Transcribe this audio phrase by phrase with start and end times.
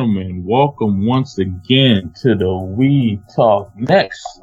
[0.00, 0.44] Hello, ladies and gentlemen.
[0.46, 4.40] Welcome once again to the We Talk Next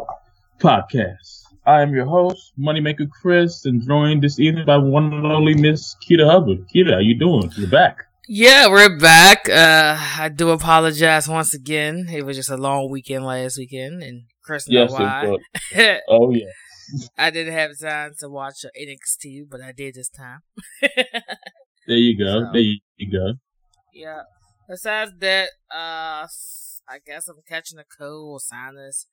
[0.59, 1.41] podcast.
[1.65, 5.95] I am your host, Moneymaker Chris, and joined this evening by one and only Miss
[6.07, 6.67] Keda Hubbard.
[6.73, 7.51] Keda, how you doing?
[7.57, 8.05] You're back.
[8.27, 9.49] Yeah, we're back.
[9.49, 12.07] Uh, I do apologize once again.
[12.11, 14.99] It was just a long weekend last weekend, and Chris knows Yes,
[15.73, 15.99] why.
[16.07, 16.45] Oh yeah.
[17.17, 20.41] I didn't have time to watch NXT, but I did this time.
[21.87, 22.41] There you go.
[22.41, 23.33] So- There you go.
[23.93, 24.21] yeah.
[24.67, 26.27] Besides that, uh,
[26.89, 29.07] I guess I'm catching a cold or sinus,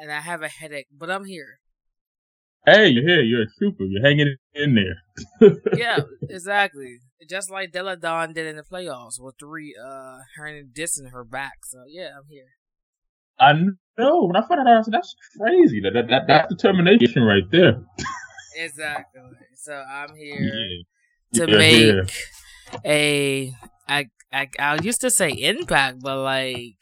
[0.00, 1.58] and I have a headache, but I'm here.
[2.66, 3.20] Hey, you're here.
[3.22, 3.84] You're a trooper.
[3.84, 5.50] You're hanging in there.
[5.76, 6.98] Yeah, exactly.
[7.28, 11.64] Just like Della Dawn did in the playoffs with three, uh, her dissing her back.
[11.64, 12.46] So yeah, I'm here.
[13.38, 13.52] I
[13.98, 14.24] know.
[14.24, 15.80] When I found out, I said, "That's crazy.
[15.80, 17.82] That, that, that that's determination right there."
[18.56, 19.20] Exactly.
[19.56, 20.38] So I'm here.
[20.40, 21.40] Yeah.
[21.44, 22.06] to You're make here.
[22.84, 23.52] a
[23.86, 26.76] I, I I used to say impact, but like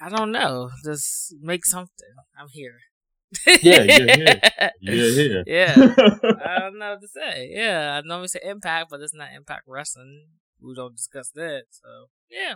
[0.00, 2.14] I don't know, just make something.
[2.38, 2.76] I'm here.
[3.46, 4.40] Yeah, you're here.
[4.80, 5.44] You're here.
[5.46, 5.74] yeah,
[6.46, 7.50] I don't know what to say.
[7.52, 10.26] Yeah, I normally say impact, but it's not impact wrestling.
[10.60, 11.64] We don't discuss that.
[11.70, 11.88] So
[12.30, 12.54] yeah,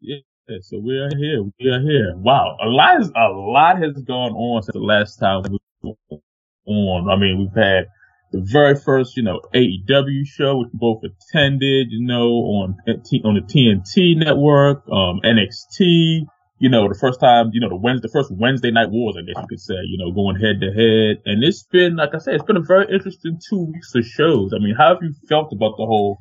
[0.00, 0.18] Yeah,
[0.60, 1.42] so we are here.
[1.58, 2.14] We are here.
[2.16, 6.18] Wow, a lot is a lot has gone on since the last time we were
[6.66, 7.10] on.
[7.10, 7.86] I mean, we've had
[8.34, 12.76] the very first, you know, AEW show, which we both attended, you know, on
[13.24, 16.26] on the TNT network, um, NXT.
[16.58, 19.22] You know, the first time, you know, the Wednesday, the first Wednesday night wars, I
[19.22, 21.22] guess you could say, you know, going head to head.
[21.26, 24.52] And it's been, like I said, it's been a very interesting two weeks of shows.
[24.54, 26.18] I mean, how have you felt about the whole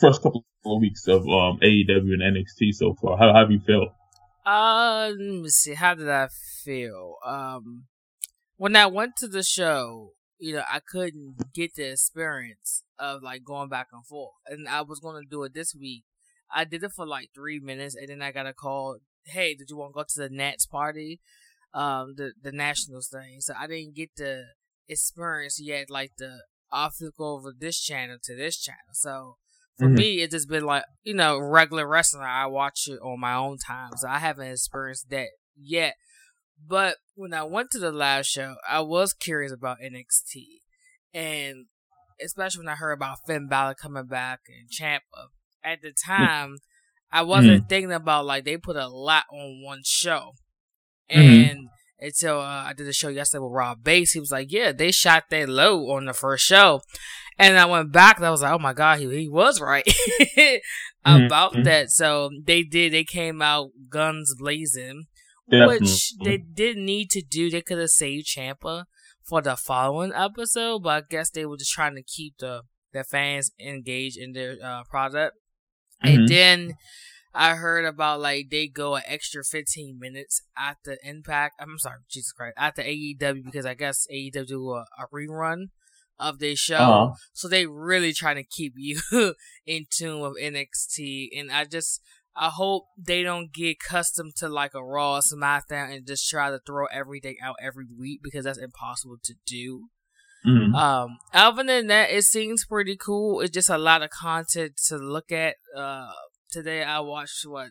[0.00, 3.18] first couple of weeks of um, AEW and NXT so far?
[3.18, 3.90] How, how have you felt?
[4.46, 5.74] uh, let me see.
[5.74, 6.28] How did I
[6.64, 7.16] feel?
[7.24, 7.84] Um,
[8.56, 10.12] when I went to the show,
[10.44, 14.82] you know, I couldn't get the experience of like going back and forth, and I
[14.82, 16.04] was gonna do it this week.
[16.54, 18.98] I did it for like three minutes, and then I got a call.
[19.24, 21.20] Hey, did you want to go to the Nats party?
[21.72, 23.40] Um, the the Nationals thing.
[23.40, 24.44] So I didn't get the
[24.86, 28.92] experience yet, like the I'll over this channel to this channel.
[28.92, 29.38] So
[29.78, 29.96] for Mhm.
[29.96, 32.22] me, it's just been like you know regular wrestling.
[32.22, 35.94] I watch it on my own time, so I haven't experienced that yet.
[36.58, 40.60] But when I went to the live show, I was curious about NXT,
[41.12, 41.66] and
[42.22, 45.28] especially when I heard about Finn Balor coming back and Ciampa.
[45.62, 46.58] At the time,
[47.10, 50.32] I wasn't thinking about like they put a lot on one show,
[51.10, 51.50] Mhm.
[51.50, 51.58] and
[51.98, 54.90] until uh, I did a show yesterday with Rob Bass, he was like, "Yeah, they
[54.90, 56.82] shot that low on the first show,"
[57.38, 59.86] and I went back and I was like, "Oh my god, he he was right
[61.04, 61.64] about Mhm.
[61.64, 62.92] that." So they did.
[62.92, 65.04] They came out guns blazing
[65.50, 65.78] Definitely.
[65.80, 67.50] which they didn't need to do.
[67.50, 68.84] They could have saved Ciampa
[69.22, 72.62] for the following episode, but I guess they were just trying to keep the
[72.92, 75.36] their fans engaged in their uh, product.
[76.04, 76.14] Mhm.
[76.14, 76.74] And then
[77.34, 81.54] I heard about like they go an extra 15 minutes after Impact.
[81.60, 85.70] I'm sorry, Jesus Christ, after AEW because I guess AEW do a, a rerun
[86.18, 86.76] of their show.
[86.76, 87.14] Uh-huh.
[87.32, 89.00] So they really trying to keep you
[89.66, 92.00] in tune with NXT, and I just
[92.36, 96.58] I hope they don't get accustomed to like a Raw, SmackDown, and just try to
[96.66, 99.88] throw everything out every week because that's impossible to do.
[100.46, 100.74] Mhm.
[100.74, 103.40] Um, other than that, it seems pretty cool.
[103.40, 105.56] It's just a lot of content to look at.
[105.76, 106.10] Uh,
[106.50, 107.70] today I watched what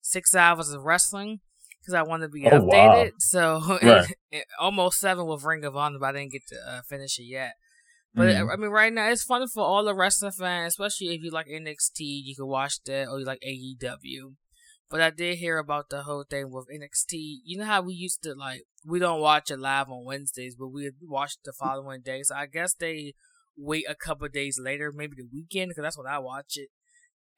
[0.00, 1.40] six hours of wrestling
[1.80, 2.94] because I want to be Oh, wow.
[2.94, 3.10] updated.
[3.18, 4.14] So Right.
[4.60, 7.54] almost seven with Ring of Honor, but I didn't get to uh, finish it yet.
[8.14, 8.52] But Mhm.
[8.52, 11.48] I mean, right now it's fun for all the wrestling fans, especially if you like
[11.48, 14.36] NXT, you can watch that, or you like AEW.
[14.88, 17.40] But I did hear about the whole thing with NXT.
[17.44, 20.68] You know how we used to like we don't watch it live on Wednesdays, but
[20.68, 22.22] we watch the following day.
[22.22, 23.14] So I guess they
[23.56, 26.68] wait a couple days later, maybe the weekend, because that's when I watch it,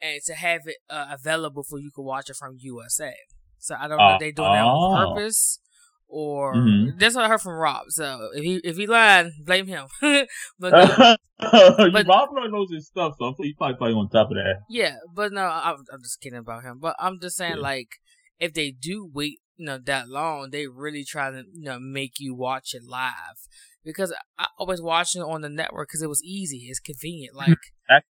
[0.03, 3.15] and to have it uh, available for you can watch it from USA.
[3.59, 5.15] So I don't know if they doing that on Oh.
[5.15, 5.59] purpose
[6.09, 6.99] or Mhm.
[6.99, 7.87] that's what I heard from Rob.
[7.89, 9.87] So if he if he lied, blame him.
[10.59, 14.37] but no, but- Rob probably knows his stuff, so he's probably, probably on top of
[14.37, 14.61] that.
[14.71, 16.79] Yeah, but no, I'm, I'm just kidding about him.
[16.81, 17.63] But I'm just saying, Yeah.
[17.63, 17.89] like,
[18.39, 22.15] if they do wait, you know, that long, they really try to, you know, make
[22.19, 23.13] you watch it live.
[23.85, 27.35] Because I always watch it on the network because it was easy, it's convenient.
[27.89, 28.03] Like,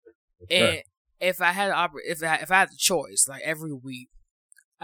[0.51, 0.83] and
[1.21, 4.09] if I had oper- if I, if I had the choice, like every week,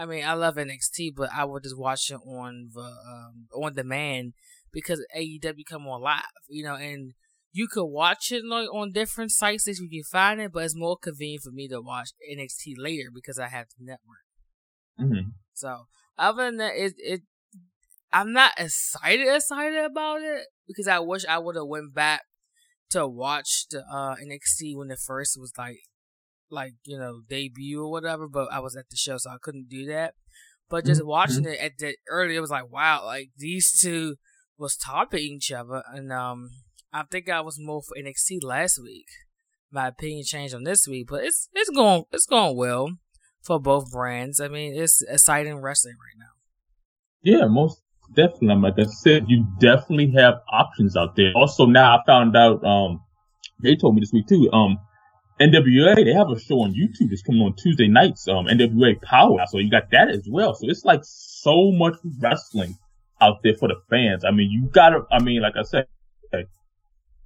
[0.01, 3.75] I mean, I love NXT, but I would just watch it on the um, on
[3.75, 4.33] demand
[4.73, 7.13] because AEW come on live, you know, and
[7.51, 10.75] you could watch it like on different sites that you can find it, but it's
[10.75, 14.25] more convenient for me to watch NXT later because I have the network.
[14.99, 15.33] Mhm.
[15.53, 15.85] So
[16.17, 17.21] other than that, it it
[18.11, 22.23] I'm not excited excited about it because I wish I would have went back
[22.89, 25.77] to watch the uh, NXT when it first was like
[26.51, 29.69] like you know debut or whatever, but I was at the show, so I couldn't
[29.69, 30.13] do that.
[30.69, 31.09] But just mm-hmm.
[31.09, 34.15] watching it at the earlier, it was like wow, like these two
[34.57, 36.49] was topping each other, and um,
[36.93, 39.07] I think I was more for NXT last week.
[39.71, 42.89] My opinion changed on this week, but it's it's going it's going well
[43.41, 44.39] for both brands.
[44.39, 46.31] I mean, it's exciting wrestling right now.
[47.23, 47.81] Yeah, most
[48.13, 48.61] definitely.
[48.61, 51.31] Like I said, you definitely have options out there.
[51.35, 52.63] Also, now I found out.
[52.63, 53.01] Um,
[53.61, 54.49] they told me this week too.
[54.51, 54.79] Um,
[55.41, 59.39] NWA, they have a show on YouTube that's coming on Tuesday nights, um, NWA Power.
[59.47, 60.53] So you got that as well.
[60.53, 62.77] So it's like so much wrestling
[63.19, 64.23] out there for the fans.
[64.23, 65.87] I mean, you gotta, I mean, like I said,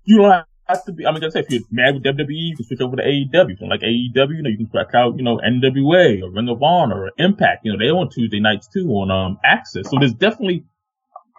[0.05, 2.27] you don't have to be, I mean, like I said, if you're mad with WWE,
[2.29, 3.69] you can switch over to AEW.
[3.69, 7.05] Like AEW, you know, you can check out, you know, NWA or Ring of Honor
[7.05, 7.65] or Impact.
[7.65, 9.89] You know, they're on Tuesday nights too on, um, Access.
[9.89, 10.65] So there's definitely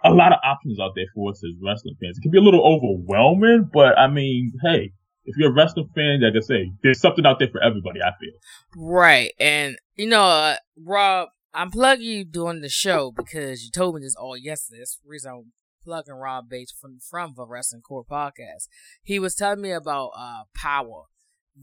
[0.03, 2.17] a lot of options out there for us as wrestling fans.
[2.17, 4.91] It can be a little overwhelming, but I mean, hey,
[5.27, 8.01] if you're a wrestling fan, like I say, there's something out there for everybody.
[8.01, 8.31] I feel
[8.75, 13.95] right, and you know, uh, Rob, I'm plugging you doing the show because you told
[13.95, 14.79] me this all yesterday.
[14.79, 15.51] That's the reason I'm
[15.83, 18.69] plugging Rob Bates from from the Wrestling Core podcast.
[19.03, 21.03] He was telling me about uh Power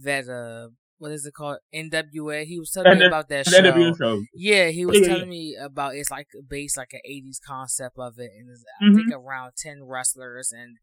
[0.02, 0.68] that uh
[0.98, 2.44] what is it called NWA.
[2.44, 3.94] He was telling me about that show.
[3.94, 4.22] show.
[4.34, 8.30] Yeah, he was telling me about it's like based like an '80s concept of it,
[8.36, 8.90] and mm-hmm.
[8.90, 10.76] I think around ten wrestlers and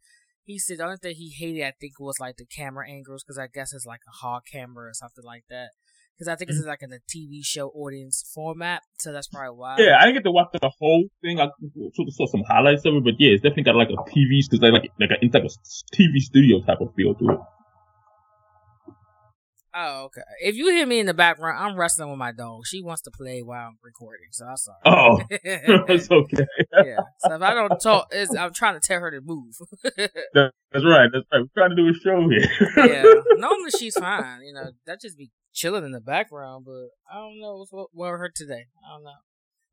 [0.43, 3.37] he said the only thing he hated, I think, was like the camera angles because
[3.37, 5.69] I guess it's like a hard camera or something like that.
[6.17, 6.59] Because I think mm-hmm.
[6.59, 9.77] it's like in a TV show audience format, so that's probably why.
[9.79, 11.39] Yeah, I didn't get to watch the whole thing.
[11.39, 11.47] I
[11.95, 14.41] sort of saw some highlights of it, but yeah, it's definitely got like a TV
[14.45, 17.39] because they like like a, it's like a TV studio type of feel to it.
[19.73, 20.21] Oh, okay.
[20.41, 22.65] If you hear me in the background, I'm wrestling with my dog.
[22.65, 24.77] She wants to play while I'm recording, so I'm sorry.
[24.85, 25.21] Oh,
[25.87, 26.45] that's okay.
[26.83, 26.97] yeah.
[27.19, 29.55] So if I don't talk, I'm trying to tell her to move.
[29.95, 31.09] that's right.
[31.11, 31.41] That's right.
[31.41, 32.49] We're trying to do a show here.
[32.85, 33.03] yeah.
[33.37, 34.41] Normally she's fine.
[34.43, 37.87] You know, that just be chilling in the background, but I don't know what's what,
[37.93, 38.65] what her today.
[38.85, 39.11] I don't know.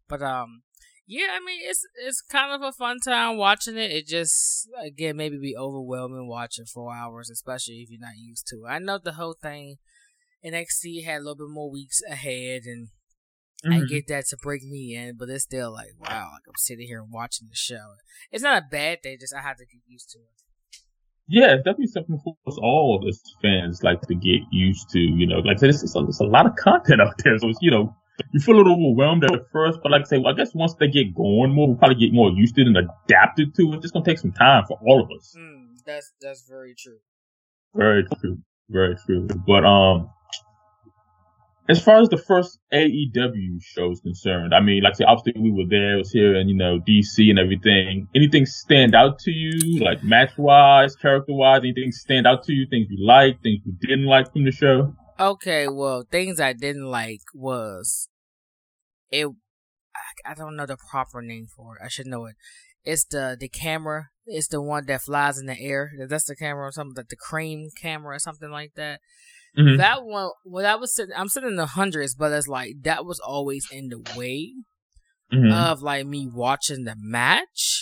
[0.08, 0.62] But um,
[1.10, 3.90] yeah, I mean it's it's kind of a fun time watching it.
[3.90, 8.66] It just again maybe be overwhelming watching four hours, especially if you're not used to
[8.66, 8.68] it.
[8.68, 9.76] I know the whole thing
[10.44, 12.88] NXT had a little bit more weeks ahead and
[13.64, 13.72] mm-hmm.
[13.72, 16.86] I get that to break me in, but it's still like wow, like I'm sitting
[16.86, 17.94] here and watching the show.
[18.30, 20.82] It's not a bad thing, just I have to get used to it.
[21.26, 24.98] Yeah, it's definitely something for us all as fans like to get used to.
[24.98, 27.38] You know, like I said, it's, it's, a, it's a lot of content out there,
[27.38, 27.96] so it's you know
[28.32, 30.74] you feel a little overwhelmed at first, but like I say, well, I guess once
[30.74, 33.74] they get going more, we'll probably get more used to it and adapted to it.
[33.76, 35.34] It's just gonna take some time for all of us.
[35.38, 36.98] Mm, that's that's very true.
[37.74, 38.38] Very true.
[38.70, 39.28] Very true.
[39.46, 40.10] But um,
[41.68, 45.40] as far as the first AEW show is concerned, I mean, like I said, obviously
[45.40, 48.08] we were there, it was here in, you know, DC and everything.
[48.14, 51.60] Anything stand out to you, like match wise, character wise?
[51.62, 52.66] Anything stand out to you?
[52.68, 54.94] Things you like, things you didn't like from the show?
[55.20, 58.08] Okay, well, things I didn't like was
[59.10, 59.26] it.
[60.24, 61.82] I don't know the proper name for it.
[61.84, 62.36] I should know it.
[62.84, 64.08] It's the the camera.
[64.26, 65.90] It's the one that flies in the air.
[66.08, 69.00] That's the camera or something like the crane camera or something like that.
[69.58, 69.78] Mm-hmm.
[69.78, 71.14] That one, well, that was sitting.
[71.16, 74.54] I'm sitting in the hundreds, but it's like that was always in the way
[75.32, 75.52] mm-hmm.
[75.52, 77.77] of like me watching the match.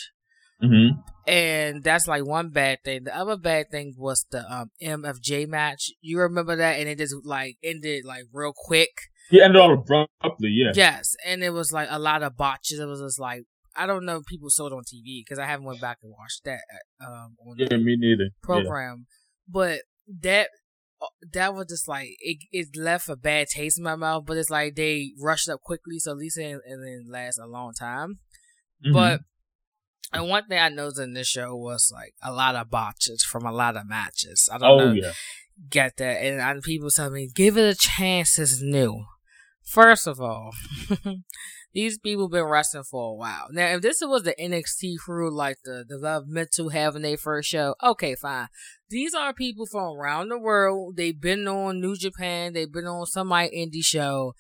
[0.63, 1.01] Mm-hmm.
[1.29, 3.05] And that's like one bad thing.
[3.05, 5.91] The other bad thing was the um, MFJ match.
[6.01, 6.79] You remember that?
[6.79, 8.91] And it just like ended like real quick.
[9.31, 10.51] Yeah, ended all abruptly.
[10.51, 10.71] Yeah.
[10.75, 12.79] Yes, and it was like a lot of botches.
[12.79, 13.43] It was just like
[13.77, 14.23] I don't know.
[14.27, 16.61] People saw it on TV because I haven't went back and watched that.
[17.05, 18.31] Um, yeah, me neither.
[18.43, 19.53] Program, yeah.
[19.53, 19.81] but
[20.23, 20.49] that
[21.03, 22.39] uh, that was just like it.
[22.53, 24.25] It left a bad taste in my mouth.
[24.27, 27.47] But it's like they rushed up quickly, so at least it, it didn't last a
[27.47, 28.21] long time.
[28.85, 28.95] Mm-hmm.
[28.95, 29.21] But
[30.13, 33.45] and one thing I noticed in this show was like a lot of botches from
[33.45, 34.49] a lot of matches.
[34.53, 34.93] I don't oh, know.
[34.93, 35.13] Yeah.
[35.71, 36.23] Get that.
[36.23, 39.05] And, and people tell me, give it a chance, it's new.
[39.65, 40.53] First of all,
[41.73, 43.49] these people been wrestling for a while.
[43.51, 48.15] Now, if this was the NXT crew, like the developmental having their first show, okay,
[48.15, 48.49] fine.
[48.89, 50.97] These are people from around the world.
[50.97, 52.53] They've been on New Japan.
[52.53, 54.35] They've been on some like indie show.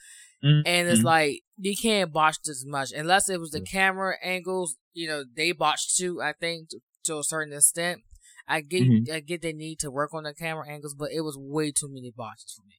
[0.45, 0.67] Mm-hmm.
[0.67, 4.77] And it's like you can't botch this much unless it was the camera angles.
[4.93, 6.21] You know, they botched too.
[6.23, 8.03] I think to, to a certain extent.
[8.49, 9.13] I get mm-hmm.
[9.13, 11.89] I get they need to work on the camera angles, but it was way too
[11.91, 12.77] many botches for me.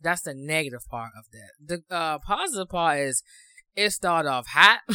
[0.00, 1.82] That's the negative part of that.
[1.88, 3.22] The uh, positive part is
[3.76, 4.80] it started off hot.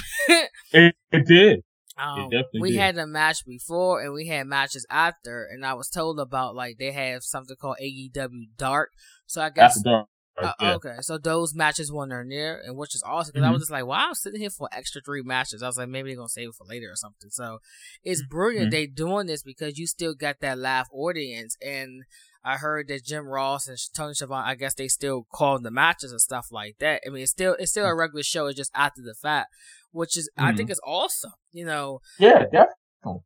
[0.74, 1.60] it, it, did.
[2.02, 2.80] Um, it we did.
[2.80, 6.78] had a match before and we had matches after, and I was told about like
[6.80, 8.90] they have something called AEW Dark.
[9.28, 10.08] So I guess Dark.
[10.42, 10.52] Uh.
[10.62, 13.50] Okay, so those matches were not near, and which is awesome because mm-hmm.
[13.50, 15.64] I was just like, wow, I'm sitting here for extra three matches.
[15.64, 17.30] I was like, maybe they're gonna save it for later or something.
[17.30, 17.60] So
[18.04, 18.72] it's brilliant mm-hmm.
[18.72, 22.04] they doing this because you still got that live audience, and
[22.44, 26.12] I heard that Jim Ross and Tony Schiavone, I guess they still call the matches
[26.12, 27.02] and stuff like that.
[27.06, 28.48] I mean, it's still it's still a regular show.
[28.48, 29.50] It's just after the fact,
[29.92, 30.48] which is mm-hmm.
[30.48, 30.74] I think mm-hmm.
[30.74, 31.34] is awesome.
[31.54, 32.02] You know.
[32.20, 33.22] Yeah, definitely.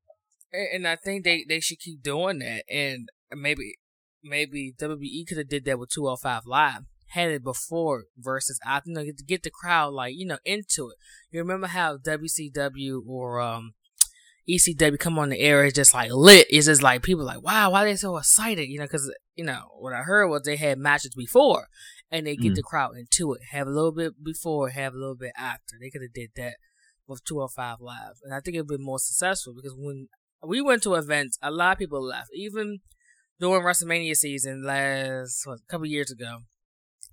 [0.54, 2.64] And, and I think they they should keep doing that.
[2.70, 3.78] And maybe
[4.24, 8.94] maybe WWE could have did that with 205 Live had it before versus I you
[8.94, 10.98] know to get the crowd like you know into it.
[11.32, 13.74] You remember how WCW or um
[14.50, 16.48] ECW come on the air it's just like lit.
[16.50, 19.44] It's just like people like wow why are they so excited you know because you
[19.44, 21.68] know what I heard was they had matches before
[22.12, 22.56] and they get mm.
[22.56, 23.42] the crowd into it.
[23.52, 25.76] Have a little bit before, have a little bit after.
[25.80, 26.56] They could have did that
[27.08, 30.08] with 205 Live, and I think it'd be more successful because when
[30.44, 32.30] we went to events, a lot of people left.
[32.34, 32.80] Even
[33.40, 36.40] during WrestleMania season last what, a couple years ago,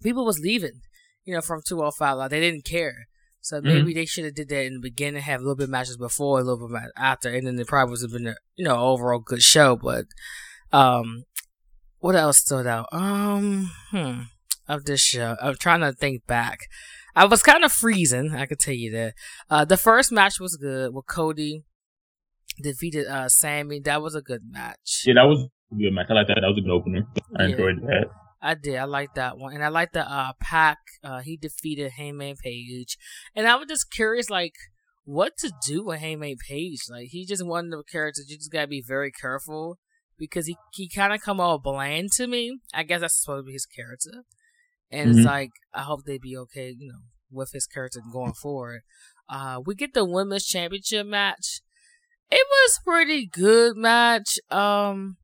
[0.03, 0.81] people was leaving,
[1.25, 2.31] you know, from 205 Live.
[2.31, 3.09] They didn't care.
[3.41, 3.67] So mm-hmm.
[3.67, 3.99] maybe mm-hmm.
[3.99, 6.41] they should have did that in the beginning, have a little bit of matches before,
[6.41, 9.21] a little bit after, and then it probably would have been a you know overall
[9.21, 9.77] good show.
[9.77, 10.07] But
[10.73, 11.25] um,
[11.99, 12.89] what else stood out?
[12.93, 14.23] Um, hmm,
[14.69, 16.61] of this show, I'm trying to think back.
[17.15, 18.35] I was kind of freezing.
[18.35, 19.15] I could tell you that.
[19.49, 21.65] Uh, the first match was good with Cody
[22.61, 23.81] defeated uh Sammy.
[23.81, 25.05] That was a good match.
[25.07, 26.07] Yeah, that was a good match.
[26.11, 26.39] I like that.
[26.41, 27.07] That was a good opener.
[27.37, 27.49] I yeah.
[27.51, 28.07] enjoyed that.
[28.47, 28.77] I did.
[28.77, 30.79] I like that one, and I like the uh Pac.
[31.03, 32.97] Uh, he defeated Hangman Page,
[33.35, 34.55] and I was just curious, like,
[35.05, 36.83] what to do with Hangman Page.
[36.89, 39.79] Like, he just one of the characters you just gotta be very careful
[40.17, 42.61] because he he kind of come all bland to me.
[42.73, 44.23] I guess that's supposed to be his character,
[44.93, 45.19] and mm-hmm.
[45.19, 47.01] it's like I hope they be okay, you know,
[47.31, 48.83] with his character going forward.
[49.29, 51.63] Uh, we get the women's championship match.
[52.31, 54.39] It was pretty good match.
[54.53, 55.17] Um,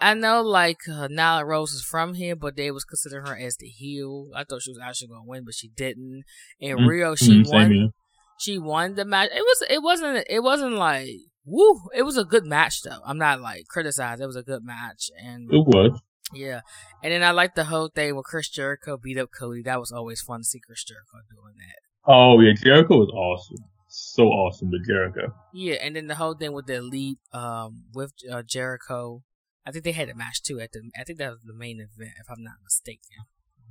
[0.00, 3.56] I know like uh, Nyla Rose is from here, but they was considering her as
[3.56, 4.28] the heel.
[4.34, 6.24] I thought she was actually going to win, but she didn't.
[6.58, 6.86] In mm-hmm.
[6.86, 7.50] Rio, she mm-hmm.
[7.50, 7.92] won.
[8.38, 9.30] She won the match.
[9.32, 9.62] It was.
[9.70, 10.26] It wasn't.
[10.28, 11.08] It wasn't like
[11.44, 11.80] woo.
[11.94, 13.00] It was a good match though.
[13.04, 14.20] I'm not like criticized.
[14.20, 16.00] It was a good match, and it was.
[16.32, 16.60] Yeah,
[17.02, 19.62] and then I like the whole thing with Chris Jericho beat up Cody.
[19.62, 22.10] That was always fun to see Chris Jericho doing that.
[22.12, 25.32] Oh yeah, Jericho was awesome so awesome with Jericho.
[25.52, 29.22] Yeah, and then the whole thing with the elite, um, with uh, Jericho
[29.66, 30.90] I think they had a match too at the.
[30.98, 33.24] I think that was the main event, if I'm not mistaken.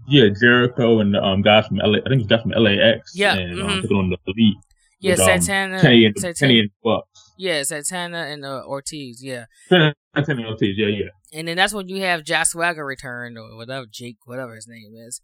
[0.07, 1.99] Yeah, Jericho and um guys from LA.
[2.05, 3.11] I think it's guys from LAX.
[3.15, 3.95] Yeah, and um, mm-hmm.
[3.95, 4.57] on the elite.
[4.99, 7.33] Yeah, with, um, Santana, Kenny and, Santana, Kenny and Bucks.
[7.37, 9.21] Yeah, Santana and uh, Ortiz.
[9.21, 9.45] Yeah.
[9.67, 10.75] Santana and Ortiz.
[10.77, 11.09] Yeah, yeah.
[11.33, 14.93] And then that's when you have Jack Swagger return or whatever Jake, whatever his name
[14.95, 15.19] is.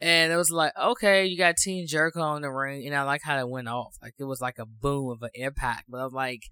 [0.00, 3.22] And it was like, okay, you got Team Jericho in the ring, and I like
[3.22, 3.94] how it went off.
[4.02, 5.84] Like it was like a boom of an impact.
[5.88, 6.42] But I'm like,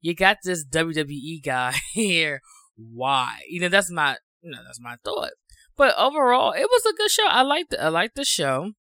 [0.00, 2.40] you got this WWE guy here
[2.76, 3.40] why.
[3.48, 5.30] You know, that's my you know, that's my thought.
[5.76, 7.26] But overall, it was a good show.
[7.28, 8.72] I liked I liked the show.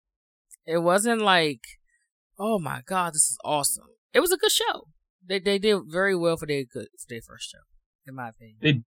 [0.66, 1.62] It wasn't like,
[2.38, 3.88] oh my god, this is awesome.
[4.14, 4.88] It was a good show.
[5.26, 7.60] They they did very well for their good for their first show,
[8.08, 8.58] in my opinion.
[8.62, 8.82] They,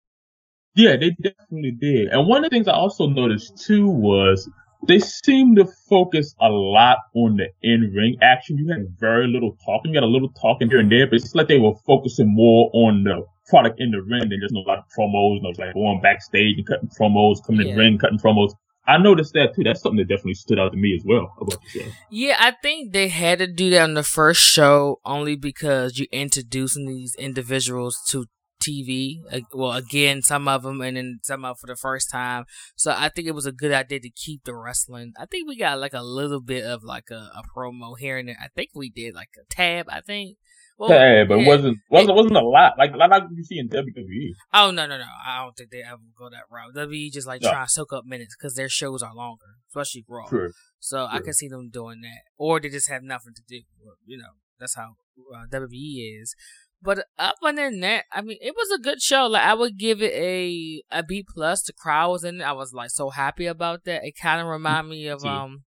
[0.77, 2.09] yeah, they definitely did.
[2.09, 4.49] And one of the things I also noticed too was
[4.87, 8.59] they seem to focus a lot on the in ring action.
[8.59, 9.93] You had very little talking.
[9.93, 12.71] You got a little talking here and there, but it's like they were focusing more
[12.75, 15.37] on the product in the ring than just a lot of promos.
[15.37, 17.73] You know, like going backstage and cutting promos, coming yeah.
[17.73, 18.53] in the ring, cutting promos.
[18.87, 19.65] I noticed that too.
[19.65, 21.87] That's something that definitely stood out to me as well about the show.
[22.11, 26.09] Yeah, I think they had to do that on the first show only because you're
[26.13, 28.27] introducing these individuals to
[28.65, 29.21] TV.
[29.31, 32.45] Uh, well, again, some of them, and then some of for the first time.
[32.77, 35.13] So I think it was a good idea to keep the wrestling.
[35.19, 38.29] I think we got like a little bit of like a, a promo here and
[38.29, 38.39] there.
[38.41, 39.87] I think we did like a tab.
[39.89, 40.39] I think.
[40.77, 43.69] Well, yeah, but it wasn't wasn't it, wasn't a lot like like you see in
[43.69, 44.31] WWE.
[44.53, 45.05] Oh no no no!
[45.25, 46.75] I don't think they ever go that route.
[46.75, 47.51] WWE just like no.
[47.51, 50.27] try to soak up minutes because their shows are longer, especially Raw.
[50.27, 50.51] True.
[50.81, 51.17] So True.
[51.17, 53.61] I can see them doing that, or they just have nothing to do.
[54.05, 54.97] You know, that's how
[55.33, 56.35] uh, WWE is.
[56.83, 59.27] But other than that, I mean, it was a good show.
[59.27, 61.63] Like I would give it a a B plus.
[61.63, 62.45] The crowd was in it.
[62.45, 64.05] I was like so happy about that.
[64.05, 65.63] It kind of reminded me of um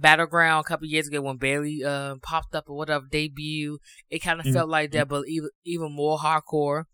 [0.00, 3.78] Battleground a couple years ago when Bayley uh, popped up or whatever debut.
[4.10, 4.54] It kind of mm-hmm.
[4.54, 6.84] felt like that, but even even more hardcore.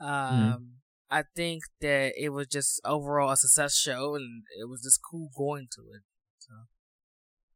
[0.00, 0.06] Mm-hmm.
[0.06, 0.64] Um, mm-hmm.
[1.10, 5.30] I think that it was just overall a success show, and it was just cool
[5.36, 6.02] going to it.
[6.38, 6.52] So.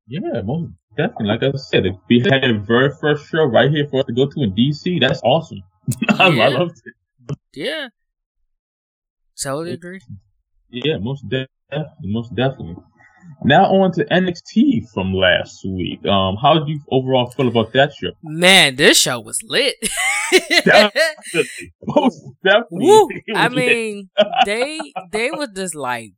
[0.09, 1.27] Yeah, most definitely.
[1.27, 4.13] Like I said, if we had a very first show right here for us to
[4.13, 5.63] go to in DC, that's awesome.
[6.09, 6.45] I, yeah.
[6.45, 7.39] I loved it.
[7.55, 7.89] Yeah.
[9.43, 10.01] Totally agree.
[10.71, 11.49] Yeah, most definitely.
[12.03, 12.77] Most definitely.
[13.45, 16.05] Now on to NXT from last week.
[16.07, 18.11] Um, how did you overall feel about that show?
[18.23, 19.77] Man, this show was lit.
[20.65, 21.73] definitely.
[21.85, 22.87] Most definitely.
[22.87, 23.09] Woo.
[23.35, 24.11] I mean,
[24.45, 24.81] they
[25.13, 26.13] they were just like,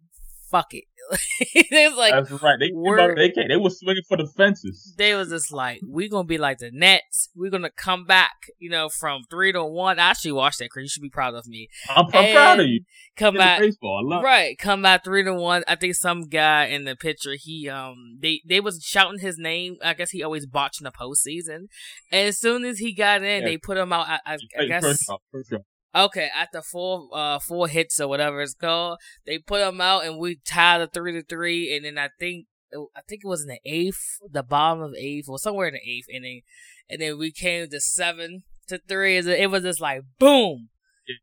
[0.50, 0.84] fuck it.
[1.70, 2.56] they was like, that's right.
[2.58, 4.94] They we're- they came, they were swinging for the fences.
[4.98, 7.28] they was just like, we're gonna be like the Nets.
[7.34, 9.98] We're gonna come back, you know, from three to one.
[9.98, 10.84] I actually watched that, Chris.
[10.84, 11.68] You should be proud of me.
[11.94, 12.80] I'm, I'm proud of you.
[13.16, 14.20] Come back, baseball.
[14.22, 14.58] Right?
[14.58, 15.64] Come back three to one.
[15.66, 19.76] I think some guy in the picture, he um, they they was shouting his name.
[19.82, 21.68] I guess he always botched in the postseason.
[22.12, 23.48] And as soon as he got in, Yeah.
[23.48, 24.08] they put him out.
[24.08, 25.62] I, I, I guess first off, first off.
[25.94, 30.18] Okay, after four uh four hits or whatever it's called, they put them out and
[30.18, 33.48] we tied the three to three, and then I think I think it was in
[33.48, 36.42] the eighth, the bottom of eighth or somewhere in the eighth inning,
[36.90, 39.16] and then we came to seven to three.
[39.16, 40.68] It was just like boom,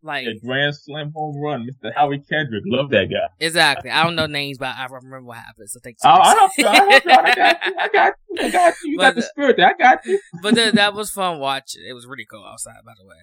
[0.02, 1.94] like A grand slam home run, Mr.
[1.94, 2.64] Howie Kendrick.
[2.66, 3.28] Love that guy.
[3.40, 3.92] exactly.
[3.92, 5.70] I don't know names, but I remember what happened.
[5.70, 6.02] So thanks.
[6.04, 6.68] Oh, I you.
[6.68, 7.12] I help you.
[7.12, 7.74] I got you.
[7.78, 8.36] I got you.
[8.40, 8.92] I got you.
[8.92, 9.68] You got But, the spirit there.
[9.68, 10.20] I got you.
[10.42, 11.84] but that that was fun watching.
[11.88, 13.18] It was really cool outside, by the way,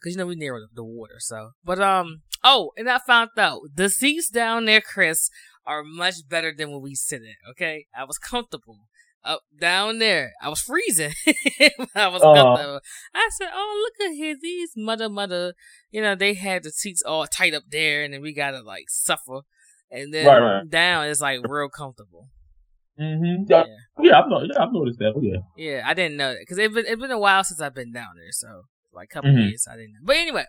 [0.00, 1.16] because you know we near the water.
[1.18, 5.30] So, but um, oh, and I found out the seats down there, Chris,
[5.66, 7.34] are much better than when we sit in.
[7.50, 8.88] Okay, I was comfortable
[9.24, 10.32] up down there.
[10.42, 11.12] I was freezing.
[11.94, 12.80] I was comfortable.
[13.14, 15.54] I said, "Oh, look at here, these mother mother."
[15.90, 18.84] You know, they had the seats all tight up there, and then we gotta like
[18.88, 19.40] suffer.
[19.90, 20.68] And then Right, right.
[20.70, 22.28] down is like real comfortable.
[23.00, 23.44] Mm-hmm.
[23.48, 23.64] Yeah,
[24.00, 24.52] yeah, I've noticed.
[24.54, 25.12] Yeah, I've noticed that.
[25.16, 25.38] Oh, yeah.
[25.56, 27.92] Yeah, I didn't know that because it's been it's been a while since I've been
[27.92, 28.62] down there, so
[28.98, 29.48] like a couple Mhm.
[29.48, 30.00] years I didn't know.
[30.04, 30.44] But anyway,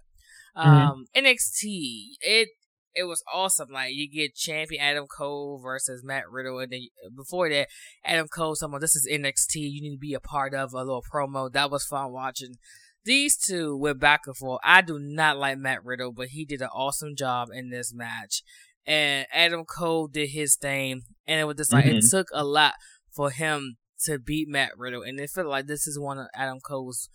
[0.58, 0.65] Mhm.
[0.65, 2.50] um, NXT it
[2.96, 3.70] it was awesome.
[3.72, 7.68] Like you get champion Adam Cole versus Matt Riddle, and then before that,
[8.03, 9.60] Adam Cole someone this is NXT.
[9.60, 11.51] You need to be a part of a little promo.
[11.51, 12.56] That was fun watching.
[13.06, 14.60] These two went back and forth.
[14.63, 18.41] I do not like Matt Riddle, but he did an awesome job in this match.
[18.86, 22.09] And Adam Cole did his thing, and it was just like it Mhm.
[22.09, 22.74] took a lot
[23.16, 26.59] for him to beat Matt Riddle, and it felt like this is one of Adam
[26.59, 27.09] Cole's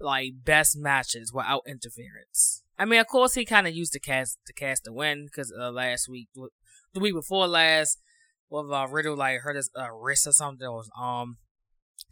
[0.00, 2.62] like best matches without interference.
[2.78, 5.52] I mean, of course, he kind of used the cast the cast to win because
[5.58, 7.98] uh, last week, the week before last,
[8.50, 11.38] well, uh, Riddle like hurt his uh, wrist or something or his arm.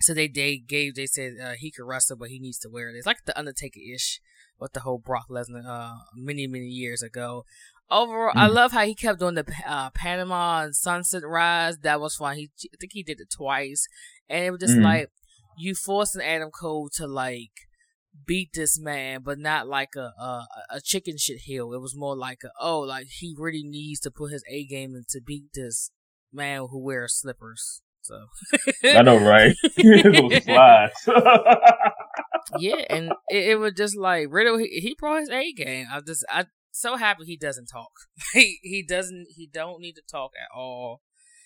[0.00, 2.88] So they they gave they said uh, he could wrestle, but he needs to wear
[2.88, 2.96] it.
[2.96, 4.20] It's like the Undertaker ish
[4.58, 7.44] with the whole Brock Lesnar uh, many many years ago.
[7.90, 8.54] Overall, I Mhm.
[8.54, 11.78] love how he kept doing the uh, Panama and Sunset Rise.
[11.78, 12.36] That was fun.
[12.36, 13.86] He I think he did it twice,
[14.28, 14.84] and it was just Mhm.
[14.84, 15.08] like
[15.58, 17.50] you forcing Adam Cole to like
[18.26, 21.72] beat this man, but not like a a, a chicken shit heel.
[21.72, 24.94] It was more like a oh, like he really needs to put his A game
[24.94, 25.90] in to beat this
[26.32, 27.82] man who wears slippers.
[28.02, 28.26] So
[28.84, 29.54] I know, right?
[29.76, 30.92] Those slides.
[32.58, 34.58] yeah, and it, it was just like Riddle.
[34.58, 35.86] He, he brought his A game.
[35.90, 37.90] I just I so happy he doesn't talk.
[38.32, 41.00] he he doesn't he don't need to talk at all.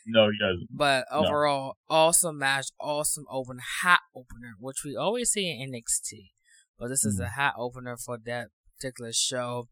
[0.07, 0.69] no, he doesn't.
[0.71, 1.19] But No.
[1.27, 6.31] overall, awesome match, awesome open, hot opener, which we always see in NXT.
[6.79, 9.69] But this is a hot opener for that particular show.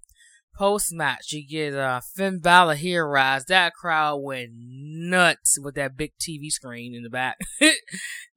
[0.57, 3.45] Post match, you get uh, Finn Balor here rise.
[3.47, 7.39] That crowd went nuts with that big TV screen in the back.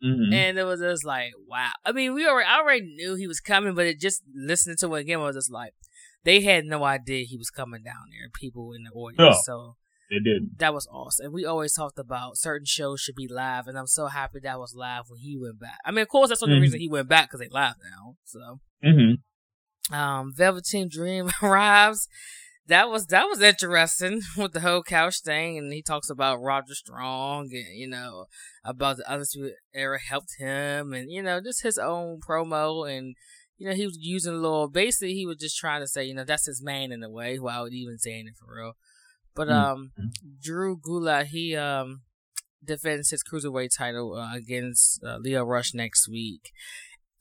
[0.03, 0.31] Mm-hmm.
[0.31, 1.71] And it was just like, wow.
[1.83, 4.93] I mean, we already, I already knew he was coming, but it just listening to
[4.93, 5.73] it again was just like,
[6.23, 8.29] they had no idea he was coming down there.
[8.31, 9.75] People in the audience, so
[10.09, 10.57] They did.
[10.59, 11.25] that was awesome.
[11.25, 14.59] And we always talked about certain shows should be live, and I'm so happy that
[14.59, 15.79] was live when he went back.
[15.85, 16.61] I mean, of course, that's one of the Mhm.
[16.61, 18.15] reason he went back because they live now.
[18.23, 19.93] So, Mm-hmm.
[19.93, 22.07] um, Velveteen Dream arrives.
[22.67, 26.75] That was that was interesting with the whole couch thing, and he talks about Roderick
[26.77, 28.25] Strong and you know
[28.65, 33.15] about the others who era helped him, and you know just his own promo, and
[33.57, 34.67] you know he was using a little.
[34.67, 37.39] Basically, he was just trying to say you know that's his man in a way,
[37.39, 38.73] without even saying it for real.
[39.37, 39.53] But Mm.
[39.53, 39.91] um,
[40.41, 42.01] Drew Gulak he um
[42.65, 46.51] defends his cruiserweight title uh, against uh, Lio Rush next week.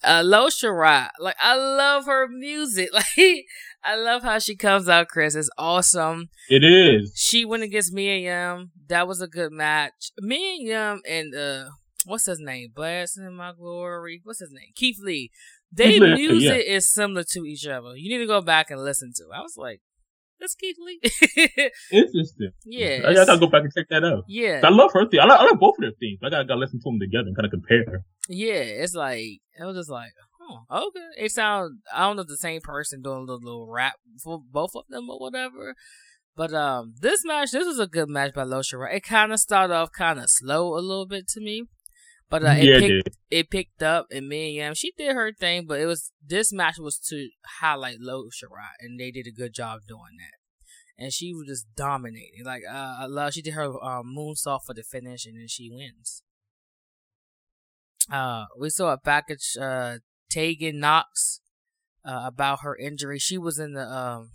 [0.02, 2.88] Uh, Io Shirai, like I love her music.
[2.94, 3.44] Like
[3.84, 5.08] I love how she comes out.
[5.08, 6.28] Chris it's awesome.
[6.48, 7.12] It is.
[7.14, 8.72] She went against Mia Yim.
[8.88, 10.10] That was a good match.
[10.18, 11.64] Mia Yim and uh,
[12.04, 12.72] what's his name?
[12.74, 14.20] Blast in my glory.
[14.24, 14.72] What's his name?
[14.74, 15.30] Keith Lee.
[15.72, 17.96] Their music is similar to each other.
[17.96, 19.24] You need to go back and listen to.
[19.24, 19.34] it.
[19.36, 19.80] I was like,
[20.40, 21.00] that's Keith Lee.
[21.92, 22.50] Interesting.
[22.64, 24.24] yeah, I, I gotta go back and check that out.
[24.28, 24.60] yeah.
[24.62, 25.20] I love her theme.
[25.20, 26.20] I like, I like both of their themes.
[26.22, 28.04] I gotta, gotta listen to them together and kind of compare.
[28.28, 31.24] Yeah, it's like it was just like, oh, okay.
[31.24, 34.40] It sound I don't know if the same person doing a little, little rap for
[34.50, 35.74] both of them or whatever.
[36.36, 38.94] But um, this match, this was a good match by Io Shirai.
[38.96, 41.64] It kind of started off kind of slow a little bit to me,
[42.28, 43.16] but uh, it yeah, it picked did.
[43.30, 46.78] it picked up and Mia Yim, she did her thing, but it was this match
[46.78, 47.28] was to
[47.60, 51.02] highlight Io Shirai, and they did a good job doing that.
[51.02, 52.44] And she was just dominating.
[52.44, 55.70] Like uh, I love she did her um, moonsault for the finish, and then she
[55.70, 56.22] wins.
[58.10, 59.56] Uh, we saw a package.
[59.60, 59.98] Uh,
[60.30, 61.40] Tegan Knox.
[62.08, 64.30] Uh, about her injury, she was in the um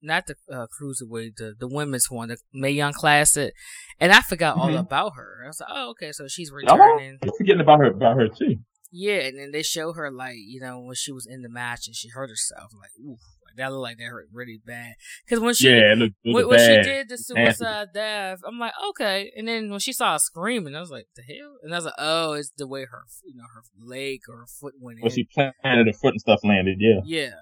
[0.00, 3.52] not the uh, cruiserweight, the the women's one, the Mae Young Classic,
[4.00, 4.74] and I forgot mm-hmm.
[4.74, 5.42] all about her.
[5.44, 7.18] I was like, oh, okay, so she's returning.
[7.22, 8.56] Oh, forgetting about her about her too.
[8.90, 11.86] Yeah, and then they show her like you know when she was in the match
[11.86, 12.72] and she hurt herself.
[12.78, 13.16] Like, ooh,
[13.56, 14.94] that looked like that hurt really bad.
[15.24, 19.32] Because when she yeah, looked, when, when she did the suicide dive, I'm like, okay.
[19.36, 21.56] And then when she saw screaming, I was like, the hell?
[21.62, 24.46] And I was like, oh, it's the way her you know her leg or her
[24.46, 25.14] foot went well, in.
[25.14, 26.78] she planted her foot and stuff landed.
[26.78, 27.00] Yeah.
[27.04, 27.34] Yeah.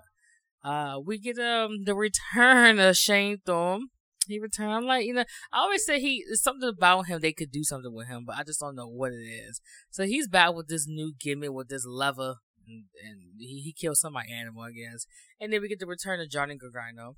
[0.62, 3.88] Uh, we get um the return of Shane Thorne.
[4.27, 4.73] He returned.
[4.73, 7.20] I'm like, you know, I always say he something about him.
[7.20, 9.61] They could do something with him, but I just don't know what it is.
[9.90, 13.96] So he's back with this new gimmick with this lever, and, and he he killed
[13.96, 15.07] some of my animal, I guess.
[15.40, 17.16] And then we get the return of Johnny Gargano.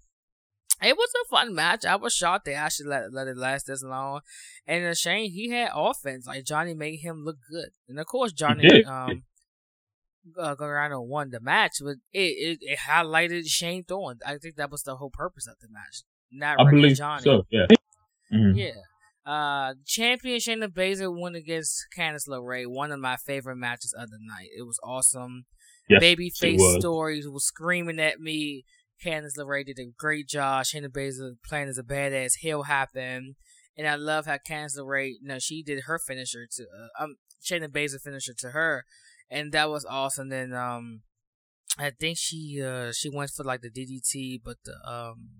[0.81, 1.85] It was a fun match.
[1.85, 4.21] I was shocked they actually let let it last this long.
[4.67, 6.27] And uh, Shane, he had offense.
[6.27, 9.25] Like Johnny made him look good, and of course Johnny um
[10.39, 14.19] uh, Gargano won the match, but it, it, it highlighted Shane Thorne.
[14.27, 16.03] I think that was the whole purpose of the match.
[16.31, 17.23] Not I believe Johnny.
[17.23, 17.43] so.
[17.51, 17.67] Yeah.
[18.33, 18.59] Mm-hmm.
[18.59, 18.71] Yeah.
[19.25, 22.67] Uh, champion Shayna Baszler won against Candice LeRae.
[22.67, 24.49] One of my favorite matches of the night.
[24.57, 25.45] It was awesome.
[25.89, 26.81] Yes, Babyface was.
[26.81, 28.65] stories was screaming at me.
[29.05, 30.65] Candice LeRae did a great job.
[30.65, 33.37] Shayna Baszler playing as a badass heel happen.
[33.77, 37.17] And I love how Candice LeRae, you know, she did her finisher to, uh, um,
[37.43, 38.85] Shayna Baszler finisher to her
[39.31, 40.29] and that was awesome.
[40.29, 41.03] Then um,
[41.79, 45.31] I think she uh she went for like the DDT, but the um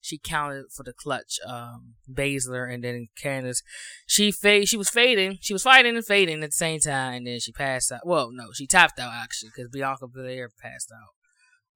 [0.00, 1.38] she counted for the clutch.
[1.46, 3.62] Um, Baszler and then Candice,
[4.06, 7.26] she fade she was fading, she was fighting and fading at the same time, and
[7.26, 8.06] then she passed out.
[8.06, 11.14] Well, no, she tapped out actually because Bianca Belair passed out.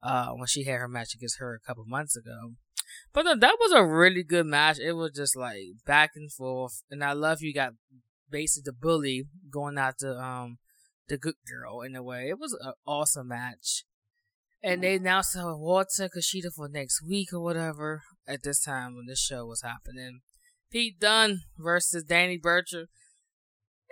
[0.05, 2.55] Uh, when she had her match against her a couple months ago.
[3.13, 4.81] But no, that was a really good match.
[4.81, 7.75] It was just like back and forth, and I love you got
[8.29, 10.59] basically the bully going out to um
[11.13, 12.31] the good girl in a way.
[12.31, 13.85] It was an awesome match.
[14.63, 19.21] And they announced Walter Kushida for next week or whatever at this time when this
[19.21, 20.21] show was happening.
[20.71, 22.87] Pete Dunne versus Danny Burcher.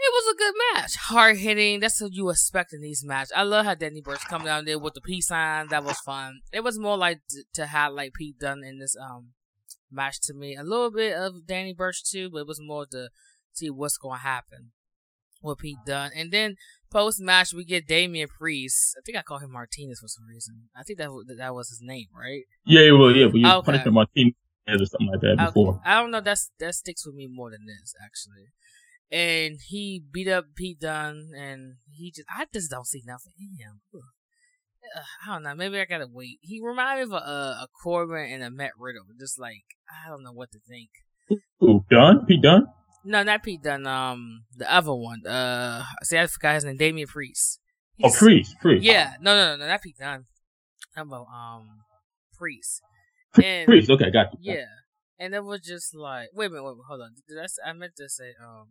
[0.03, 0.97] It was a good match.
[0.97, 1.81] Hard hitting.
[1.81, 3.33] That's what you expect in these matches.
[3.37, 5.69] I love how Danny Burch come down there with the peace sign.
[5.69, 6.41] That was fun.
[6.53, 9.33] It was more like t- to highlight Pete Dunne in this um
[9.91, 10.57] match to me.
[10.57, 13.11] A little bit of Danny Burch too, but it was more to
[13.53, 14.71] see what's going to happen
[15.43, 16.11] with Pete Dunne.
[16.15, 16.57] And then
[16.91, 18.97] Post match, we get Damian Priest.
[18.99, 20.69] I think I call him Martinez for some reason.
[20.75, 22.43] I think that that was his name, right?
[22.67, 23.65] Yeah, well, yeah, but you okay.
[23.65, 24.35] Punishment Martinez
[24.69, 25.45] or something like that okay.
[25.47, 25.81] before.
[25.85, 26.21] I don't know.
[26.21, 28.47] That's that sticks with me more than this actually.
[29.13, 33.65] And he beat up Pete Dunne, and he just I just don't see nothing in
[33.65, 33.81] him.
[33.95, 35.55] Uh, I don't know.
[35.55, 36.39] Maybe I gotta wait.
[36.41, 39.05] He reminded me of a, a Corbin and a Matt Riddle.
[39.17, 40.91] Just like I don't know what to think.
[41.61, 42.27] Who Dunne?
[42.27, 42.67] Pete Dunne?
[43.05, 43.87] No, not Pete Dunne.
[43.87, 45.27] Um, the other one.
[45.27, 46.77] Uh, see, I forgot his name.
[46.77, 47.59] Damian Priest.
[48.03, 48.85] Oh, He's, oh, Priest, Priest.
[48.85, 50.27] Yeah, no, no, no, no not Pete Dunne.
[50.97, 51.69] I'm about um,
[52.37, 52.83] Priest.
[53.43, 53.91] And, Priest.
[53.91, 54.55] Okay, got you.
[54.55, 54.67] Yeah,
[55.19, 57.15] and it was just like, wait a minute, wait, a minute, hold on.
[57.29, 57.71] Did I?
[57.71, 58.69] I meant to say um,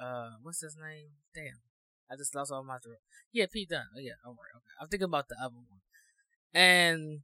[0.00, 1.08] uh, what's his name?
[1.34, 1.60] Damn,
[2.10, 2.98] I just lost all my throat.
[3.32, 3.88] Yeah, Pete Dunne.
[3.96, 4.74] Oh yeah, all right, okay.
[4.80, 5.80] I'm thinking about the other one,
[6.54, 7.20] and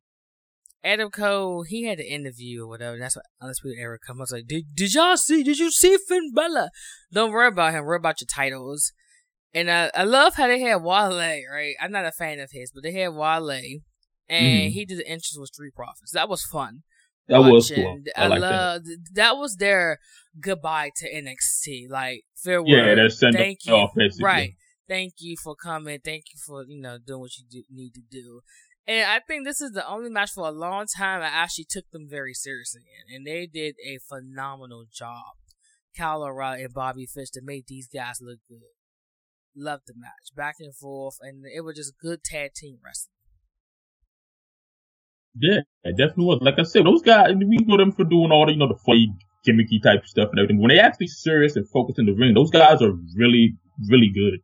[0.85, 2.99] Adam Cole, he had an interview or whatever.
[2.99, 5.97] That's what Undisputed Era come I was like, did, did y'all see, did you see
[5.97, 6.69] Finn Balor?
[7.11, 8.93] Don't worry about him, worry about your titles.
[9.55, 11.75] And I, I love how they had Wale, right?
[11.81, 13.51] I'm not a fan of his, but they had Wale,
[14.29, 14.71] and mm.
[14.71, 16.13] he did the entrance with Street Profits.
[16.13, 16.83] That was fun.
[17.29, 17.55] That watching.
[17.55, 18.01] was cool.
[18.17, 18.99] I, I like love that.
[19.15, 19.37] that.
[19.39, 19.99] was their
[20.39, 21.89] goodbye to NXT.
[21.89, 22.69] Like farewell.
[22.69, 23.75] Yeah, they're Thank you.
[23.75, 24.55] Off, right.
[24.87, 26.01] Thank you for coming.
[26.05, 28.41] Thank you for you know doing what you do, need to do.
[28.87, 31.91] And I think this is the only match for a long time I actually took
[31.91, 33.17] them very seriously in.
[33.17, 35.37] And they did a phenomenal job.
[35.97, 38.75] Kyle O'Reilly and Bobby Fish to make these guys look good.
[39.57, 40.35] Loved the match.
[40.37, 41.17] Back and forth.
[41.23, 43.13] And it was just good tag team wrestling.
[45.37, 46.39] Yeah, it definitely was.
[46.43, 48.79] Like I said, those guys, we know them for doing all the, you know, the
[48.85, 49.13] funny,
[49.47, 50.61] gimmicky type stuff and everything.
[50.61, 53.57] When they actually serious and focus in the ring, those guys are really,
[53.89, 54.41] really good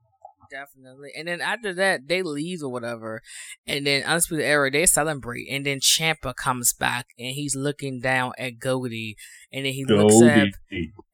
[0.50, 1.10] definitely.
[1.16, 3.22] And then after that, they leave or whatever,
[3.66, 8.32] and then Undisputed Era they celebrate, and then Ciampa comes back and he's looking down
[8.38, 9.16] at Cody,
[9.52, 10.48] and then he looks up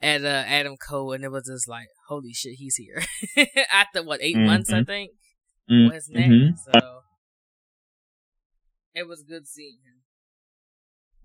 [0.02, 3.02] at uh, Adam Cole, and it was just like, holy shit, he's here.
[3.72, 4.46] after what 8 mm-hmm.
[4.46, 5.12] months, I think,
[5.70, 5.94] mm-hmm.
[5.94, 6.28] was next.
[6.28, 6.80] Mm-hmm.
[6.80, 7.00] So
[8.94, 10.02] it was good seeing him.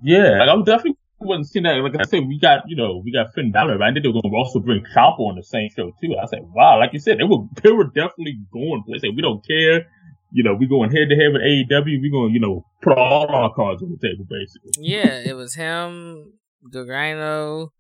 [0.04, 1.76] Yeah, like I'm definitely wasn't seeing that.
[1.78, 4.10] Like I said, we got, you know, we got Finn Balor, but I think they
[4.10, 6.16] were going to also bring Ciampa on the same show too.
[6.22, 8.84] I said, wow, like you said, they were, they were definitely going.
[8.88, 9.88] They said, we don't care.
[10.34, 12.02] You know, we going head to head with AEW.
[12.02, 14.72] We going, you know, put all our cards on the table, basically.
[14.80, 16.34] Yeah, it was him,
[16.72, 17.74] Gargano,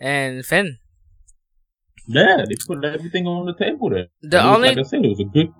[0.00, 0.78] and Finn.
[2.08, 4.08] Yeah, they put everything on the table there.
[4.22, 5.52] The only, like I said, it was a good.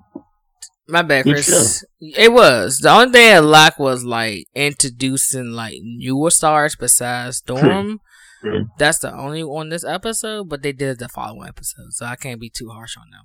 [0.89, 1.85] My bad, Chris.
[2.01, 8.01] It was the only thing that lacked was like introducing like newer stars besides Storm.
[8.41, 8.67] True.
[8.77, 12.41] That's the only on this episode, but they did the following episode, so I can't
[12.41, 13.25] be too harsh on them.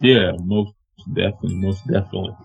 [0.00, 0.74] Yeah, most
[1.14, 2.36] definitely, most definitely.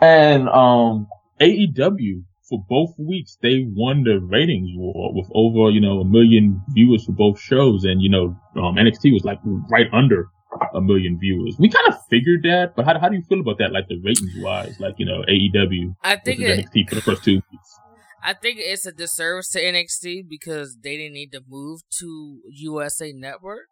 [0.00, 1.08] And um,
[1.40, 6.62] AEW for both weeks they won the ratings war with over you know a million
[6.72, 10.28] viewers for both shows, and you know um, NXT was like right under
[10.74, 11.56] a million viewers.
[11.58, 14.00] We kind of figured that, but how, how do you feel about that, like the
[14.04, 15.94] ratings wise, like you know AEW?
[16.02, 17.78] I think it, NXT for the first two weeks.
[18.22, 23.12] I think it's a disservice to NXT because they didn't need to move to USA
[23.12, 23.68] Network.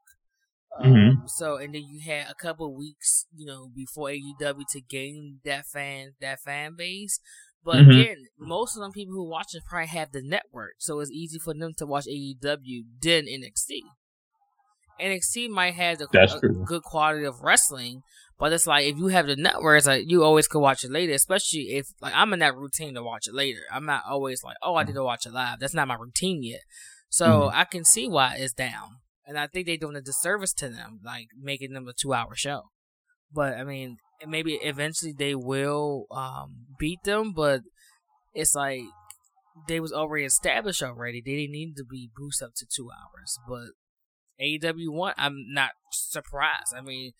[0.78, 1.26] Um, mm-hmm.
[1.26, 5.66] So and then you had a couple weeks, you know, before AEW to gain that
[5.66, 7.20] fan that fan base.
[7.64, 7.90] But mm-hmm.
[7.90, 11.38] again, most of them people who watch it probably have the network, so it's easy
[11.38, 13.80] for them to watch AEW than NXT.
[15.00, 18.02] NXT might have the good quality of wrestling,
[18.38, 20.90] but it's like if you have the network, it's like you always could watch it
[20.90, 21.12] later.
[21.12, 23.60] Especially if like I'm in that routine to watch it later.
[23.72, 25.60] I'm not always like, oh, I need to watch it live.
[25.60, 26.60] That's not my routine yet.
[27.08, 27.56] So mm-hmm.
[27.56, 31.00] I can see why it's down, and I think they're doing a disservice to them,
[31.04, 32.64] like making them a two-hour show.
[33.32, 37.62] But I mean, maybe eventually they will um, beat them, but
[38.34, 38.82] it's like
[39.66, 41.22] they was already established already.
[41.24, 43.70] They didn't need to be boosted up to two hours, but
[44.40, 46.74] AEW one, I'm not surprised.
[46.76, 47.12] I mean,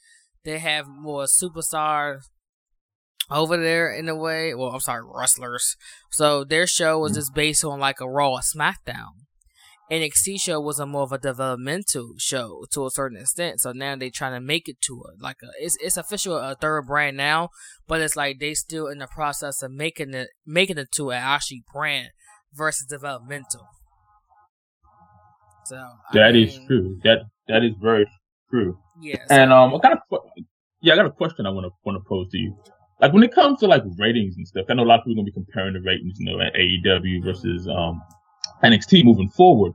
[0.45, 2.23] they have more superstars
[3.31, 4.55] over there in a way.
[4.55, 5.77] Well, I'm sorry, wrestlers.
[6.11, 9.13] So their show was just based on like a Raw SmackDown.
[9.91, 13.61] NXT show was a more of a developmental show to a certain extent.
[13.61, 16.55] So now they trying to make it to a like a it's it's official a
[16.55, 17.49] third brand now,
[17.87, 21.23] but it's like they still in the process of making it making it to an
[21.23, 22.09] actually brand
[22.53, 23.67] versus developmental.
[25.69, 26.99] So that mean, is true.
[27.05, 28.07] That that is very
[28.51, 28.79] true.
[29.01, 29.27] Yes.
[29.31, 30.19] And um, I got a
[30.81, 32.57] yeah, I got a question I want to want to pose to you.
[33.01, 35.13] Like when it comes to like ratings and stuff, I know a lot of people
[35.13, 38.01] are gonna be comparing the ratings, you know, at AEW versus um
[38.63, 39.73] NXT moving forward.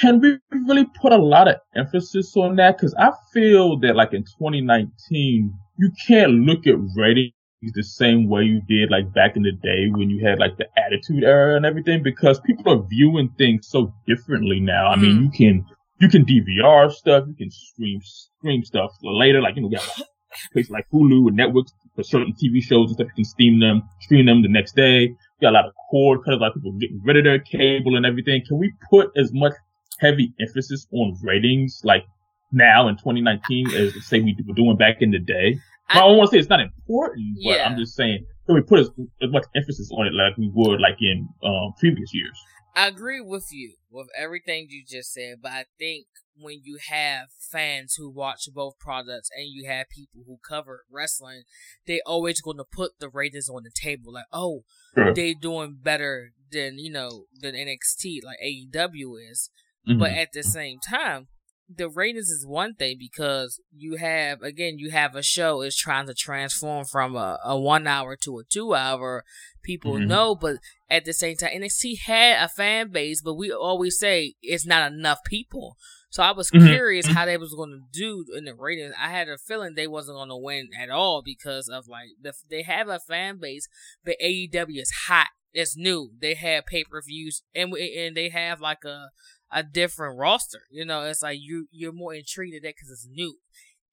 [0.00, 2.76] Can we really put a lot of emphasis on that?
[2.76, 7.32] Because I feel that like in 2019, you can't look at ratings
[7.70, 10.66] the same way you did like back in the day when you had like the
[10.76, 14.88] attitude era and everything because people are viewing things so differently now.
[14.88, 15.22] I mean, mm.
[15.24, 15.66] you can,
[16.00, 19.88] you can DVR stuff, you can stream, stream stuff later, like, you know, we got
[20.52, 23.06] places like Hulu and networks for certain TV shows and stuff.
[23.08, 25.02] You can stream them, stream them the next day.
[25.02, 27.38] You got a lot of cord cutters, a lot of people getting rid of their
[27.38, 28.42] cable and everything.
[28.46, 29.52] Can we put as much
[30.00, 32.04] heavy emphasis on ratings like
[32.50, 35.58] now in 2019 as say we were doing back in the day?
[35.92, 37.66] I, I don't want to say it's not important, but yeah.
[37.66, 38.90] I'm just saying can we put as,
[39.22, 42.38] as, much emphasis on it like we would like in um, previous years.
[42.74, 47.28] I agree with you with everything you just said, but I think when you have
[47.38, 51.42] fans who watch both products and you have people who cover wrestling,
[51.86, 54.12] they always going to put the ratings on the table.
[54.12, 55.12] Like, oh, sure.
[55.12, 59.50] they doing better than you know than NXT, like AEW is.
[59.88, 59.98] Mm-hmm.
[59.98, 61.28] But at the same time,
[61.68, 66.06] the ratings is one thing because you have again you have a show is trying
[66.06, 69.24] to transform from a, a one hour to a two hour.
[69.62, 70.08] People mm-hmm.
[70.08, 70.56] know but
[70.90, 74.92] at the same time NXT had a fan base but we always say it's not
[74.92, 75.76] enough people.
[76.10, 76.66] So I was mm-hmm.
[76.66, 78.94] curious how they was going to do in the ratings.
[79.00, 82.34] I had a feeling they wasn't going to win at all because of like the,
[82.50, 83.68] they have a fan base
[84.04, 85.28] but AEW is hot.
[85.54, 86.10] It's new.
[86.20, 89.10] They have pay-per-views and and they have like a
[89.52, 90.62] a different roster.
[90.70, 93.38] You know, it's like you you're more intrigued at that because it's new.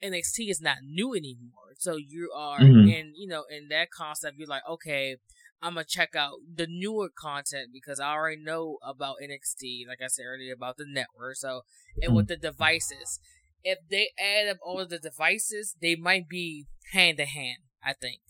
[0.03, 2.87] NXT is not new anymore, so you are mm-hmm.
[2.87, 4.37] in you know in that concept.
[4.37, 5.17] You're like, okay,
[5.61, 9.87] I'm gonna check out the newer content because I already know about NXT.
[9.87, 11.35] Like I said earlier about the network.
[11.35, 11.61] So
[11.95, 12.15] and mm-hmm.
[12.15, 13.19] with the devices,
[13.63, 17.59] if they add up all of the devices, they might be hand to hand.
[17.83, 18.21] I think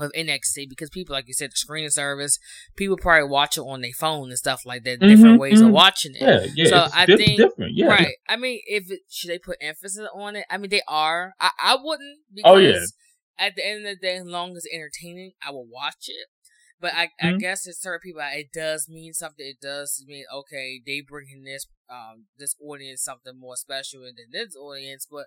[0.00, 2.38] of NXT because people, like you said, the screening service,
[2.76, 5.00] people probably watch it on their phone and stuff like that.
[5.00, 5.68] Mm-hmm, different ways mm-hmm.
[5.68, 6.22] of watching it.
[6.22, 6.70] Yeah, yeah.
[6.70, 7.74] So I think different.
[7.74, 8.14] Yeah, right.
[8.28, 10.44] I mean, if it, should they put emphasis on it?
[10.50, 11.34] I mean, they are.
[11.40, 12.20] I, I wouldn't.
[12.32, 12.80] Because oh yeah.
[13.38, 16.28] At the end of the day, as long as it's entertaining, I will watch it.
[16.80, 17.26] But I, mm-hmm.
[17.26, 19.46] I guess it's certain people, it does mean something.
[19.46, 24.56] It does mean okay, they bringing this um this audience something more special than this
[24.56, 25.06] audience.
[25.10, 25.26] But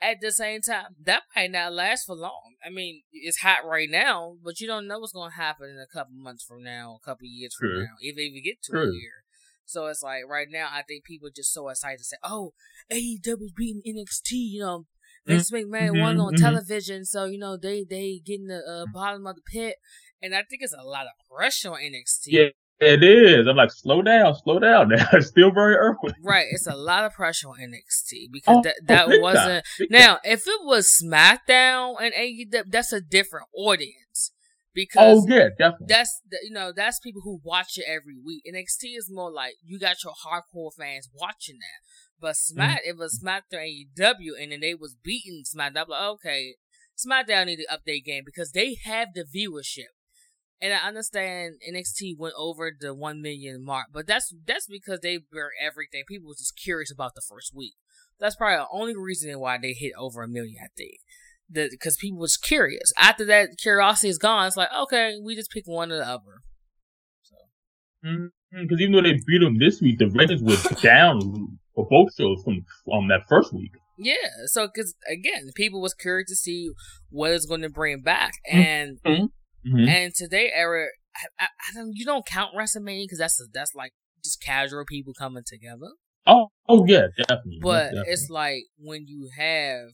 [0.00, 2.54] at the same time, that might not last for long.
[2.64, 5.78] I mean, it's hot right now, but you don't know what's going to happen in
[5.78, 7.82] a couple months from now, a couple years from True.
[7.84, 8.90] now, if they even get to True.
[8.90, 9.24] a year.
[9.64, 12.54] So it's like right now, I think people are just so excited to say, "Oh,
[12.90, 14.86] AEW beating NXT," you know.
[15.26, 15.70] Vince mm-hmm.
[15.70, 16.00] McMahon mm-hmm.
[16.00, 16.42] won on mm-hmm.
[16.42, 19.76] television, so you know they they getting the uh, bottom of the pit,
[20.22, 22.28] and I think it's a lot of pressure on NXT.
[22.28, 22.48] Yeah,
[22.80, 23.46] it is.
[23.46, 24.88] I'm like, slow down, slow down.
[24.90, 26.14] Now it's still very early.
[26.22, 26.46] Right.
[26.50, 29.64] It's a lot of pressure on NXT because oh, that that oh, wasn't.
[29.90, 34.32] now, if it was SmackDown and AEW, that's a different audience.
[34.74, 35.86] Because oh yeah, definitely.
[35.88, 38.44] That's you know that's people who watch it every week.
[38.46, 41.84] NXT is more like you got your hardcore fans watching that.
[42.20, 42.90] But Smack, mm-hmm.
[42.90, 45.88] it was SmackDown and AEW, and then they was beating SmackDown.
[45.88, 46.54] Like, okay,
[46.96, 49.97] SmackDown need to update game because they have the viewership.
[50.60, 55.20] And I understand NXT went over the one million mark, but that's that's because they
[55.32, 56.02] were everything.
[56.08, 57.74] People was just curious about the first week.
[58.18, 60.56] That's probably the only reason why they hit over a million.
[60.62, 60.98] I think
[61.50, 62.92] because people was curious.
[62.98, 66.42] After that curiosity is gone, it's like okay, we just pick one or the other.
[67.22, 67.36] So,
[68.02, 68.80] because mm-hmm.
[68.80, 72.64] even though they beat them this week, the ratings were down for both shows from
[72.84, 73.72] from that first week.
[73.96, 74.14] Yeah,
[74.46, 76.70] so because again, people was curious to see
[77.10, 78.60] what it's going to bring back, mm-hmm.
[78.60, 79.26] and mm-hmm.
[79.66, 79.88] Mm-hmm.
[79.88, 81.92] And today era, I, I, I, don't.
[81.94, 83.92] You don't count WrestleMania because that's a, that's like
[84.22, 85.92] just casual people coming together.
[86.26, 87.60] Oh, oh yeah, definitely.
[87.62, 88.12] But definitely.
[88.12, 89.90] it's like when you have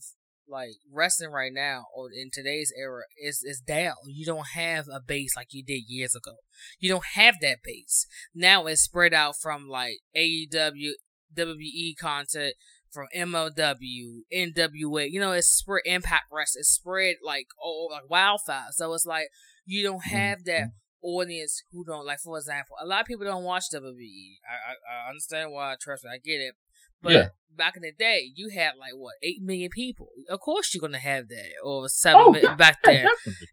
[0.47, 3.95] like wrestling right now or in today's era is is down.
[4.07, 6.35] You don't have a base like you did years ago.
[6.79, 8.05] You don't have that base.
[8.33, 10.91] Now it's spread out from like AEW,
[11.35, 12.55] WWE content,
[12.91, 15.09] from MLW, NWA.
[15.09, 16.61] You know, it's spread Impact Wrestling.
[16.61, 18.67] It's spread like oh like wildfire.
[18.71, 19.27] So it's like
[19.65, 21.07] you don't have that mm-hmm.
[21.07, 22.19] audience who don't like.
[22.19, 24.35] For example, a lot of people don't watch WWE.
[24.49, 25.75] I I, I understand why.
[25.79, 26.55] Trust me, I get it.
[27.01, 27.27] But yeah.
[27.55, 30.09] back in the day, you had like what eight million people.
[30.27, 33.07] Of course, you're gonna have that or seven oh, million back then.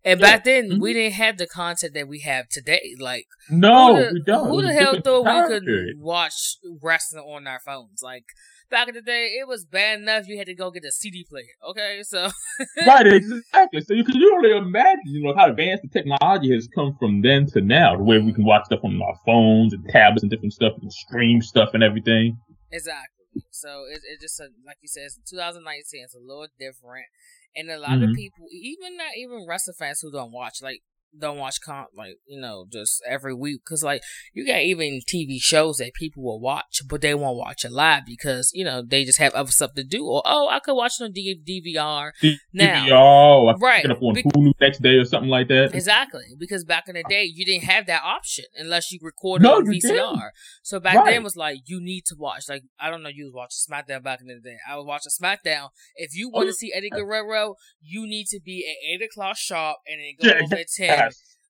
[0.05, 0.27] and yeah.
[0.27, 0.81] back then, mm-hmm.
[0.81, 2.94] we didn't have the content that we have today.
[2.98, 4.48] Like no, the, we don't.
[4.48, 8.01] Who the hell thought we could watch wrestling on our phones?
[8.03, 8.25] Like
[8.72, 11.24] back in the day, it was bad enough you had to go get a CD
[11.28, 11.54] player.
[11.68, 12.28] Okay, so
[12.87, 13.82] right, exactly.
[13.82, 17.46] So you can only imagine, you know, how advanced the technology has come from then
[17.52, 20.54] to now, the way we can watch stuff on our phones and tablets and different
[20.54, 22.37] stuff, and stream stuff and everything.
[22.72, 23.44] Exactly.
[23.50, 26.02] So it it just a, like you said, it's 2019.
[26.02, 27.06] It's a little different,
[27.54, 28.11] and a lot mm-hmm.
[28.11, 30.82] of people, even not even wrestling fans who don't watch, like
[31.18, 35.40] don't watch comp like you know just every week because like you got even TV
[35.40, 39.05] shows that people will watch but they won't watch it live because you know they
[39.05, 42.38] just have other stuff to do or oh I could watch it on DVR D-
[42.53, 42.87] now.
[42.87, 45.75] DVR, right on Be- Hulu next day or something like that.
[45.75, 49.57] Exactly because back in the day you didn't have that option unless you recorded no,
[49.57, 50.18] on VCR didn't.
[50.62, 51.12] so back right.
[51.12, 54.03] then was like you need to watch like I don't know you was watching SmackDown
[54.03, 54.57] back in the day.
[54.68, 55.68] I was watching SmackDown.
[55.96, 59.37] If you want to oh, see Eddie Guerrero you need to be at eight o'clock
[59.37, 61.01] sharp and then go yeah, at ten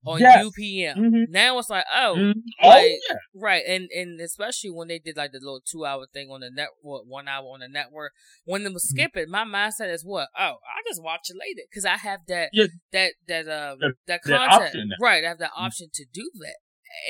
[0.05, 0.45] on yes.
[0.45, 0.97] UPN.
[0.97, 1.31] Mm-hmm.
[1.31, 2.67] Now it's like, oh, mm-hmm.
[2.67, 3.17] like, oh, yeah.
[3.35, 6.51] right, and and especially when they did like the little two hour thing on the
[6.51, 8.13] network, one hour on the network.
[8.45, 9.03] When they was mm-hmm.
[9.03, 10.29] skipping, my mindset is what?
[10.39, 12.67] Oh, I just watch it later because I have that yeah.
[12.93, 15.25] that that um that, that content, right?
[15.25, 15.65] I have that mm-hmm.
[15.65, 16.57] option to do that.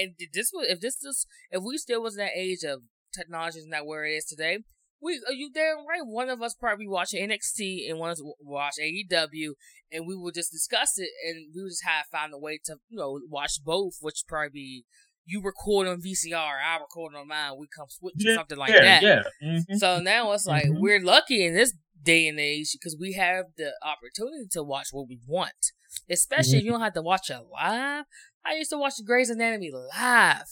[0.00, 2.82] And this was if this is if we still was in that age of
[3.14, 4.58] technology is not where it is today,
[5.02, 6.04] we are you damn right.
[6.04, 9.54] One of us probably watch NXT and one of us watch AEW,
[9.90, 12.76] and we will just discuss it, and we will just have find a way to
[12.88, 14.84] you know watch both, which probably be
[15.24, 17.52] you record on VCR, I record on mine.
[17.58, 19.02] We come switch yeah, something like yeah, that.
[19.02, 19.22] Yeah.
[19.42, 19.76] Mm-hmm.
[19.76, 20.80] So now it's like mm-hmm.
[20.80, 25.08] we're lucky in this day and age because we have the opportunity to watch what
[25.08, 25.72] we want,
[26.10, 26.58] especially mm-hmm.
[26.58, 28.04] if you don't have to watch it live.
[28.44, 30.46] I used to watch Grey's Anatomy live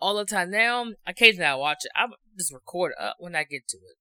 [0.00, 0.50] all the time.
[0.50, 1.90] Now, I'm occasionally I watch it.
[1.94, 3.96] I just record up when I get to it.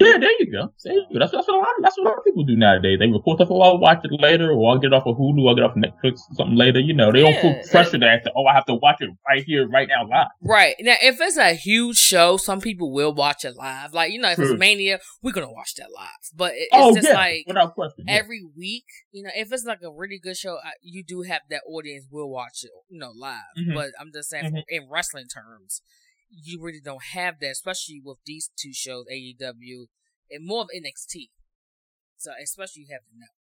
[0.00, 0.72] Yeah, there you go.
[0.82, 1.18] There you go.
[1.18, 1.68] That's, that's what a lot.
[1.76, 2.98] Of, that's what a lot of people do nowadays.
[2.98, 3.48] They record stuff.
[3.50, 6.20] Oh, I'll watch it later, or I'll get off of Hulu, I'll get off Netflix,
[6.30, 6.80] or something later.
[6.80, 9.44] You know, they yeah, don't put pressure that oh, I have to watch it right
[9.44, 10.28] here, right now, live.
[10.42, 13.92] Right now, if it's a huge show, some people will watch it live.
[13.92, 14.52] Like you know, if True.
[14.52, 16.08] it's Mania, we're gonna watch that live.
[16.34, 18.14] But it, it's oh, just yeah, like without question, yeah.
[18.14, 18.86] every week.
[19.12, 22.30] You know, if it's like a really good show, you do have that audience will
[22.30, 22.70] watch it.
[22.88, 23.34] You know, live.
[23.58, 23.74] Mm-hmm.
[23.74, 24.60] But I'm just saying, mm-hmm.
[24.66, 25.82] in wrestling terms,
[26.30, 29.86] you really don't have that, especially with these two shows, AEW
[30.30, 31.30] and more of NXT.
[32.16, 33.36] So especially you have the network.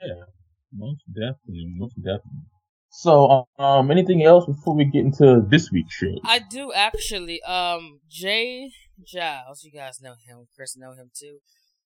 [0.00, 0.24] Yeah,
[0.72, 2.48] most definitely, most definitely.
[2.90, 6.14] So, um, anything else before we get into this week's show?
[6.24, 7.42] I do actually.
[7.42, 8.70] Um, Jay
[9.02, 10.46] Giles, you guys know him.
[10.54, 11.38] Chris know him too.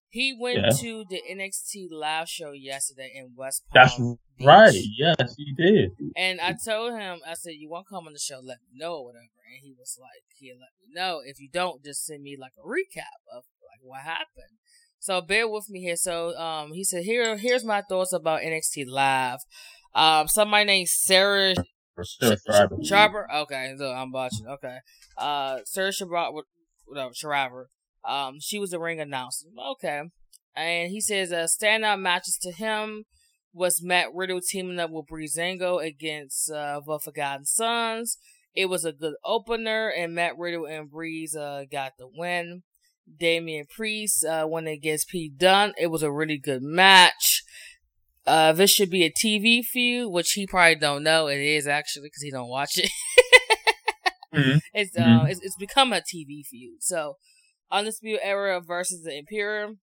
[0.09, 0.69] He went yeah.
[0.69, 3.83] to the NXT live show yesterday in West Palm.
[3.83, 4.47] That's Beach.
[4.47, 4.73] right.
[4.97, 5.91] Yes, he did.
[6.15, 8.39] And I told him, I said, "You want to come on the show?
[8.41, 11.21] Let me know, or whatever." And he was like, "He let me know.
[11.25, 14.57] If you don't, just send me like a recap of like what happened."
[14.99, 15.97] So bear with me here.
[15.97, 19.39] So um, he said, "Here, here's my thoughts about NXT live."
[19.93, 21.53] Um, somebody named Sarah.
[22.83, 23.27] Schreiber.
[23.33, 24.47] Okay, so I'm watching.
[24.47, 24.77] Okay.
[25.17, 26.29] Uh, Sarah Schreiber,
[26.85, 27.69] whatever, Schreiber.
[28.07, 29.47] Um, she was the ring announcer.
[29.73, 30.03] Okay.
[30.55, 33.05] And he says uh, standout matches to him
[33.53, 38.17] was Matt Riddle teaming up with Breezango against uh, the Forgotten Sons.
[38.55, 42.63] It was a good opener, and Matt Riddle and Breeze uh, got the win.
[43.19, 45.73] Damian Priest uh, went against Pete Dunne.
[45.77, 47.43] It was a really good match.
[48.25, 51.27] Uh, this should be a TV feud, which he probably don't know.
[51.27, 52.91] It is actually because he don't watch it.
[54.35, 54.57] mm-hmm.
[54.73, 55.27] It's uh, mm-hmm.
[55.27, 56.81] it's, it's become a TV feud.
[56.81, 57.15] So,
[57.71, 59.79] Undisputed Era versus the Imperium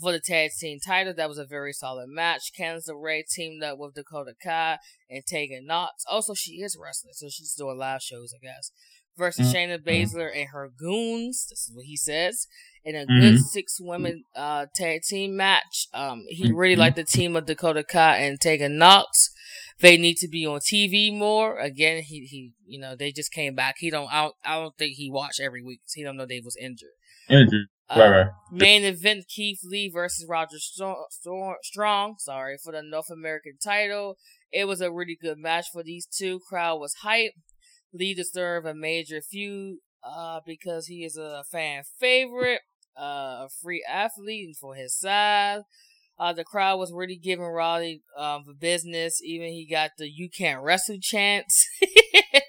[0.00, 1.14] for the tag team title.
[1.14, 2.52] That was a very solid match.
[2.58, 4.78] Candice LeRae teamed up with Dakota Kai
[5.10, 6.04] and Tegan Nox.
[6.08, 8.70] Also, she is wrestling, so she's doing live shows, I guess.
[9.16, 9.72] Versus mm-hmm.
[9.72, 11.46] Shayna Baszler and her goons.
[11.50, 12.46] This is what he says.
[12.84, 13.20] In a mm-hmm.
[13.20, 15.88] good six women uh, tag team match.
[15.92, 16.80] Um, he really mm-hmm.
[16.80, 19.30] liked the team of Dakota Kai and Tegan Nox.
[19.80, 21.58] They need to be on TV more.
[21.58, 23.76] Again, he he, you know, they just came back.
[23.78, 25.80] He don't, I don't, I don't think he watched every week.
[25.92, 26.90] He don't know they was injured.
[27.28, 27.66] Injured.
[27.90, 28.26] Right, uh, right.
[28.52, 32.16] Main event: Keith Lee versus Roderick Strong.
[32.18, 34.16] Sorry for the North American title.
[34.52, 36.40] It was a really good match for these two.
[36.48, 37.32] Crowd was hype.
[37.92, 42.60] Lee deserved a major feud uh, because he is a fan favorite,
[42.98, 45.62] uh, a free athlete for his size.
[46.18, 49.20] Uh, the crowd was really giving Roddy um, the business.
[49.22, 51.66] Even he got the "You Can't Wrestle" chants.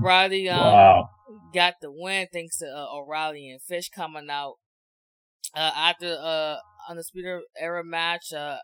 [0.00, 1.10] Roddy um, wow.
[1.52, 4.54] got the win thanks to uh, O'Reilly and Fish coming out.
[5.54, 6.56] Uh, after uh
[6.88, 8.58] Undisputed Era match, uh,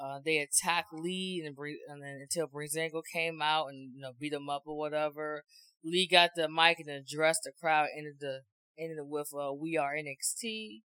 [0.00, 1.56] uh, they attacked Lee and,
[1.88, 5.44] and then until Breezango came out and you know beat him up or whatever.
[5.84, 7.88] Lee got the mic and addressed the crowd.
[7.96, 8.40] Ended the
[8.78, 10.82] ended with uh, "We Are NXT."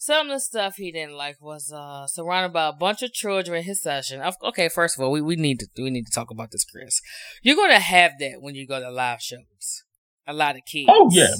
[0.00, 3.58] Some of the stuff he didn't like was uh, surrounded by a bunch of children
[3.58, 4.22] in his session.
[4.44, 7.00] Okay, first of all, we, we need to we need to talk about this, Chris.
[7.42, 9.82] You're gonna have that when you go to live shows.
[10.24, 10.88] A lot of kids.
[10.88, 11.34] Oh yeah,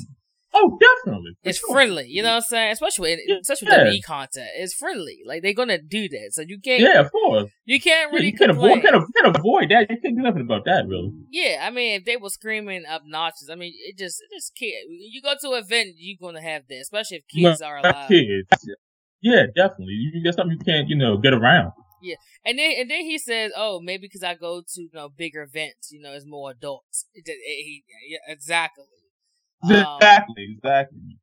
[0.61, 1.37] Oh, definitely.
[1.45, 1.73] It's sure.
[1.73, 2.07] friendly.
[2.09, 2.73] You know what I'm saying?
[2.73, 3.37] Especially with, yeah.
[3.41, 4.49] especially with WWE content.
[4.57, 5.21] It's friendly.
[5.25, 6.31] Like they're gonna do that.
[6.33, 6.83] So you can't.
[6.83, 7.51] Yeah, of course.
[7.65, 8.27] You can't really.
[8.27, 8.83] Yeah, you can avoid.
[8.83, 9.89] Can, can avoid that.
[9.91, 11.13] You can't do nothing about that, really.
[11.31, 14.75] Yeah, I mean, if they were screaming obnoxious, I mean, it just, it just can't.
[14.89, 18.09] You go to an event, you're gonna have that, especially if kids are alive.
[18.09, 18.49] Kids.
[19.21, 19.95] Yeah, definitely.
[19.95, 21.73] You get something you can't, you know, get around.
[22.01, 25.09] Yeah, and then and then he says, "Oh, maybe because I go to you know
[25.09, 28.85] bigger events, you know, it's more adults." It, it, it, yeah, exactly.
[29.65, 31.19] Exactly, um, exactly.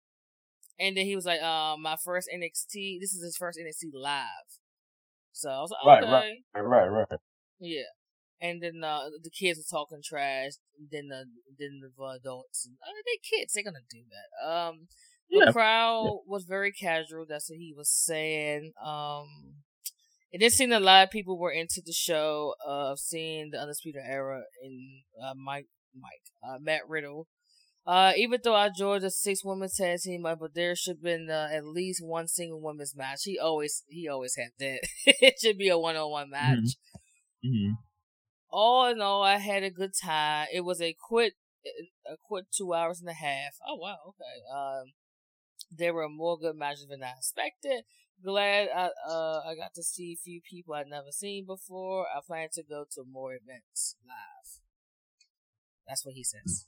[0.79, 4.25] And then he was like, um, my first NXT, this is his first NXT live.
[5.31, 6.11] So I was like, okay.
[6.53, 7.19] Right, right, right, right.
[7.59, 7.83] Yeah.
[8.41, 10.51] And then uh, the kids were talking trash.
[10.91, 11.25] Then the
[11.57, 14.49] then the adults, uh, they kids, they're gonna do that.
[14.49, 14.87] Um,
[15.29, 15.51] the yeah.
[15.51, 16.19] crowd yeah.
[16.27, 17.25] was very casual.
[17.27, 18.73] That's what he was saying.
[18.85, 19.27] Um,
[20.31, 24.01] it did seem a lot of people were into the show of seeing the Undisputed
[24.05, 27.27] Era in uh, Mike, Mike, uh, Matt Riddle
[27.85, 31.29] uh, even though I joined a six woman tag team, but there should have been
[31.29, 33.21] uh, at least one single women's match.
[33.23, 34.79] He always he always had that.
[35.05, 36.57] it should be a one on one match.
[36.57, 37.47] Mm-hmm.
[37.47, 37.73] Mm-hmm.
[38.49, 40.47] All in all, I had a good time.
[40.51, 41.33] It was a quick
[42.09, 43.55] a quick two hours and a half.
[43.67, 44.41] Oh wow, okay.
[44.51, 44.93] Um,
[45.71, 47.83] there were more good matches than I expected.
[48.23, 52.07] Glad I uh I got to see a few people I'd never seen before.
[52.07, 54.61] I plan to go to more events live.
[55.87, 56.65] That's what he says.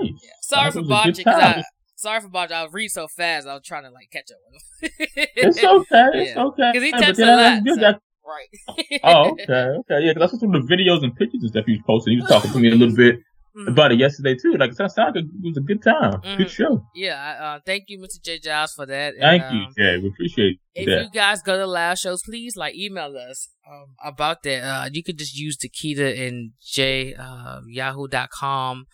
[0.00, 0.12] Yeah.
[0.42, 1.26] Sorry for botching.
[1.26, 1.62] I,
[1.96, 2.56] sorry for botching.
[2.56, 3.46] I read so fast.
[3.46, 5.26] I was trying to like catch up with him.
[5.36, 6.08] it's okay.
[6.14, 6.44] It's yeah.
[6.44, 6.70] okay.
[6.72, 7.62] Because he texts a lot.
[7.66, 8.00] So, that...
[8.26, 9.00] Right.
[9.04, 9.52] oh, okay.
[9.52, 10.06] Okay.
[10.06, 12.14] Yeah, because I saw some of the videos and pictures and stuff he was posting.
[12.14, 13.68] He was talking to me a little bit mm-hmm.
[13.72, 14.52] about it yesterday too.
[14.52, 16.20] Like, it sounded like it was a good time.
[16.20, 16.36] Mm-hmm.
[16.38, 16.84] Good show.
[16.94, 17.38] Yeah.
[17.40, 18.22] Uh, thank you, Mr.
[18.22, 18.38] J.
[18.38, 19.14] Giles, for that.
[19.18, 19.98] Thank and, you, um, Jay.
[19.98, 20.82] We appreciate it.
[20.82, 21.04] if that.
[21.04, 24.62] you guys go to live shows, please like email us um, about that.
[24.62, 28.86] Uh, you could just use Takita and J uh, yahoo.com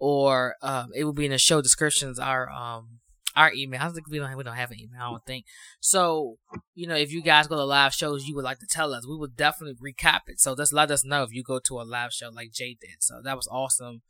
[0.00, 2.18] or um, it will be in the show descriptions.
[2.18, 3.00] Our um
[3.36, 3.80] our email.
[3.80, 5.00] I think we don't we don't have an email.
[5.00, 5.44] I don't think
[5.80, 6.36] so.
[6.74, 9.06] You know, if you guys go to live shows, you would like to tell us.
[9.06, 10.40] We would definitely recap it.
[10.40, 12.96] So just let us know if you go to a live show like Jay did.
[13.00, 14.02] So that was awesome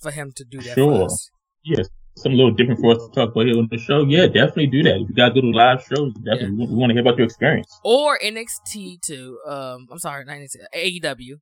[0.00, 0.74] for him to do that.
[0.74, 1.08] Sure.
[1.64, 1.88] Yes.
[2.16, 4.04] Something a little different for us to talk about here on the show.
[4.04, 4.96] Yeah, definitely do that.
[4.96, 6.70] If you guys go to live shows, definitely yeah.
[6.70, 7.66] we, want to hear about your experience.
[7.84, 9.38] Or NXT too.
[9.46, 10.56] Um, I'm sorry, not NXT,
[11.02, 11.40] AEW.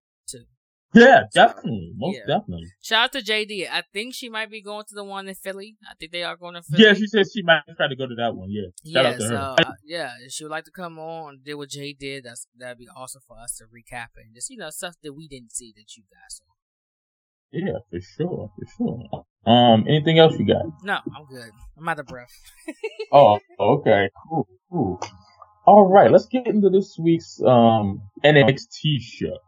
[0.93, 1.93] Yeah, definitely.
[1.97, 2.39] Most yeah.
[2.39, 2.67] definitely.
[2.83, 3.69] Shout out to JD.
[3.71, 5.77] I think she might be going to the one in Philly.
[5.89, 6.83] I think they are going to Philly.
[6.83, 8.49] Yeah, she said she might try to go to that one.
[8.51, 9.03] Yeah.
[9.03, 11.93] Shout yeah, so, uh, yeah, she would like to come on and do what Jay
[11.93, 12.25] did.
[12.25, 15.29] That's that'd be awesome for us to recap and just you know stuff that we
[15.29, 16.45] didn't see that you guys saw.
[17.53, 19.25] Yeah, for sure, for sure.
[19.47, 20.65] Um, anything else you got?
[20.83, 21.51] No, I'm good.
[21.79, 22.33] I'm out of breath.
[23.13, 25.01] oh, okay, cool, cool.
[25.67, 29.39] All right, let's get into this week's um NXT show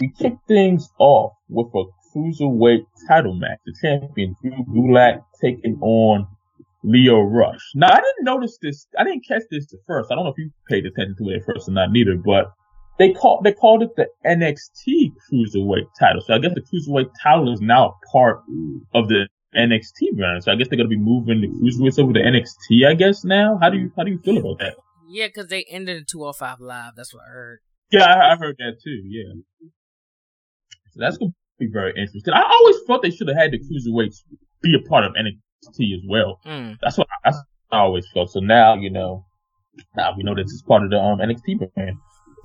[0.00, 3.58] we kick things off with a cruiserweight title match.
[3.66, 6.26] The champion Drew Gulak taking on
[6.82, 7.60] Lio Rush.
[7.74, 8.86] Now I didn't notice this.
[8.98, 10.10] I didn't catch this at first.
[10.10, 12.16] I don't know if you paid attention to it at first or not, neither.
[12.16, 12.52] But
[12.98, 16.22] they called they called it the NXT Cruiserweight title.
[16.24, 18.42] So I guess the Cruiserweight title is now part
[18.94, 20.44] of the NXT brand.
[20.44, 22.86] So I guess they're gonna be moving the Cruiserweights over to NXT.
[22.86, 23.58] I guess now.
[23.60, 24.76] How do you how do you feel about that?
[25.08, 26.92] Yeah, because they ended in 205 Live.
[26.96, 27.60] That's what I heard.
[27.94, 29.02] Yeah, I, I heard that too.
[29.04, 29.34] Yeah.
[30.92, 32.34] So that's gonna be very interesting.
[32.34, 34.22] I always thought they should have had the Cruiserweights
[34.62, 36.40] be a part of NXT as well.
[36.46, 36.76] Mm.
[36.80, 37.30] That's what I,
[37.70, 38.30] I always felt.
[38.30, 39.24] So now, you know,
[39.96, 41.96] now we know that this is part of the um, NXT brand.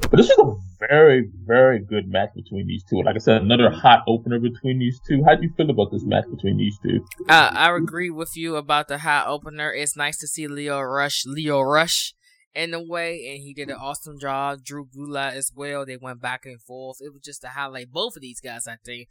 [0.02, 3.02] But this is a very, very good match between these two.
[3.04, 5.24] Like I said, another hot opener between these two.
[5.26, 7.06] How do you feel about this match between these two?
[7.28, 9.74] Uh, I agree with you about the hot opener.
[9.74, 12.14] It's nice to see Lio Rush, Lio Rush
[12.56, 14.64] in a way, and he did an awesome job.
[14.64, 15.86] Drew Gulak as well.
[15.86, 16.98] They went back and forth.
[17.00, 19.08] It was just to highlight both of these guys, I think,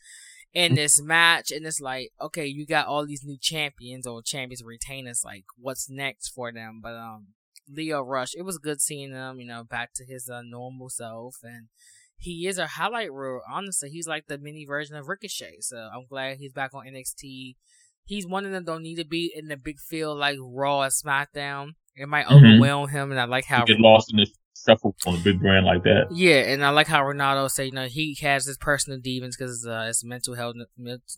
[0.53, 1.51] in this match.
[1.51, 5.23] And it's like, okay, you got all these new champions or champions retainers.
[5.25, 6.81] Like, what's next for them?
[6.83, 7.29] But um,
[7.69, 8.35] Lio Rush.
[8.35, 11.69] It was good seeing him, you know, back to his uh, normal self, and
[12.17, 13.41] he is a highlight reel.
[13.51, 15.59] Honestly, he's like the mini version of Ricochet.
[15.61, 17.57] So I'm glad he's back on NXT.
[18.05, 20.89] He's one of them don't need to be in the big field like Raw or
[20.89, 21.75] SmackDown.
[21.99, 22.45] It might mm-hmm.
[22.45, 24.31] overwhelm him, and I like how you get lost in this
[24.67, 26.07] shuffle on a big brand like that.
[26.11, 29.67] Yeah, and I like how Ranallo say, you know, he has his personal demons because
[29.67, 30.57] uh, it's mental health,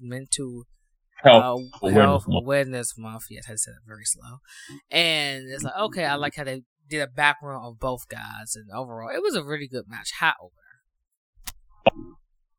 [0.01, 0.65] mental
[1.23, 3.25] health, uh, health awareness month.
[3.31, 4.39] Yes, I said it very slow.
[4.91, 8.71] And it's like, okay, I like how they did a background of both guys, and
[8.73, 10.13] overall, it was a really good match.
[10.21, 10.57] Hot opener.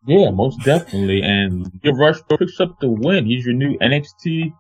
[0.08, 1.22] Yeah, most definitely.
[1.22, 3.26] And your Rush picks up the win.
[3.26, 4.52] He's your new NXT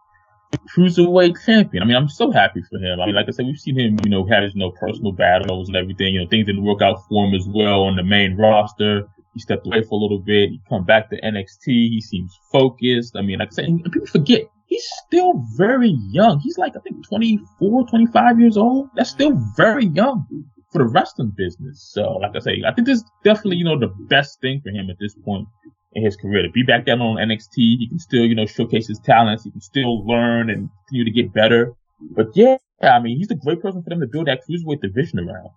[0.75, 1.83] cruiserweight champion.
[1.83, 2.99] I mean, I'm so happy for him.
[2.99, 5.11] I mean, like I said, we've seen him, you know, have his you know personal
[5.11, 6.13] battles and everything.
[6.13, 9.07] You know, things didn't work out for him as well on the main roster.
[9.33, 10.49] He stepped away for a little bit.
[10.49, 11.65] He come back to NXT.
[11.65, 13.15] He seems focused.
[13.15, 16.39] I mean, like I said, people forget he's still very young.
[16.39, 18.89] He's like, I think 24, 25 years old.
[18.95, 20.25] That's still very young
[20.71, 21.91] for the wrestling business.
[21.93, 24.69] So, like I say, I think this is definitely, you know, the best thing for
[24.69, 25.47] him at this point
[25.93, 27.55] in his career to be back down on NXT.
[27.55, 29.43] He can still, you know, showcase his talents.
[29.43, 31.73] He can still learn and continue to get better.
[32.15, 35.19] But yeah, I mean, he's a great person for them to build that cruiserweight division
[35.19, 35.49] around.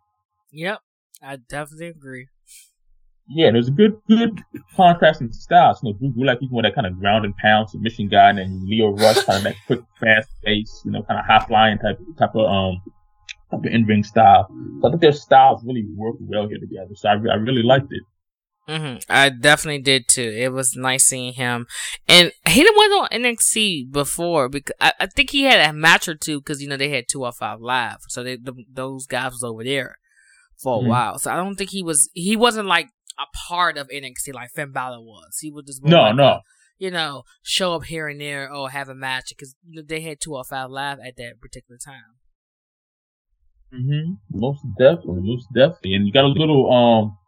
[0.52, 0.80] Yep,
[1.22, 2.28] I definitely agree
[3.28, 4.42] yeah, there's a good, good
[4.76, 5.82] contrast in styles.
[5.82, 8.38] You know, Drew Gulak, he's more that kind of ground and pound submission guy, and
[8.38, 11.78] then Lio Rush, kind of that quick, fast pace, you know, kind of high flying
[11.78, 12.82] type, type of, um,
[13.50, 14.48] type of in ring style.
[14.80, 16.94] So I think their styles really work well here together.
[16.94, 18.02] So I, I really liked it.
[18.68, 18.98] Mm-hmm.
[19.10, 20.32] I definitely did too.
[20.34, 21.66] It was nice seeing him,
[22.08, 26.08] and he didn't went on NXT before because I, I think he had a match
[26.08, 29.06] or two because you know they had two or five live, so they, the, those
[29.06, 29.96] guys was over there
[30.62, 30.88] for a mm-hmm.
[30.88, 31.18] while.
[31.18, 32.88] So I don't think he was he wasn't like
[33.18, 35.38] a part of NXT like Finn Balor was.
[35.40, 36.24] He was just no, like no.
[36.24, 36.42] A,
[36.78, 39.54] you know, show up here and there or have a match because
[39.86, 42.16] they had two or five live at that particular time.
[43.74, 44.14] Mm-hmm.
[44.30, 47.18] Most definitely, most definitely, and you got a little um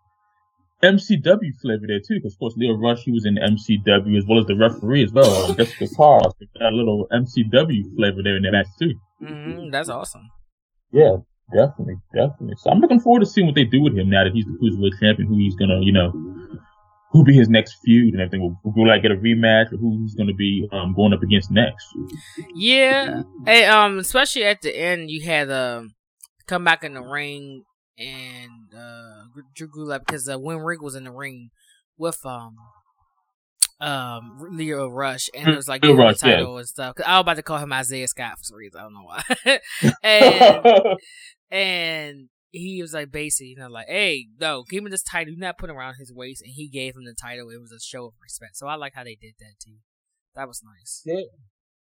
[0.83, 4.41] MCW flavor there too, because of course Lio Rush he was in MCW as well
[4.41, 6.21] as the referee as well, Jessica Carr.
[6.21, 8.95] got a little MCW flavor there in that match too.
[9.23, 9.71] Mm-hmm.
[9.71, 10.29] That's awesome.
[10.93, 11.17] Yeah,
[11.55, 12.57] Definitely, definitely.
[12.59, 14.59] So I'm looking forward to seeing what they do with him now that he's the
[14.61, 15.29] cruiserweight champion.
[15.29, 16.11] Who he's gonna, you know,
[17.13, 18.43] who be his next feud and everything.
[18.43, 21.53] Will, will like get a rematch or who he's gonna be um, going up against
[21.53, 21.87] next.
[22.55, 25.95] Yeah, hey, um, especially at the end, you had um
[26.49, 27.63] come back in the ring
[27.99, 29.25] and uh
[29.55, 31.51] Drew Gulak because uh, when Ring was in the ring
[31.97, 32.57] with um
[33.81, 36.59] um Lio Rush and it was like Lio Rush, title yeah.
[36.59, 36.95] and stuff.
[36.97, 38.81] Cause I was about to call him Isaiah Scott for some reason.
[38.81, 39.61] I don't know why.
[40.03, 40.99] and
[41.51, 45.33] and he was like basically, you know, like, hey, no, give me this title.
[45.33, 47.51] You're not putting around his waist, and he gave him the title.
[47.51, 48.57] It was a show of respect.
[48.57, 49.77] So I like how they did that too.
[50.35, 51.03] That was nice.
[51.05, 51.25] Yeah.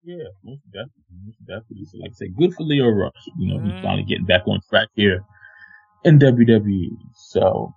[0.07, 1.85] Yeah, most definitely, most definitely.
[1.89, 3.25] So, like I say, good for Lio Rush.
[3.39, 3.73] You know, mm.
[3.73, 5.25] he's finally getting back on track here
[6.05, 6.91] in WWE.
[7.15, 7.73] So,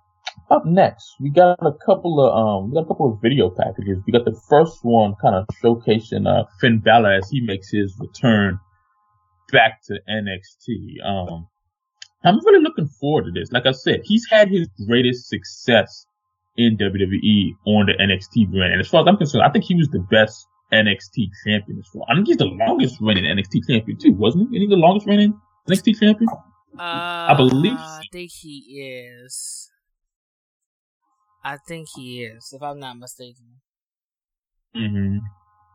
[0.49, 3.97] up next, we got a couple of um, we got a couple of video packages.
[4.05, 7.97] We got the first one kind of showcasing uh Finn Balor as he makes his
[7.99, 8.59] return
[9.51, 11.05] back to NXT.
[11.05, 11.47] Um,
[12.23, 13.51] I'm really looking forward to this.
[13.51, 16.05] Like I said, he's had his greatest success
[16.57, 18.73] in WWE on the NXT brand.
[18.73, 21.87] And as far as I'm concerned, I think he was the best NXT champion as
[21.93, 22.05] well.
[22.09, 24.57] I think he's the longest reigning NXT champion too, wasn't he?
[24.57, 26.29] Isn't he the longest reigning NXT champion?
[26.77, 27.73] Uh, I believe.
[27.73, 29.69] I think he is.
[31.43, 33.61] I think he is, if I'm not mistaken.
[34.75, 35.17] Mm-hmm.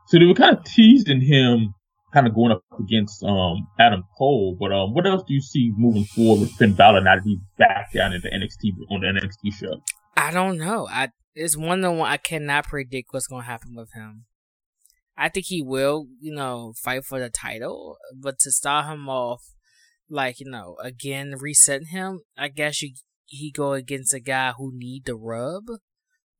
[0.06, 1.74] So they were kind of teasing him
[2.12, 4.56] kind of going up against um, Adam Cole.
[4.58, 7.38] But um, what else do you see moving forward with Finn Balor now that he's
[7.58, 9.82] back down in the NXT on the NXT show?
[10.16, 10.86] I don't know.
[10.88, 14.26] I it's one of the one I cannot predict what's going to happen with him.
[15.16, 17.96] I think he will, you know, fight for the title.
[18.14, 19.53] But to start him off,
[20.08, 22.94] like you know, again resetting him, I guess you
[23.26, 25.64] he go against a guy who need the rub,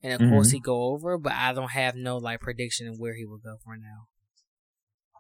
[0.02, 0.30] and of mm-hmm.
[0.30, 1.18] course he go over.
[1.18, 4.06] But I don't have no like prediction of where he will go for now.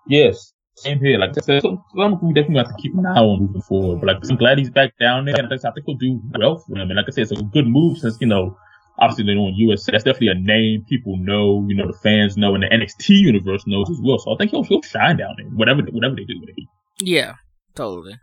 [0.06, 1.18] Yes, same here.
[1.18, 4.00] Like I said, some, some we definitely have to keep an eye on moving forward.
[4.00, 6.76] But like I'm glad he's back down there, and I think he'll do well for
[6.76, 6.90] him.
[6.90, 8.56] And like I said, it's a good move since you know
[8.98, 9.92] obviously they're doing USA.
[9.92, 13.64] That's definitely a name people know, you know, the fans know, and the NXT universe
[13.66, 14.18] knows as well.
[14.18, 16.64] So I think he'll he'll shine down there, whatever whatever they do with it.
[17.00, 17.34] Yeah,
[17.74, 18.16] totally.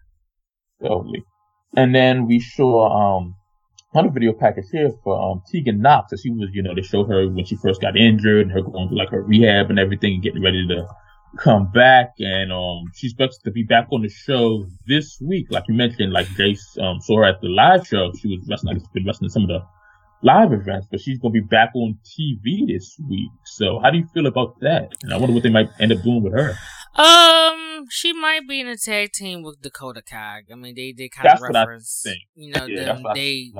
[1.75, 3.35] And then we saw um
[3.93, 6.13] another video package here for um Tegan Nox.
[6.13, 8.61] As she was, you know, they show her when she first got injured and her
[8.61, 10.87] going through like her rehab and everything and getting ready to
[11.37, 15.47] come back and um she's expected to be back on the show this week.
[15.49, 18.11] Like you mentioned, like Jace um saw her at the live show.
[18.19, 19.61] She was wrestling like been wrestling some of the
[20.23, 23.31] live events, but she's gonna be back on TV this week.
[23.45, 24.93] So how do you feel about that?
[25.03, 26.57] And I wonder what they might end up doing with her.
[26.95, 30.41] Um, she might be in a tag team with Dakota Kai.
[30.51, 32.05] I mean, they they kind That's of reference,
[32.35, 33.51] you know, yeah, them, they.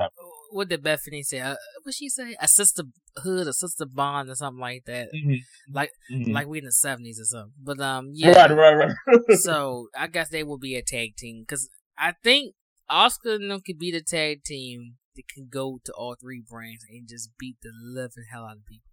[0.50, 1.40] What did Bethany say?
[1.40, 2.36] Uh, what she say?
[2.38, 5.08] A sisterhood, a sister bond, or something like that.
[5.14, 5.74] Mm-hmm.
[5.74, 6.30] Like, mm-hmm.
[6.30, 7.54] like we in the seventies or something.
[7.62, 8.32] But um, yeah.
[8.32, 9.20] Right, right, right.
[9.38, 12.54] so I guess they will be a tag team because I think
[12.90, 16.84] Asuka and them could be the tag team that can go to all three brands
[16.90, 18.90] and just beat the living hell out of people.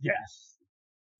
[0.00, 0.55] Yes.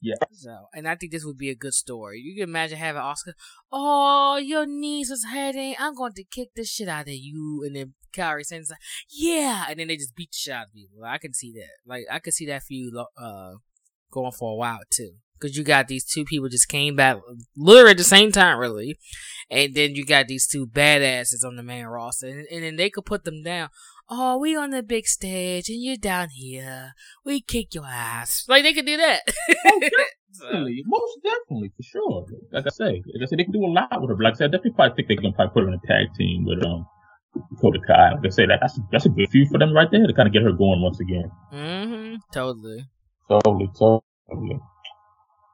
[0.01, 0.15] Yeah.
[0.33, 2.21] So, and I think this would be a good story.
[2.21, 3.33] You can imagine having Asuka,
[3.73, 5.75] oh, your knees is hurting.
[5.79, 7.63] I'm going to kick the shit out of you.
[7.67, 7.95] And then
[8.43, 8.79] Sane's like,
[9.11, 9.67] yeah.
[9.69, 11.03] And then they just beat the shit out of people.
[11.05, 11.71] I can see that.
[11.87, 13.53] Like, I can see that for you, uh,
[14.11, 15.13] going for a while too.
[15.39, 17.19] Cause you got these two people just came back
[17.55, 18.99] literally at the same time, really.
[19.51, 22.27] And then you got these two badasses on the main roster.
[22.27, 23.69] And, and then they could put them down
[24.09, 26.95] oh, we on the big stage and you're down here.
[27.25, 28.45] We kick your ass.
[28.49, 29.21] Like they could do that.
[29.65, 29.81] oh,
[30.41, 32.27] definitely, most definitely, for sure.
[32.53, 34.17] Like I say, like I said, they can do a lot with her.
[34.17, 35.87] But like I said, I definitely probably think they can probably put her in a
[35.87, 36.87] tag team with um
[37.55, 38.13] Dakota Kai.
[38.13, 40.29] Like I say, that, that's that's a good feud for them right there to kind
[40.29, 41.31] of get her going once again.
[41.53, 42.17] Mm-hmm.
[42.33, 42.85] Totally.
[43.29, 43.71] Totally.
[43.79, 44.61] Totally.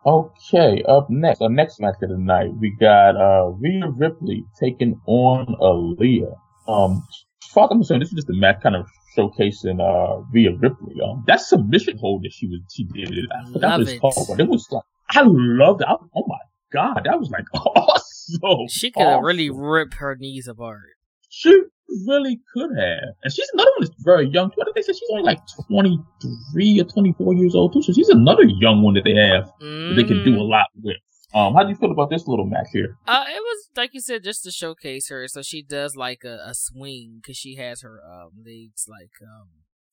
[0.04, 5.00] Okay, up next, our next match of the night, we got uh Rhea Ripley taking
[5.06, 6.34] on Aliyah.
[6.66, 7.06] Um,
[7.50, 8.86] far I'm concerned, this is just a match kind of
[9.16, 10.96] showcasing uh Rhea Ripley.
[11.02, 13.24] Um, that submission hold that she was she did it.
[13.32, 15.88] I forgot what it's called, but it was like I loved it.
[15.88, 16.38] I, oh my
[16.72, 18.68] god, that was like awesome.
[18.68, 19.24] She could awesome.
[19.24, 20.80] really rip her knees apart.
[21.28, 21.62] She
[22.06, 23.14] really could have.
[23.22, 24.50] And she's another one that's very young.
[24.54, 24.92] What did they say?
[24.92, 27.82] She's only like 23 or 24 years old too.
[27.82, 29.90] So she's another young one that they have mm-hmm.
[29.90, 30.50] that they can do a mm-hmm.
[30.50, 30.96] lot with.
[31.34, 32.96] Um, how do you feel about this little match here?
[33.06, 35.26] Uh, it was like you said, just to showcase her.
[35.28, 39.48] So she does like a, a swing because she has her um, legs like um,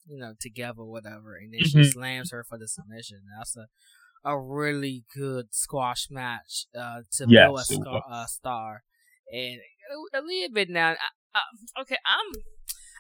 [0.08, 1.82] you know together, whatever, and then mm-hmm.
[1.82, 3.22] she slams her for the submission.
[3.38, 3.68] That's a
[4.24, 8.84] a really good squash match uh, to yes, build a, scar, a star.
[9.32, 9.60] And
[10.14, 10.96] a little bit now, I,
[11.36, 12.42] I, okay, I'm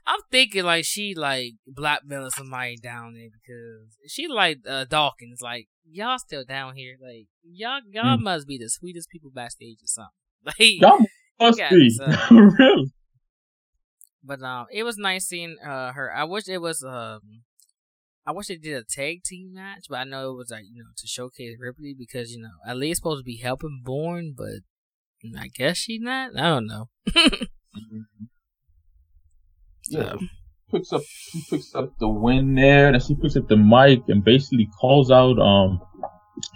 [0.05, 5.41] I'm thinking like she like blackmailing somebody down there because she like uh, Dawkins.
[5.41, 6.95] Like y'all still down here.
[7.01, 8.21] Like y'all y'all mm.
[8.21, 10.11] must be the sweetest people backstage or something.
[10.45, 10.99] Like y'all
[11.39, 11.91] must be
[12.31, 12.93] really.
[14.23, 16.13] But um, it was nice seeing uh her.
[16.13, 17.43] I wish it was um.
[18.25, 20.83] I wish they did a tag team match, but I know it was like you
[20.83, 24.61] know to showcase Ripley because you know Ali's supposed to be helping Borne, but
[25.37, 26.37] I guess she's not.
[26.37, 26.89] I don't know.
[27.09, 28.25] mm-hmm.
[29.89, 30.15] Yeah.
[30.71, 34.23] Picks up she picks up the win there, and she picks up the mic and
[34.23, 35.81] basically calls out um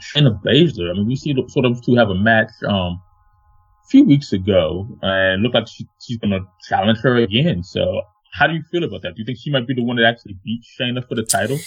[0.01, 0.91] Shayna Baszler.
[0.91, 3.01] I mean, we see the, sort of two have a match um
[3.83, 7.63] a few weeks ago, and look like she, she's gonna challenge her again.
[7.63, 8.01] So,
[8.33, 9.15] how do you feel about that?
[9.15, 11.57] Do you think she might be the one that actually beats Shayna for the title?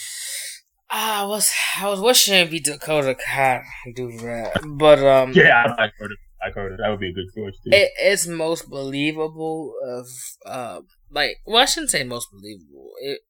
[0.88, 3.62] I was I was wishing it'd be Dakota Kai
[3.94, 6.18] do that, but um yeah, I heard it.
[6.42, 6.78] I heard it.
[6.80, 7.70] That would be a good choice too.
[7.72, 10.06] It, it's most believable of
[10.44, 10.80] uh,
[11.10, 12.90] like well, I shouldn't say most believable.
[13.00, 13.20] It,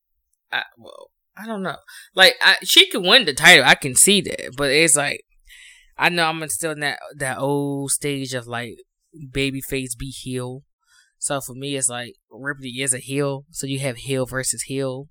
[0.53, 1.77] I, well, I don't know.
[2.15, 3.65] Like I, she can win the title.
[3.65, 5.25] I can see that, but it's like
[5.99, 8.77] I know I'm still in that that old stage of like
[9.31, 10.63] babyface be heel.
[11.19, 13.45] So for me, it's like Ripley is a heel.
[13.51, 15.09] So you have heel versus heel,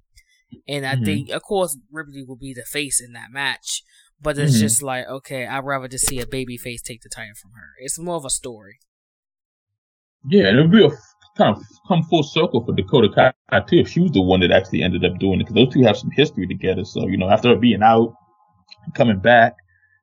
[0.67, 1.05] and I mm-hmm.
[1.05, 3.83] think of course Ripley will be the face in that match.
[4.21, 4.61] But it's mm-hmm.
[4.61, 7.69] just like okay, I'd rather just see a babyface take the title from her.
[7.79, 8.79] It's more of a story.
[10.27, 10.89] Yeah, it'll be a
[11.37, 13.77] kind of come full circle for Dakota Kai too.
[13.77, 15.97] If she was the one that actually ended up doing it, because those two have
[15.97, 16.85] some history together.
[16.85, 18.13] So you know, after her being out,
[18.95, 19.55] coming back,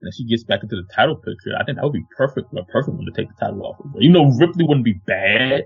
[0.02, 2.64] and she gets back into the title picture, I think that would be perfect, a
[2.64, 3.90] perfect one to take the title off of.
[3.98, 5.62] You know, Ripley wouldn't be bad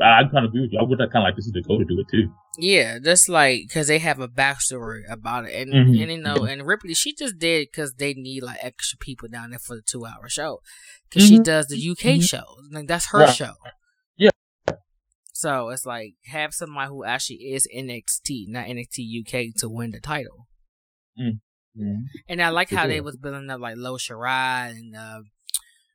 [0.00, 0.78] I kind of agree with you.
[0.78, 2.32] I would kind of like to see Dakota do it too.
[2.58, 6.02] Yeah, just like because they have a backstory about it, and mm-hmm.
[6.02, 9.50] and you know, and Ripley she just did because they need like extra people down
[9.50, 10.60] there for the two hour show
[11.08, 11.36] because mm-hmm.
[11.36, 12.20] she does the UK mm-hmm.
[12.20, 12.44] show.
[12.70, 13.34] Like that's her right.
[13.34, 13.54] show.
[15.38, 20.00] So it's like have somebody who actually is NXT, not NXT UK, to win the
[20.00, 20.48] title.
[21.16, 21.92] Mm-hmm.
[22.28, 25.20] And I like how they was building up like Io Shirai and uh,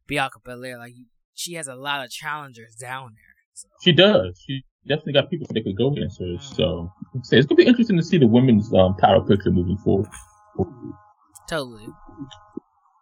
[0.08, 0.78] Bianca Belair.
[0.78, 0.94] Like
[1.34, 3.36] she has a lot of challengers down there.
[3.54, 3.68] So.
[3.84, 4.42] She does.
[4.48, 6.38] She definitely got people that could go against her.
[6.40, 6.90] So
[7.30, 10.08] it's gonna be interesting to see the women's um, title picture moving forward.
[11.50, 11.88] Totally.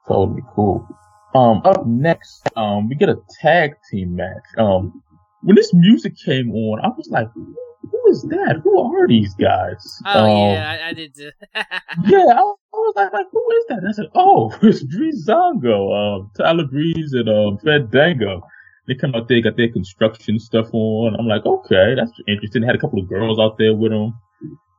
[0.07, 0.87] Totally cool.
[1.35, 4.43] Um, up next, um, we get a tag team match.
[4.57, 5.03] Um,
[5.41, 8.61] when this music came on, I was like, who is that?
[8.63, 10.01] Who are these guys?
[10.05, 11.15] Oh um, yeah, I, I did.
[11.15, 11.31] Too.
[11.55, 13.79] yeah, I, I, was like, like, who is that?
[13.79, 18.41] And I said, oh, it's Breezango, um, Tyler Breeze and um, Fandango.
[18.87, 21.15] They come out there, got their construction stuff on.
[21.17, 22.61] I'm like, okay, that's interesting.
[22.61, 24.13] They had a couple of girls out there with them.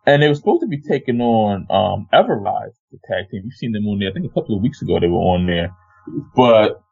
[0.07, 3.43] And they were supposed to be taking on um Ever-Rise, the tag team.
[3.45, 4.11] You've seen them on there.
[4.11, 5.75] I think a couple of weeks ago they were on there.
[6.35, 6.83] But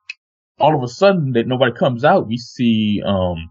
[0.61, 3.51] all of a sudden that nobody comes out, we see um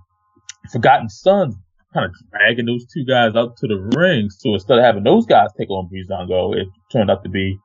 [0.71, 1.55] Forgotten Sons
[1.93, 4.29] kind of dragging those two guys out to the ring.
[4.29, 7.57] So instead of having those guys take on Breezango, it turned out to be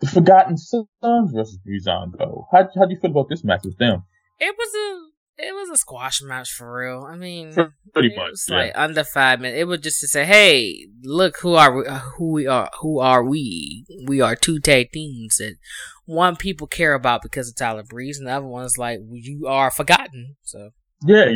[0.00, 2.44] the Forgotten Sons versus Breezango.
[2.52, 4.04] How how do you feel about this match with them?
[4.38, 5.10] It was a
[5.42, 7.06] it was a squash match for real.
[7.08, 7.54] I mean,
[7.92, 8.56] pretty much, yeah.
[8.56, 9.60] like under five minutes.
[9.60, 12.70] It was just to say, "Hey, look who are we, uh, who we are.
[12.80, 13.84] Who are we?
[14.06, 15.56] We are two tag teams that
[16.04, 19.70] one people care about because of Tyler Breeze, and the other one's like you are
[19.70, 20.70] forgotten." So
[21.06, 21.26] yeah,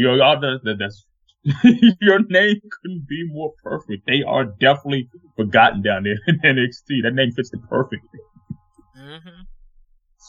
[0.64, 0.76] that.
[0.78, 1.06] That's
[2.00, 4.06] your name couldn't be more perfect.
[4.06, 7.02] They are definitely forgotten down there in NXT.
[7.02, 8.20] That name fits the perfectly.
[8.98, 9.42] Mm-hmm.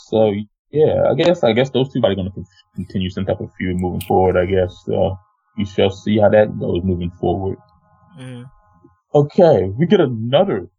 [0.09, 0.33] So
[0.71, 2.43] yeah, I guess I guess those two are going to
[2.75, 4.37] continue some type of feud moving forward.
[4.37, 5.15] I guess uh,
[5.57, 7.57] we shall see how that goes moving forward.
[8.19, 8.45] Mm.
[9.13, 10.69] Okay, we get another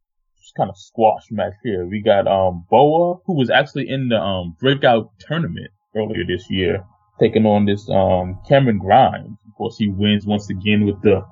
[0.57, 1.87] kind of squash match here.
[1.87, 6.85] We got um Boa, who was actually in the um breakout tournament earlier this year,
[7.21, 9.37] taking on this um Cameron Grimes.
[9.47, 11.25] Of course, he wins once again with the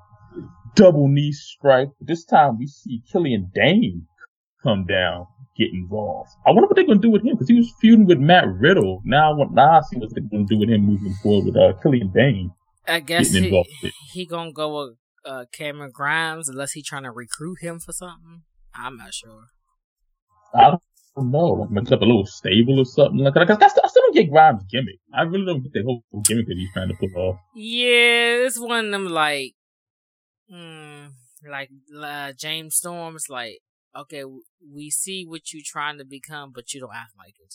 [0.75, 1.89] double knee strike.
[1.99, 4.07] But This time we see Killian Dain
[4.63, 5.27] come down
[5.57, 6.31] get involved.
[6.47, 9.03] I wonder what they're to do with him because he was feuding with Matt Riddle.
[9.05, 11.75] Now, what now I see what they're to do with him moving forward with uh,
[11.83, 12.51] Killian Dain.
[12.87, 13.65] I guess he,
[14.13, 18.43] he gonna go with uh, Cameron Grimes unless he trying to recruit him for something.
[18.75, 19.47] I'm not sure.
[20.53, 20.77] I
[21.17, 23.47] mix up a little stable or something like that.
[23.47, 24.99] Cause I still don't get Grimes' gimmick.
[25.13, 27.37] I really don't get the whole gimmick that he's trying to pull off.
[27.55, 29.55] Yeah, it's one of them like,
[30.51, 31.07] hmm,
[31.49, 33.61] like uh, James Storm's like
[33.97, 34.25] okay,
[34.73, 37.55] we see what you're trying to become, but you don't act like it.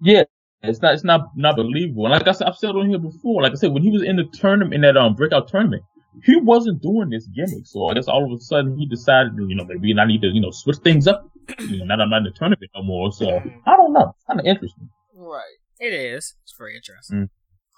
[0.00, 0.24] Yeah,
[0.62, 2.06] it's not it's not not believable.
[2.06, 3.42] And like I said, I've said on here before.
[3.42, 5.82] Like I said, when he was in the tournament in that um breakout tournament,
[6.22, 7.66] he wasn't doing this gimmick.
[7.66, 10.28] So I guess all of a sudden he decided, you know, maybe I need to
[10.28, 11.28] you know switch things up.
[11.60, 13.12] You know, now I'm not in the tournament no more.
[13.12, 14.14] So I don't know.
[14.16, 14.88] It's kind of interesting.
[15.14, 15.58] Right.
[15.80, 16.34] It is.
[16.42, 17.16] It's very interesting.
[17.16, 17.28] Mm.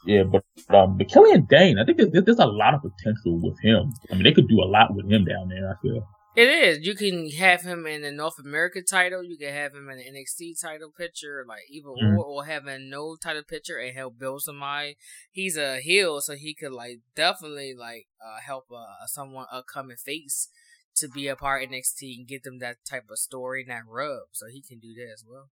[0.04, 0.44] Yeah, but
[0.74, 3.92] um, but Killian Dain, I think there's, there's a lot of potential with him.
[4.10, 5.68] I mean, they could do a lot with him down there.
[5.68, 6.06] I feel.
[6.36, 6.86] It is.
[6.86, 9.24] You can have him in the North America title.
[9.24, 12.18] You can have him in the NXT title picture, like even mm-hmm.
[12.18, 14.96] or, or having no title picture and help build somebody.
[15.32, 20.50] He's a heel, so he could like definitely like uh, help uh, someone upcoming face
[20.96, 23.82] to be a part of NXT and get them that type of story and that
[23.88, 24.28] rub.
[24.32, 25.50] So he can do that as well.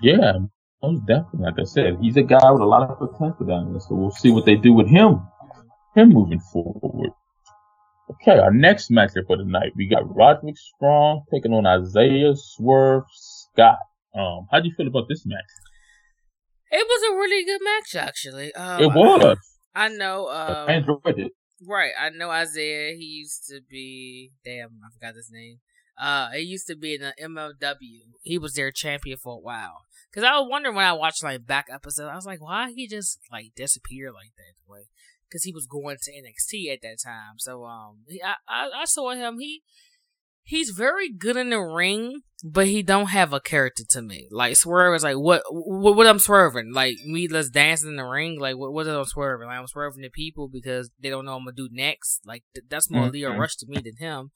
[0.00, 0.32] Yeah,
[0.82, 1.44] most definitely.
[1.44, 3.80] Like I said, he's a guy with a lot of potential down there.
[3.80, 5.20] So we'll see what they do with him,
[5.94, 7.10] him moving forward.
[8.10, 13.04] Okay, our next matchup for the night, we got Roderick Strong taking on Isaiah Swerve
[13.12, 13.78] Scott.
[14.14, 15.44] Um, how do you feel about this match?
[16.70, 18.54] It was a really good match, actually.
[18.54, 19.38] Um, it was.
[19.74, 20.28] I, I know.
[20.28, 21.32] Um, I enjoyed it.
[21.66, 22.94] Right, I know Isaiah.
[22.96, 24.32] He used to be.
[24.44, 25.58] Damn, I forgot his name.
[26.00, 28.02] Uh, he used to be in the MLW.
[28.22, 29.82] He was their champion for a while.
[30.14, 32.88] Cause I was wondering when I watched like back episodes, I was like, why he
[32.88, 34.86] just like disappeared like that way?
[35.28, 37.38] because he was going to NXT at that time.
[37.38, 39.38] So um, I, I, I saw him.
[39.38, 39.62] He
[40.48, 44.28] he's very good in the ring, but he don't have a character to me.
[44.30, 47.28] Like Swerve is like what what, what I'm swerving like me.
[47.28, 48.40] Let's dance in the ring.
[48.40, 49.46] Like what what am I swerving?
[49.46, 52.22] Like I'm swerving the people because they don't know what I'm gonna do next.
[52.24, 53.12] Like th- that's more mm-hmm.
[53.12, 54.30] Lio Rush to me than him.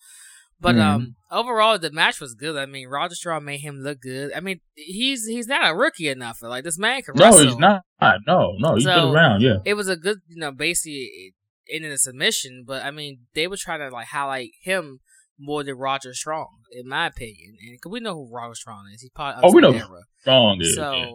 [0.61, 0.95] But mm-hmm.
[0.95, 2.57] um, overall, the match was good.
[2.57, 4.33] I mean, Roderick Strong made him look good.
[4.33, 6.39] I mean, he's he's not a rookie enough.
[6.43, 7.45] Like this man can no, wrestle.
[7.45, 7.83] No, he's not.
[8.27, 9.41] No, no, he's so, been around.
[9.41, 11.35] Yeah, it was a good, you know, basically
[11.67, 12.65] in a submission.
[12.67, 15.01] But I mean, they were trying to like highlight him
[15.43, 17.57] more than Roderick Strong, in my opinion.
[17.61, 19.03] And cause we know who Roderick Strong is.
[19.03, 20.03] He's part of oh, we know era.
[20.21, 20.75] Strong is.
[20.75, 20.93] So.
[20.95, 21.11] Yeah.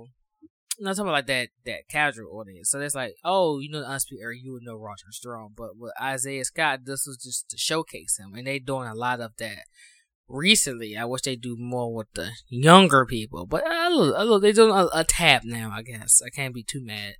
[0.79, 2.69] not talking about like that that casual audience.
[2.69, 5.77] So it's like, oh, you know the Undisputed Era, you would know Roderick Strong, but
[5.77, 9.35] with Isaiah Scott, this was just to showcase him, and they doing a lot of
[9.37, 9.63] that
[10.27, 10.97] recently.
[10.97, 14.71] I wish they do more with the younger people, but uh, look, look, they doing
[14.71, 15.71] a, a tab now.
[15.73, 17.15] I guess I can't be too mad.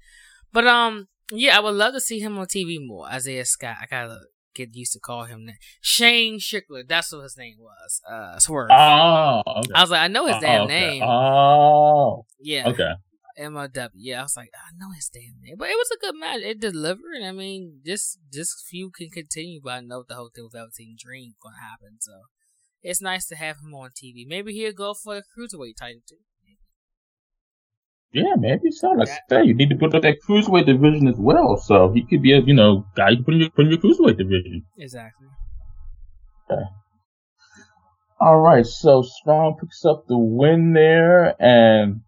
[0.51, 3.07] But um, yeah, I would love to see him on TV more.
[3.07, 4.19] Isaiah Scott, I gotta
[4.57, 5.55] get used to call him that.
[5.81, 8.01] Shane Strickland, that's what his name was.
[8.09, 8.69] Uh, Swerve.
[8.71, 9.71] Oh, okay.
[9.73, 10.79] I was like, I know his oh, damn okay.
[10.79, 11.03] name.
[11.03, 12.67] Oh, yeah.
[12.67, 12.93] Okay.
[13.39, 13.89] MOW.
[13.93, 16.41] Yeah, I was like, I know his damn name, but it was a good match.
[16.41, 17.21] It delivered.
[17.23, 20.95] I mean, this this feud can continue, but I know the whole thing with Velveteen
[20.99, 21.97] Dream gonna happen.
[21.99, 22.13] So
[22.81, 24.25] it's nice to have him on TV.
[24.27, 26.17] Maybe he'll go for the cruiserweight title too.
[28.13, 28.89] Yeah, man, maybe so.
[28.91, 31.57] Like say, you need to put up that cruiserweight division as well.
[31.57, 33.79] So he could be a you know guy you put in your, put in your
[33.79, 34.63] cruiserweight division.
[34.77, 35.27] Exactly.
[36.49, 36.61] Okay.
[38.19, 42.01] All right, so Strong picks up the win there, and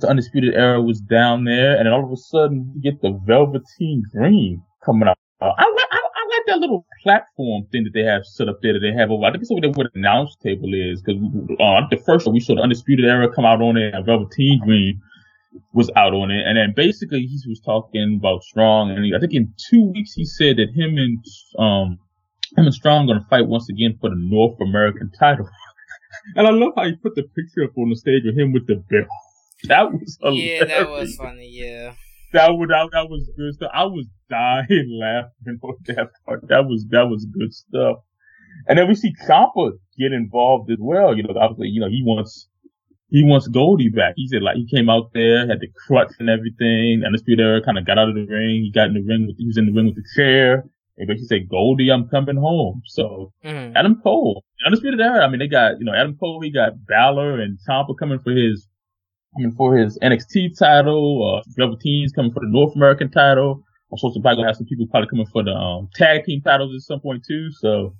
[0.00, 3.12] the Undisputed Era was down there, and then all of a sudden you get the
[3.24, 5.16] Velveteen Dream coming out.
[5.40, 8.72] Uh, I, I, I like that little platform thing that they have set up there
[8.72, 9.24] that they have over.
[9.24, 11.22] I think it's over there where the announce table is, because
[11.60, 14.60] uh, the first one we saw the Undisputed Era come out on it, and Velveteen
[14.64, 15.00] Dream
[15.72, 19.18] was out on it, and then basically he was talking about Strong, and he, I
[19.18, 21.24] think in two weeks he said that him and
[21.58, 21.98] um
[22.56, 25.48] him and Strong are gonna fight once again for the North American title.
[26.36, 28.66] and I love how he put the picture up on the stage with him with
[28.66, 29.08] the belt.
[29.68, 30.60] That was hilarious.
[30.60, 31.48] yeah, that was funny.
[31.50, 31.94] Yeah,
[32.34, 33.70] that was that, that was good stuff.
[33.72, 34.68] I was dying
[35.00, 36.46] laughing on that part.
[36.48, 37.96] That was that was good stuff.
[38.68, 41.16] And then we see Ciampa get involved as well.
[41.16, 42.48] You know, obviously, you know, he wants
[43.08, 44.14] he wants Goldie back.
[44.16, 47.02] He said like he came out there, had the crutch and everything.
[47.04, 48.64] And the Era kind of got out of the ring.
[48.64, 50.64] He got in the ring with, he was in the ring with the chair.
[50.98, 52.82] And basically said, Goldie, I'm coming home.
[52.86, 53.76] So mm-hmm.
[53.76, 55.24] Adam Cole, Undisputed Era.
[55.24, 58.30] I mean, they got, you know, Adam Cole, he got Balor and Ciampa coming for
[58.30, 58.66] his,
[59.36, 61.36] coming for his NXT title.
[61.36, 63.62] Uh, Velveteen's coming for the North American title.
[63.92, 66.74] I'm supposed to probably have some people probably coming for the, um, tag team titles
[66.74, 67.50] at some point too.
[67.52, 67.94] So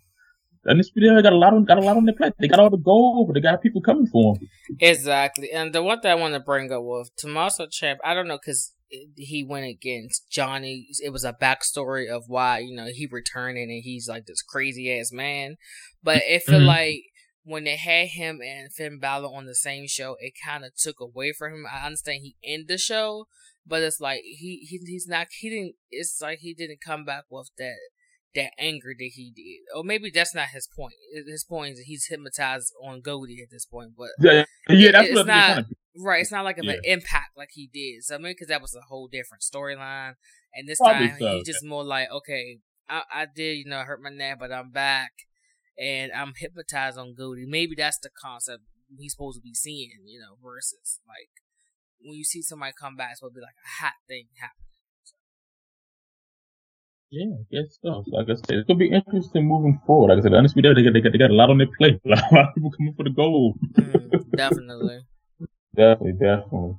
[0.68, 2.32] Undisputed Era got a lot on got a lot on their plate.
[2.38, 4.48] They got all the gold, but they got people coming for them.
[4.80, 8.28] Exactly, and the one thing I want to bring up with Tommaso Ciampa, I don't
[8.28, 8.74] know because
[9.16, 10.88] he went against Johnny.
[11.02, 14.92] It was a backstory of why you know he returning and he's like this crazy
[14.98, 15.56] ass man.
[16.02, 16.68] But it felt mm-hmm.
[16.68, 17.02] like
[17.44, 21.00] when they had him and Finn Balor on the same show, it kind of took
[21.00, 21.66] away from him.
[21.72, 23.26] I understand he ended the show,
[23.64, 25.74] but it's like he, he he's not he didn't.
[25.90, 27.76] It's like he didn't come back with that
[28.36, 29.76] that anger that he did.
[29.76, 30.94] Or maybe that's not his point.
[31.26, 33.92] His point is he's hypnotized on Goldie at this point.
[33.98, 35.66] But yeah, yeah, that's it's not kind of,
[35.98, 36.20] right.
[36.20, 36.72] It's not like yeah.
[36.72, 38.04] an impact like he did.
[38.04, 40.14] So I mean, because that was a whole different storyline.
[40.54, 43.80] And this Probably time so, he's just more like, okay, I, I did, you know,
[43.80, 45.10] hurt my neck, but I'm back,
[45.78, 47.44] and I'm hypnotized on Goldie.
[47.46, 48.62] Maybe that's the concept
[48.98, 51.28] he's supposed to be seeing, you know, versus like
[52.00, 54.65] when you see somebody come back, it's supposed to be like a hot thing happening.
[57.10, 58.04] Yeah, good stuff.
[58.08, 60.08] Like I said, it's gonna be interesting moving forward.
[60.08, 62.00] Like I said, Undisputed, they got, they got they got a lot on their plate.
[62.04, 63.56] A lot, of people coming for the gold.
[63.78, 65.00] Mm, definitely.
[65.76, 66.74] definitely, definitely.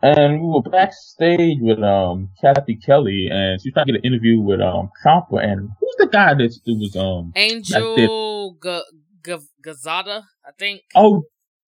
[0.00, 4.40] And we were backstage with um Cathy Kelley, and she's trying to get an interview
[4.40, 5.42] with um Ciampa.
[5.42, 8.82] And who's the guy that was um Angel G-
[9.24, 10.82] G- Gazada, I think.
[10.94, 11.24] Oh,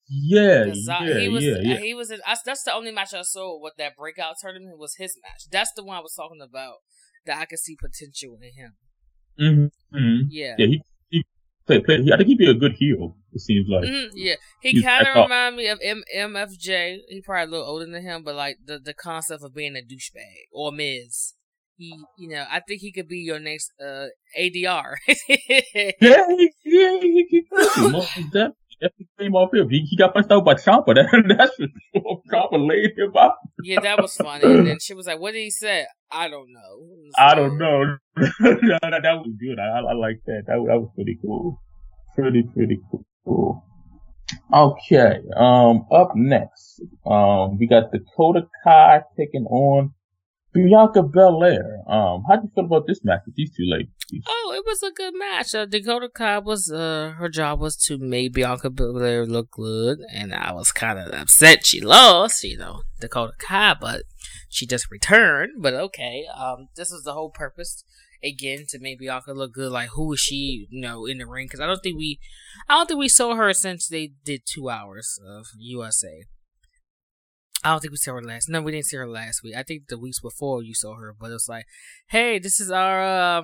[0.09, 1.79] yeah, yeah, he was, yeah, yeah.
[1.79, 2.13] He was.
[2.13, 5.49] I, that's the only match I saw with that breakout tournament was his match.
[5.51, 6.77] That's the one I was talking about
[7.27, 8.75] that I could see potential in him.
[9.41, 9.97] Mm-hmm.
[9.97, 10.27] mm-hmm.
[10.31, 10.55] Yeah.
[10.59, 10.67] Yeah.
[10.67, 11.25] He, he
[11.67, 13.17] play, play, I think he'd be a good heel.
[13.33, 13.85] It seems like.
[13.85, 14.35] Mm-hmm, yeah.
[14.61, 16.99] He kind of remind me of M- MFJ.
[17.09, 19.81] He probably a little older than him, but like the the concept of being a
[19.81, 21.35] douchebag or Miz.
[21.77, 24.07] He, you know, I think he could be your next uh,
[24.39, 24.95] ADR.
[25.09, 25.17] yeah,
[25.99, 27.91] he, yeah, he, he could
[28.33, 28.51] be
[28.85, 29.69] definitely came off him.
[29.71, 30.85] He, he got punched out by Ciampa.
[30.95, 32.21] That, that's for sure.
[32.33, 33.35] Ciampa laid him out.
[33.63, 34.45] yeah, that was funny.
[34.45, 36.87] And then she was like, "What did he say?" I don't know.
[37.19, 37.97] I don't know.
[38.17, 39.59] that, that, was good.
[39.59, 40.45] I, I like that.
[40.47, 40.65] that.
[40.69, 41.61] That was pretty cool.
[42.15, 42.79] Pretty pretty
[43.25, 43.65] cool.
[44.53, 45.21] Okay.
[45.37, 45.87] Um.
[45.91, 49.93] Up next, um, we got Dakota Kai taking on
[50.55, 51.81] Bianca Belair.
[51.89, 53.89] Um, how do you feel about this match with these two ladies?
[54.27, 55.53] Oh, it was a good match.
[55.53, 60.33] Uh, Dakota Kai was uh her job was to make Bianca Belair look good, and
[60.33, 62.45] I was kind of upset she lost.
[62.45, 64.03] You know, Dakota Kai, but
[64.49, 65.55] she just returned.
[65.59, 67.83] But okay, um, this was the whole purpose
[68.23, 69.73] again to make Bianca look good.
[69.73, 70.69] Like who is she?
[70.71, 72.21] You know, in the ring because I don't think we,
[72.69, 76.23] I don't think we saw her since they did two hours of USA.
[77.65, 78.49] I don't think we saw her last.
[78.51, 79.55] No, we didn't see her last week.
[79.57, 81.65] I think the weeks before you saw her, but it's like,
[82.09, 83.43] hey, this is our uh,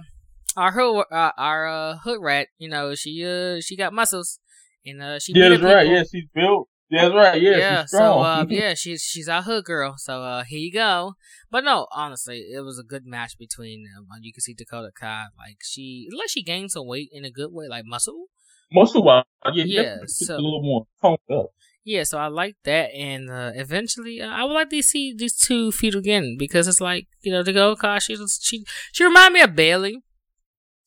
[0.56, 2.48] our hood uh, our uh, hood rat.
[2.58, 4.38] You know, she uh she got muscles,
[4.84, 5.86] and uh she yeah, that's right.
[5.86, 6.68] Yeah, she's built.
[6.90, 7.40] That's right.
[7.40, 7.56] Yeah.
[7.56, 7.84] Yeah.
[7.86, 9.94] So uh, yeah, she's she's our hood girl.
[9.96, 11.14] So uh, here you go.
[11.50, 14.06] But no, honestly, it was a good match between them.
[14.20, 17.52] You can see Dakota Kai, like she, like she gained some weight in a good
[17.52, 18.26] way, like muscle.
[18.72, 19.96] Muscle wise, yeah, yeah.
[20.06, 21.52] So a little more toned up.
[21.82, 25.34] Yeah, so I like that, and uh, eventually, uh, I would like to see these
[25.34, 29.40] two feud again because it's like you know, Dakota Kai, she she she remind me
[29.40, 30.02] of Bayley,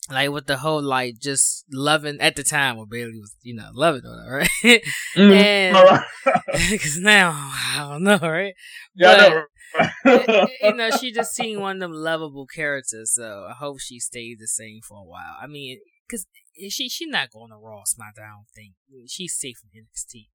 [0.10, 3.70] like with the whole like just loving at the time when Bayley was you know
[3.74, 4.50] loving her right?
[5.16, 5.32] Mm-hmm.
[5.32, 6.04] and
[6.72, 8.54] because now I don't know right?
[8.96, 9.44] Yeah
[10.04, 14.00] but, you know she just seeing one of them lovable characters so I hope she
[14.00, 15.38] stays the same for a while.
[15.42, 16.28] I mean because
[16.70, 18.74] she she's not going to Raw SmackDown thing
[19.08, 20.28] she's safe in NXT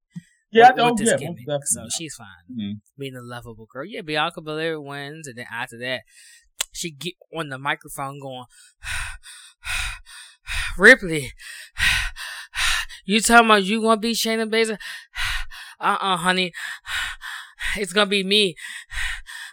[0.51, 2.71] yeah, with, with this yeah, gimmick, so she's fine mm-hmm.
[2.97, 6.01] being a lovable girl yeah Bianca Belair wins and then after that
[6.71, 8.45] she get on the microphone going
[10.77, 11.33] Ripley,
[13.05, 14.77] you talking about you gonna be Shayna Baszler?
[15.81, 16.51] Uh uh honey.
[17.77, 18.55] It's gonna be me.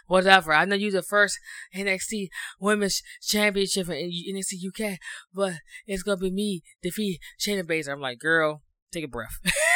[0.07, 0.51] Whatever.
[0.51, 1.39] I know you the first
[1.73, 2.27] NXT
[2.59, 4.99] Women's Championship in NXT UK,
[5.33, 5.53] but
[5.85, 7.93] it's gonna be me defeat Shayna Baszler.
[7.93, 9.39] I'm like, girl, take a breath.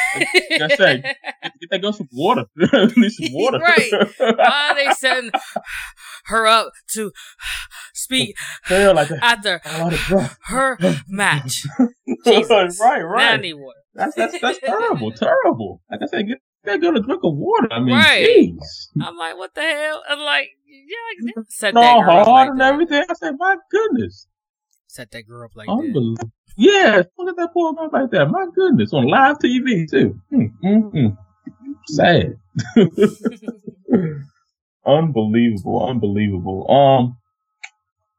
[0.58, 1.02] That's it.
[1.02, 2.44] Get that girl some water.
[2.96, 3.58] Need some water.
[3.58, 3.90] right.
[4.18, 5.30] Why are they setting
[6.26, 7.12] her up to
[7.94, 8.36] speak
[8.70, 9.60] like after
[10.46, 11.66] her match?
[12.24, 12.80] Jesus.
[12.80, 13.32] right, right.
[13.32, 13.78] I need water.
[13.94, 15.82] That's that's that's terrible, terrible.
[15.90, 17.68] Like I said, get that girl a drink of water.
[17.70, 18.24] I mean, right.
[18.24, 18.90] Geez.
[19.02, 20.02] I'm like, what the hell?
[20.08, 22.72] I'm like, yeah, set no, that girl hard like and that.
[22.72, 23.04] everything.
[23.08, 24.26] I said, my goodness.
[24.86, 26.28] Set that girl up like that.
[26.62, 28.30] Yeah, look at that poor girl like that.
[28.30, 30.20] My goodness, on live TV too.
[30.32, 31.08] Mm-hmm.
[31.88, 32.36] Sad.
[34.86, 36.70] unbelievable, unbelievable.
[36.70, 37.16] Um,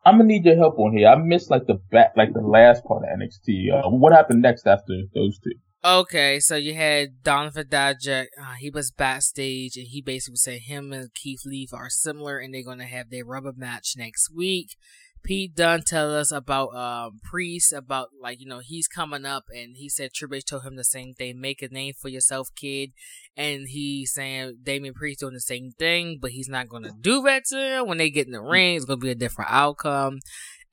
[0.05, 1.07] I'm gonna need your help on here.
[1.07, 3.71] I missed like the back, like the last part of NXT.
[3.71, 5.53] Uh, what happened next after those two?
[5.85, 8.25] Okay, so you had Donovan Dijak.
[8.37, 12.53] Uh, he was backstage, and he basically said him and Keith Lee are similar, and
[12.53, 14.75] they're gonna have their rubber match next week.
[15.23, 19.75] Pete Dunne tell us about um, Priest, about like you know he's coming up, and
[19.77, 22.91] he said Triple H told him the same thing: make a name for yourself, kid.
[23.35, 27.45] And he's saying Damian Priest doing the same thing, but he's not gonna do that
[27.45, 27.87] to him.
[27.87, 30.19] When they get in the ring, it's gonna be a different outcome,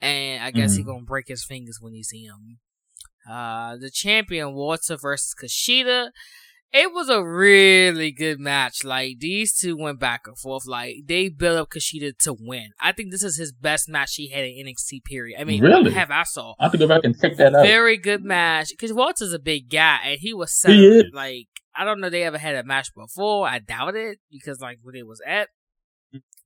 [0.00, 0.78] and I guess mm-hmm.
[0.78, 2.58] he's gonna break his fingers when he see him.
[3.28, 6.10] Uh, the champion Walter versus Kushida
[6.72, 8.84] it was a really good match.
[8.84, 10.66] Like these two went back and forth.
[10.66, 12.70] Like they built up Kushida to win.
[12.80, 15.04] I think this is his best match he had in NXT.
[15.04, 15.40] Period.
[15.40, 15.92] I mean, really?
[15.92, 16.54] Have I saw?
[16.58, 17.66] I have to go back and check that out.
[17.66, 21.10] Very good match because Walter's a big guy and he was selling.
[21.12, 23.48] Like I don't know they ever had a match before.
[23.48, 25.48] I doubt it because like when it was at.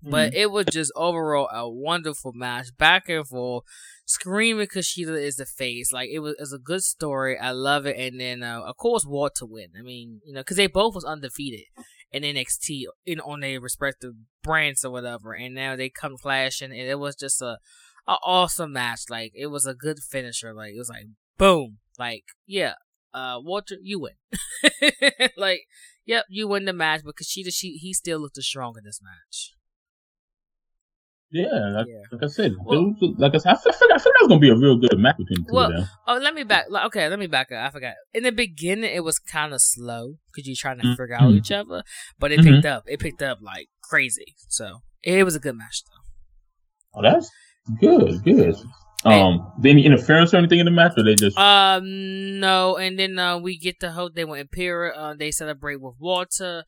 [0.07, 0.37] But mm-hmm.
[0.37, 3.65] it was just overall a wonderful match, back and forth
[4.07, 5.93] screaming Kushida is the face.
[5.93, 7.39] Like it was, it was a good story.
[7.39, 7.97] I love it.
[7.97, 9.69] And then uh, of course Walter win.
[9.79, 11.67] I mean, you know, because they both was undefeated
[12.13, 15.33] in NXT in on their respective brands or whatever.
[15.33, 17.59] And now they come flashing, and it was just a,
[18.07, 19.03] a awesome match.
[19.09, 20.53] Like it was a good finisher.
[20.55, 21.07] Like it was like
[21.39, 21.79] boom.
[21.99, 22.75] Like yeah,
[23.13, 24.15] uh, Walter, you win.
[25.37, 25.63] like
[26.05, 27.03] yep, you win the match.
[27.05, 29.53] But Kushida, she he still looked strong in this match.
[31.35, 32.03] Yeah, like, yeah.
[32.13, 34.29] like I said, well, like I said, I feel, I feel, I feel that was
[34.29, 35.89] gonna be a real good match between the two well, of them.
[36.07, 36.67] Oh, let me back.
[36.87, 37.67] Okay, let me back up.
[37.67, 37.95] I forgot.
[38.13, 40.95] In the beginning, it was kind of slow because you're trying to mm-hmm.
[40.95, 41.83] figure out each other,
[42.21, 42.55] but it mm-hmm.
[42.55, 42.85] picked up.
[42.87, 44.37] It picked up like crazy.
[44.47, 47.01] So it was a good match, though.
[47.01, 47.29] Oh, that's
[47.81, 48.23] good.
[48.23, 48.55] Good.
[49.05, 53.19] Um, any interference or anything in the match, or they just um no, and then
[53.19, 54.95] uh, we get the whole they went Imperium.
[54.97, 56.63] Uh, they celebrate with Walter.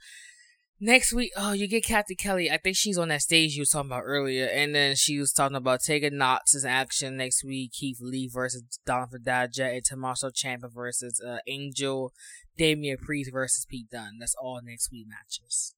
[0.79, 2.51] Next week, oh, you get Cathy Kelley.
[2.51, 4.47] I think she's on that stage you were talking about earlier.
[4.47, 7.73] And then she was talking about taking Nox as action next week.
[7.73, 12.13] Keith Lee versus Donovan Dijak and Tommaso Ciampa versus uh, Angel.
[12.59, 14.19] Damian Priest versus Pete Dunne.
[14.19, 15.75] That's all next week matches.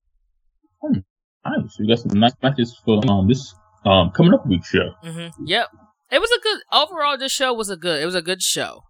[0.83, 1.01] Hmm.
[1.45, 1.77] Nice.
[1.79, 4.93] We got some nice matches for um this um coming up week show.
[5.05, 5.45] Mm-hmm.
[5.47, 5.69] Yep.
[6.11, 7.19] It was a good overall.
[7.19, 8.01] This show was a good.
[8.03, 8.83] It was a good show.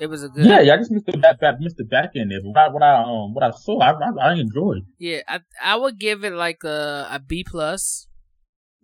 [0.00, 0.44] It was a good.
[0.44, 0.74] Yeah, yeah.
[0.74, 2.40] I just missed the back, back missed the back end there.
[2.42, 4.82] But what I, what I um what I saw, I, I, I enjoyed.
[4.98, 8.08] Yeah, I I would give it like a a B plus.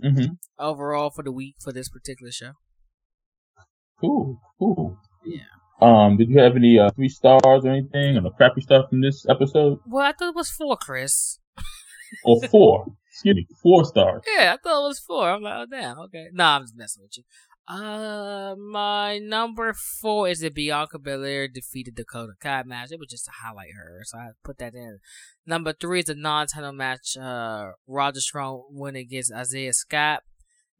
[0.03, 0.35] Mm-hmm.
[0.59, 2.53] Overall for the week for this particular show.
[4.01, 4.97] Cool, cool.
[5.27, 5.41] Yeah.
[5.83, 9.01] Um, did you have any uh, three stars or anything, or the crappy stuff from
[9.01, 9.79] this episode?
[9.87, 11.39] Well, I thought it was four, Chris.
[12.25, 12.87] or four.
[13.11, 14.23] Excuse me, four stars.
[14.27, 15.29] Yeah, I thought it was four.
[15.29, 16.29] I'm like, oh damn, okay.
[16.33, 17.25] Nah, I'm just messing with you.
[17.69, 22.91] Uh, my number four is the Bianca Belair defeated Dakota Kai match.
[22.91, 24.99] It was just to highlight her, so I put that in.
[25.47, 27.17] Number three is the non-title match.
[27.17, 30.23] Uh, Roger Strong win against Isaiah Scott.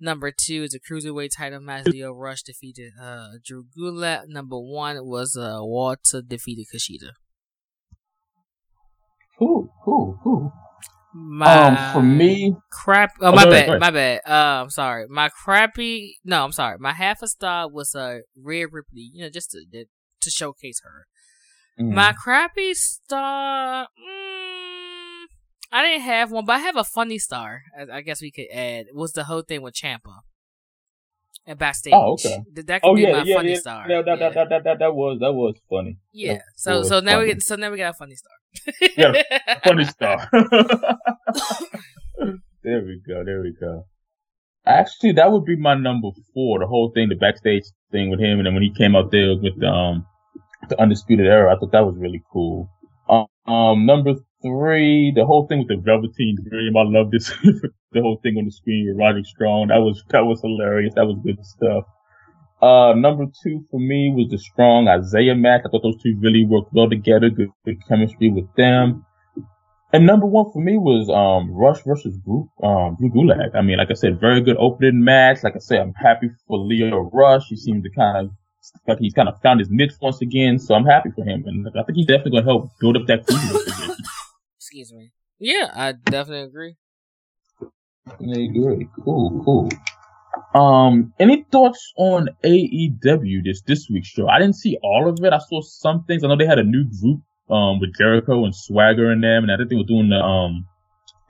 [0.01, 1.87] Number two is the cruiserweight title match.
[1.87, 4.25] Lio Rush defeated uh, Drew Gulak.
[4.27, 7.11] Number one was uh, Walter defeated Kushida.
[9.39, 10.53] Cool, cool, cool.
[11.15, 13.13] My um, for me, crap.
[13.21, 14.21] Oh, oh my bad, my bad.
[14.27, 15.07] Uh, I'm sorry.
[15.09, 16.19] My crappy.
[16.25, 16.79] No, I'm sorry.
[16.79, 19.11] My half a star was a uh, Rhea Ripley.
[19.13, 19.65] You know, just to
[20.21, 21.07] to showcase her.
[21.81, 21.95] Mm.
[21.95, 23.85] My crappy star.
[23.85, 25.25] Mm,
[25.73, 27.63] I didn't have one, but I have a funny star.
[27.93, 28.87] I guess we could add.
[28.93, 30.21] Was the whole thing with Ciampa
[31.47, 31.93] and backstage.
[31.93, 32.39] Oh, okay.
[32.55, 33.59] That could oh, be yeah, my yeah, funny yeah.
[33.59, 33.87] star.
[33.89, 34.31] Yeah, that, yeah.
[34.31, 35.99] That, that, that, that, was that was funny.
[36.13, 36.43] Yeah.
[36.57, 37.27] so so now funny.
[37.27, 38.33] we get so now we got a funny star.
[38.97, 39.23] Yeah,
[39.65, 40.29] funny star.
[42.63, 43.25] there we go.
[43.25, 43.87] There we go.
[44.67, 46.59] Actually, that would be my number four.
[46.59, 49.35] The whole thing, the backstage thing with him, and then when he came out there
[49.35, 50.07] with um
[50.69, 52.69] the undisputed era, I thought that was really cool.
[53.09, 56.77] Um, um number three, the whole thing with the Velveteen Dream.
[56.77, 57.29] I love this.
[57.93, 59.69] the whole thing on the screen with Roderick Strong.
[59.69, 60.95] That was that was hilarious.
[60.95, 61.85] That was good stuff.
[62.63, 65.63] Uh, number two for me was the strong Isaiah match.
[65.65, 67.31] I thought those two really worked well together.
[67.31, 69.07] Good, good chemistry with them.
[69.93, 73.55] And number one for me was um Rush versus Drew um Drew Gulak.
[73.55, 75.43] I mean, like I said, very good opening match.
[75.43, 77.47] Like I said, I'm happy for Lio Rush.
[77.49, 78.31] He seems to kind of
[78.87, 80.59] like he's kind of found his niche once again.
[80.59, 83.07] So I'm happy for him, and I think he's definitely going to help build up
[83.07, 83.97] that team.
[84.59, 85.13] Excuse me.
[85.39, 86.77] Yeah, I definitely agree.
[88.07, 88.87] I agree.
[89.03, 89.71] Cool, cool.
[90.55, 94.29] Um, any thoughts on AEW this this week's show?
[94.29, 95.33] I didn't see all of it.
[95.33, 96.25] I saw some things.
[96.25, 97.21] I know they had a new group
[97.51, 100.67] um with Jericho and Swagger and them, and I think they were doing the um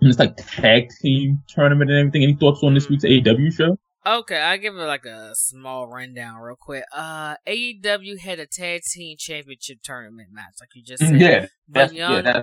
[0.02, 2.22] it's like tag team tournament and everything.
[2.22, 3.78] Any thoughts on this week's AEW show?
[4.06, 6.84] Okay, I'll give it like a small rundown real quick.
[6.94, 11.20] Uh, AEW had a tag team championship tournament match, like you just said.
[11.20, 12.42] Yeah, but Young, yeah,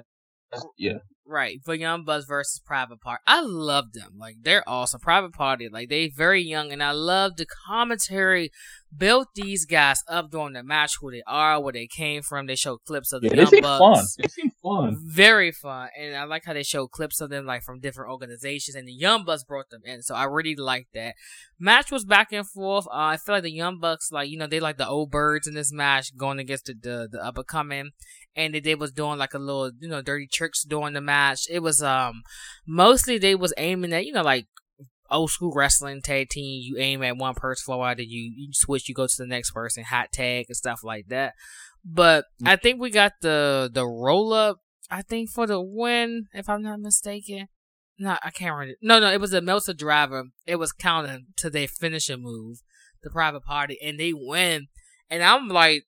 [0.78, 0.97] yeah.
[1.30, 3.21] Right, for Young Bucks versus Private Party.
[3.28, 4.13] I love them.
[4.17, 5.01] Like they're awesome.
[5.01, 8.49] Private Party, like they very young, and I love the commentary
[8.95, 12.47] built these guys up during the match, who they are, where they came from.
[12.47, 13.79] They show clips of the yeah, Young Bucks.
[13.79, 14.05] Fun.
[14.17, 14.97] They seem fun.
[15.05, 18.75] Very fun, and I like how they show clips of them like from different organizations,
[18.75, 20.01] and the Young Bucks brought them in.
[20.01, 21.15] So I really like that.
[21.59, 22.88] Match was back and forth.
[22.88, 25.47] Uh, I feel like the Young Bucks, like you know, they like the old birds
[25.47, 27.91] in this match, going against the the, the up and coming
[28.38, 31.47] and they was doing like a little you know dirty tricks during the match.
[31.49, 32.21] It was um
[32.65, 34.45] mostly they was aiming at you know like
[35.10, 36.62] old school wrestling tag team.
[36.64, 39.28] You aim at one person a while, then you, you switch, you go to the
[39.28, 41.34] next person, hot tag and stuff like that.
[41.86, 42.62] But I mm.
[42.62, 44.60] think we got the the roll up.
[44.89, 47.47] I think for the win, if I'm not mistaken.
[47.99, 48.78] No, I can't remember.
[48.82, 50.26] No, no, it was a Meltzer driver.
[50.45, 52.60] It was counting to their finisher move,
[53.01, 54.68] the private party, and they win.
[55.10, 55.86] And I'm like,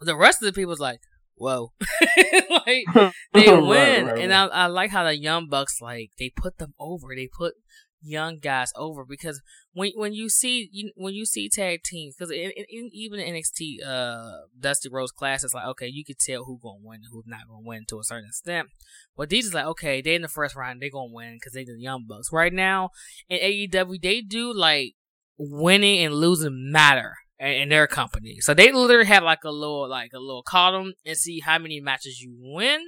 [0.00, 1.00] the rest of the people's like,
[1.34, 1.72] whoa,
[2.66, 2.84] like
[3.32, 6.58] they win, right, right, and I, I like how the young bucks like they put
[6.58, 7.14] them over.
[7.14, 7.54] They put
[8.02, 9.42] young guys over because
[9.72, 15.12] when when you see when you see tag teams because even NXT uh Dusty Rhodes
[15.12, 17.98] class it's like okay you can tell who gonna win who's not gonna win to
[17.98, 18.68] a certain extent
[19.16, 21.64] but these is like okay they in the first round they gonna win because they
[21.64, 22.90] the young bucks right now
[23.28, 24.94] in AEW they do like
[25.38, 28.36] winning and losing matter in their company.
[28.40, 31.80] So they literally have like a little like a little column and see how many
[31.80, 32.80] matches you win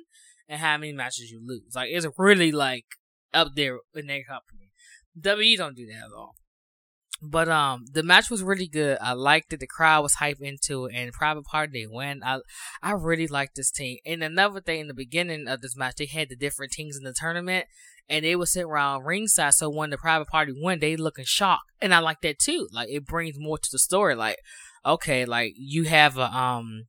[0.48, 1.74] and how many matches you lose.
[1.74, 2.84] Like it's really like
[3.32, 4.61] up there in their company.
[5.20, 6.34] WWE don't do that at all.
[7.24, 8.98] But um, the match was really good.
[9.00, 9.60] I liked it.
[9.60, 12.20] The crowd was hyped into it, and Private Party they win.
[12.24, 12.40] I
[12.82, 13.98] I really liked this team.
[14.04, 17.04] And another thing, in the beginning of this match, they had the different teams in
[17.04, 17.66] the tournament,
[18.08, 19.54] and they would sit around ringside.
[19.54, 22.68] So when the private party win, they looking shocked, and I like that too.
[22.72, 24.16] Like it brings more to the story.
[24.16, 24.38] Like
[24.84, 26.86] okay, like you have a, um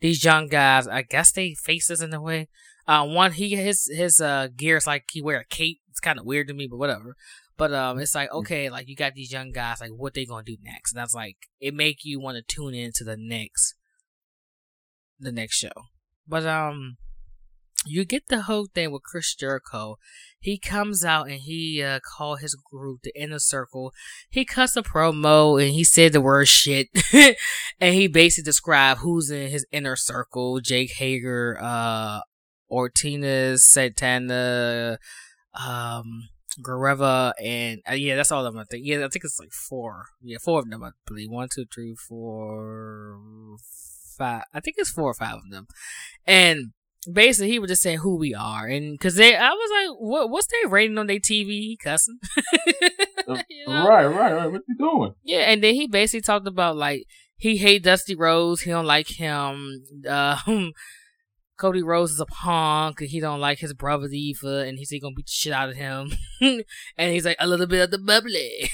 [0.00, 0.88] these young guys.
[0.88, 2.48] I guess they faces in a way.
[2.88, 5.78] Uh, one he his his uh gear is like he wear a cape.
[5.88, 7.14] It's kind of weird to me, but whatever.
[7.58, 10.44] But um, it's like okay, like you got these young guys, like what they gonna
[10.44, 10.92] do next?
[10.92, 13.74] And that's like it make you want to tune into the next,
[15.18, 15.72] the next show.
[16.26, 16.98] But um,
[17.84, 19.96] you get the whole thing with Chris Jericho.
[20.38, 23.92] He comes out and he uh, called his group the Inner Circle.
[24.30, 26.88] He cuts a promo and he said the word shit,
[27.80, 32.20] and he basically described who's in his inner circle: Jake Hager, uh,
[32.70, 34.98] Ortiz, Santana,
[35.54, 36.28] um,
[36.62, 38.60] Guevara, and uh, yeah, that's all of them.
[38.60, 38.84] I think.
[38.86, 40.04] Yeah, I think it's like four.
[40.22, 40.82] Yeah, four of them.
[40.82, 43.18] I believe one, two, three, four,
[44.16, 44.44] five.
[44.52, 45.66] I think it's four or five of them,
[46.26, 46.72] and
[47.12, 50.28] basically he was just saying who we are and because they i was like what
[50.28, 52.18] what's their rating on their tv cussing
[53.48, 53.88] you know?
[53.88, 57.04] right right right what you doing yeah and then he basically talked about like
[57.36, 58.62] he hate Dusty Rhodes.
[58.62, 60.72] he don't like him um
[61.58, 63.00] Cody Rhodes is a punk.
[63.00, 66.12] He don't like his brother Eva, and he's gonna beat the shit out of him.
[66.40, 68.70] and he's like a little bit of the bubbly.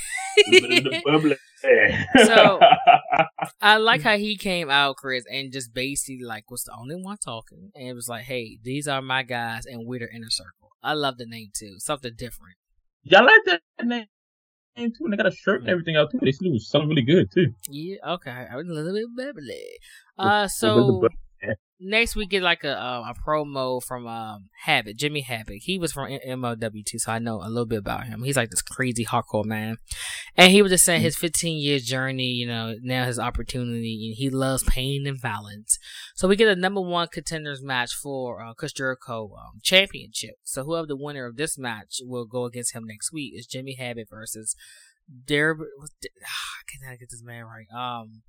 [0.46, 2.26] a little bit of the bubbly.
[2.26, 2.60] so
[3.62, 7.16] I like how he came out, Chris, and just basically like was the only one
[7.16, 10.70] talking, and it was like, "Hey, these are my guys, and we're the inner circle."
[10.82, 12.56] I love the name too, something different.
[13.02, 14.06] Yeah, I like that name
[14.76, 16.18] too, and they got a shirt and everything out too.
[16.20, 17.54] They it was something really good too.
[17.70, 19.64] Yeah, okay, I was a little bit bubbly.
[20.18, 21.08] Uh, so
[21.80, 25.58] next we get like a uh, a promo from um Havoc, Jimmy Havoc.
[25.60, 28.22] He was from MLW too, so I know a little bit about him.
[28.22, 29.76] He's like this crazy hardcore man,
[30.36, 31.06] and he was just saying mm-hmm.
[31.06, 32.28] his 15 year journey.
[32.28, 35.78] You know, now his opportunity, and he loves pain and violence.
[36.14, 40.36] So we get a number one contenders match for uh, Chris Jericho um, championship.
[40.44, 43.74] So whoever the winner of this match will go against him next week is Jimmy
[43.74, 44.56] Havoc versus
[45.26, 45.64] Darby.
[46.04, 47.66] I can't get this man right.
[47.74, 48.22] Um.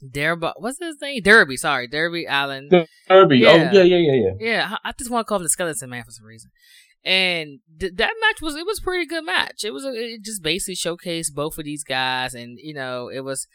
[0.00, 1.22] Darby, what's his name?
[1.22, 2.68] Darby, sorry, Darby Allin.
[2.68, 3.70] Darby, oh, yeah.
[3.72, 4.32] oh yeah, yeah, yeah, yeah.
[4.38, 6.50] Yeah, I just want to call him the Skeleton Man for some reason.
[7.04, 9.64] And th- that match was it was pretty good match.
[9.64, 13.20] It was a, it just basically showcased both of these guys, and you know it
[13.20, 13.46] was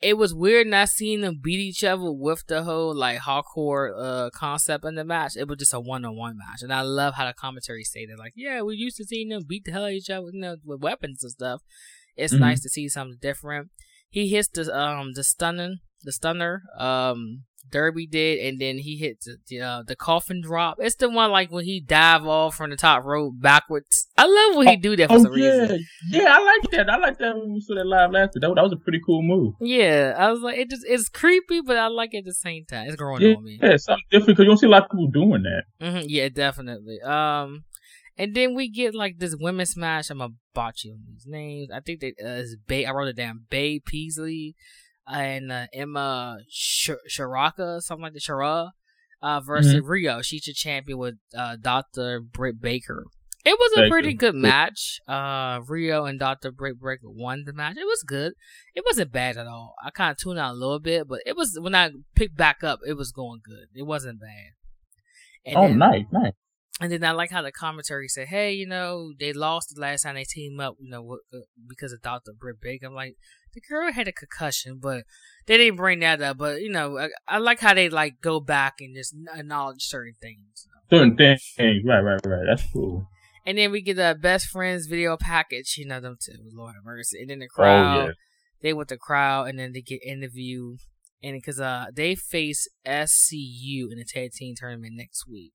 [0.00, 4.30] it was weird not seeing them beat each other with the whole like hardcore uh
[4.30, 5.36] concept in the match.
[5.36, 8.18] It was just a one on one match, and I love how the commentary stated
[8.18, 10.40] like, yeah, we used to seeing them beat the hell out of each other, you
[10.40, 11.62] know, with weapons and stuff.
[12.16, 12.42] It's mm-hmm.
[12.42, 13.70] nice to see something different
[14.08, 19.20] he hits the um the stunning the stunner um Darby did, and then he hit
[19.22, 20.76] the the, uh, the coffin drop.
[20.80, 24.08] It's the one like when he dive off from the top rope backwards.
[24.16, 25.60] I love when he do that for oh, some yeah.
[25.60, 25.84] reason.
[26.10, 26.90] Yeah, I like that.
[26.90, 28.42] I like that when we saw that live last week.
[28.42, 29.54] That, that was a pretty cool move.
[29.60, 32.64] Yeah, I was like, it just it's creepy, but I like it at the same
[32.64, 32.88] time.
[32.88, 33.58] It's growing yeah, on me.
[33.60, 35.64] Yeah, something different because you don't see a lot of people doing that.
[35.80, 37.00] Mm-hmm, yeah, definitely.
[37.00, 37.64] Um,
[38.18, 40.10] and then we get like this women's match.
[40.10, 41.70] I'm gonna botch you on these names.
[41.72, 42.84] I think that uh, is Bay.
[42.84, 43.44] I wrote it down.
[43.50, 44.54] Bay Peasley
[45.06, 48.70] and uh, Emma Sh- Sharaka, something like the Shara,
[49.22, 49.90] uh, versus mm-hmm.
[49.90, 50.24] Riho.
[50.24, 52.20] She's a champion with uh, Dr.
[52.20, 53.04] Britt Baker.
[53.44, 54.98] It was a pretty good match.
[55.06, 56.50] Uh, Riho and Dr.
[56.50, 57.76] Britt Baker won the match.
[57.76, 58.32] It was good.
[58.74, 59.76] It wasn't bad at all.
[59.84, 62.64] I kind of tuned out a little bit, but it was when I picked back
[62.64, 63.68] up, it was going good.
[63.72, 64.50] It wasn't bad.
[65.44, 66.32] And oh, then, nice, nice.
[66.78, 70.02] And then I like how the commentary said, "Hey, you know, they lost the last
[70.02, 73.16] time they teamed up, you know, uh, because of Doctor Britt Baker." I'm like,
[73.54, 75.04] the girl had a concussion, but
[75.46, 76.36] they didn't bring that up.
[76.36, 80.14] But you know, I, I like how they like go back and just acknowledge certain
[80.20, 80.68] things.
[80.90, 82.44] Certain things, right, right, right.
[82.46, 83.08] That's cool.
[83.46, 85.76] And then we get the best friends video package.
[85.78, 87.20] You know them too, Lord have mercy.
[87.22, 88.12] And then the crowd, oh, yeah.
[88.60, 90.80] they with the crowd, and then they get interviewed,
[91.22, 95.54] and because uh they face SCU in the tag team tournament next week.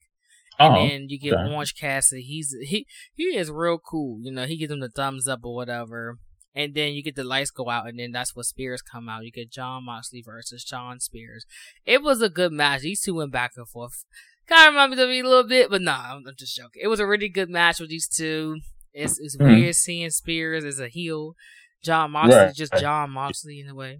[0.65, 1.53] And oh, then you get okay.
[1.53, 2.21] Orange Cassidy.
[2.21, 4.19] He's he he is real cool.
[4.21, 6.17] You know, he gives him the thumbs up or whatever.
[6.53, 9.23] And then you get the lights go out, and then that's what Spears come out.
[9.23, 11.45] You get Jon Moxley versus Shawn Spears.
[11.85, 12.81] It was a good match.
[12.81, 14.03] These two went back and forth.
[14.47, 16.81] Kind of reminded me of a little bit, but nah, I'm, I'm, just joking.
[16.83, 18.59] It was a really good match with these two.
[18.93, 19.45] It's it's mm.
[19.45, 21.35] weird seeing Spears as a heel.
[21.83, 22.53] Jon Moxley right.
[22.53, 23.99] just John Moxley in a way.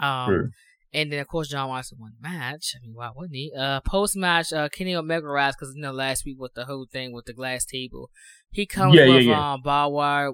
[0.00, 0.50] Um, sure.
[0.96, 2.74] And then of course John Watson won the match.
[2.74, 3.52] I mean, why wouldn't he?
[3.56, 6.86] Uh, post match, uh, Kenny Omega rise because you know last week with the whole
[6.90, 8.10] thing with the glass table,
[8.50, 9.52] he comes yeah, with yeah, yeah.
[9.52, 10.32] um barbed wire,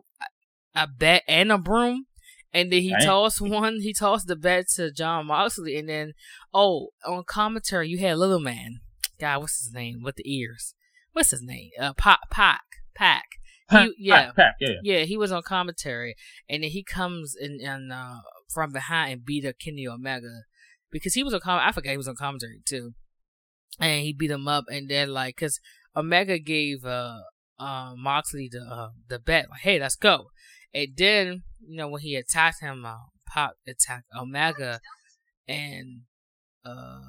[0.77, 2.07] a bat and a broom,
[2.53, 3.81] and then he tossed one.
[3.81, 6.13] He tossed the bat to Jon Moxley, and then
[6.55, 8.83] oh, on commentary you had Little Man.
[9.19, 10.77] God, what's his name with the ears?
[11.13, 11.71] What's his name?
[11.79, 12.63] Uh, Pac, Pac,
[12.95, 13.25] Pac.
[13.69, 14.99] He, yeah, Pac, yeah, yeah.
[15.01, 16.15] He was on commentary,
[16.49, 18.19] and then he comes in and uh,
[18.49, 20.43] from behind and beat up Kenny Omega
[20.93, 22.93] because he was on com- I forgot he was on commentary too,
[23.81, 25.59] and he beat him up, and then like because
[25.97, 27.21] Omega gave uh,
[27.59, 30.27] uh Moxley the uh, the bet like, hey, let's go,
[30.73, 32.97] and then you know when he attacked him, uh,
[33.27, 34.81] Pac attacked Omega,
[35.49, 36.03] and
[36.65, 37.01] uh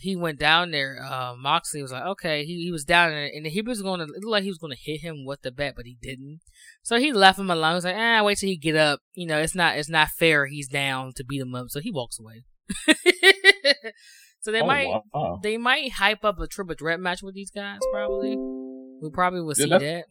[0.00, 1.02] he went down there.
[1.02, 4.06] Uh, Moxley was like, okay, he, he was down there, and he was going to
[4.06, 6.40] look like he was going to hit him with the bat, but he didn't.
[6.82, 7.72] So he left him alone.
[7.72, 9.00] He was like, ah, wait till he get up.
[9.14, 10.46] You know, it's not it's not fair.
[10.46, 12.44] He's down to beat him up, so he walks away.
[14.40, 15.40] so they oh, might wow.
[15.42, 17.78] they might hype up a triple threat match with these guys.
[17.92, 20.04] Probably, we probably will yeah, see that.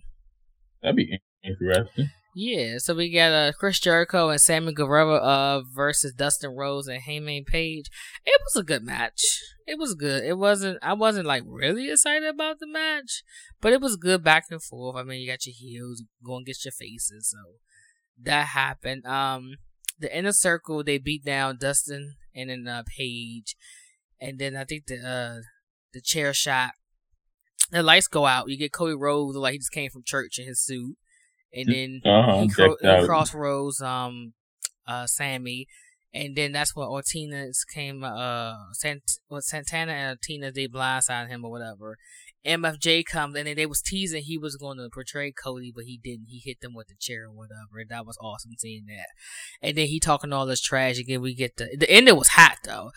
[0.82, 2.10] That'd be interesting.
[2.38, 7.02] Yeah, so we got uh, Chris Jericho and Sammy Guevara uh, versus Dustin Rhodes and
[7.02, 7.86] Hangman Page.
[8.26, 9.22] It was a good match.
[9.66, 10.26] It was good.
[10.26, 10.78] It wasn't.
[10.82, 13.24] I wasn't like really excited about the match,
[13.62, 14.98] but it was good back and forth.
[14.98, 17.38] I mean, you got your heels going against your faces, so
[18.22, 19.06] that happened.
[19.06, 19.56] Um,
[20.00, 23.56] the inner circle they beat down Dustin and then uh, Page,
[24.20, 25.42] and then I think the uh,
[25.94, 26.72] the chair shot.
[27.72, 28.50] The lights go out.
[28.50, 30.98] You get Cody Rhodes like he just came from church in his suit,
[31.54, 34.34] and then uh-huh, he, cro- he Cross Rhodes um
[34.88, 35.68] uh Sammy,
[36.14, 41.44] and then that's what Ortiz came uh Sant- what Santana and Ortiz they blindside him
[41.44, 41.98] or whatever,
[42.46, 46.00] MJF comes and then they was teasing he was going to portray Cody, but he
[46.02, 46.28] didn't.
[46.28, 47.80] He hit them with the chair or whatever.
[47.80, 49.08] And that was awesome seeing that.
[49.62, 51.22] And then he talking all this trash again.
[51.22, 52.92] We get the the ending was hot though.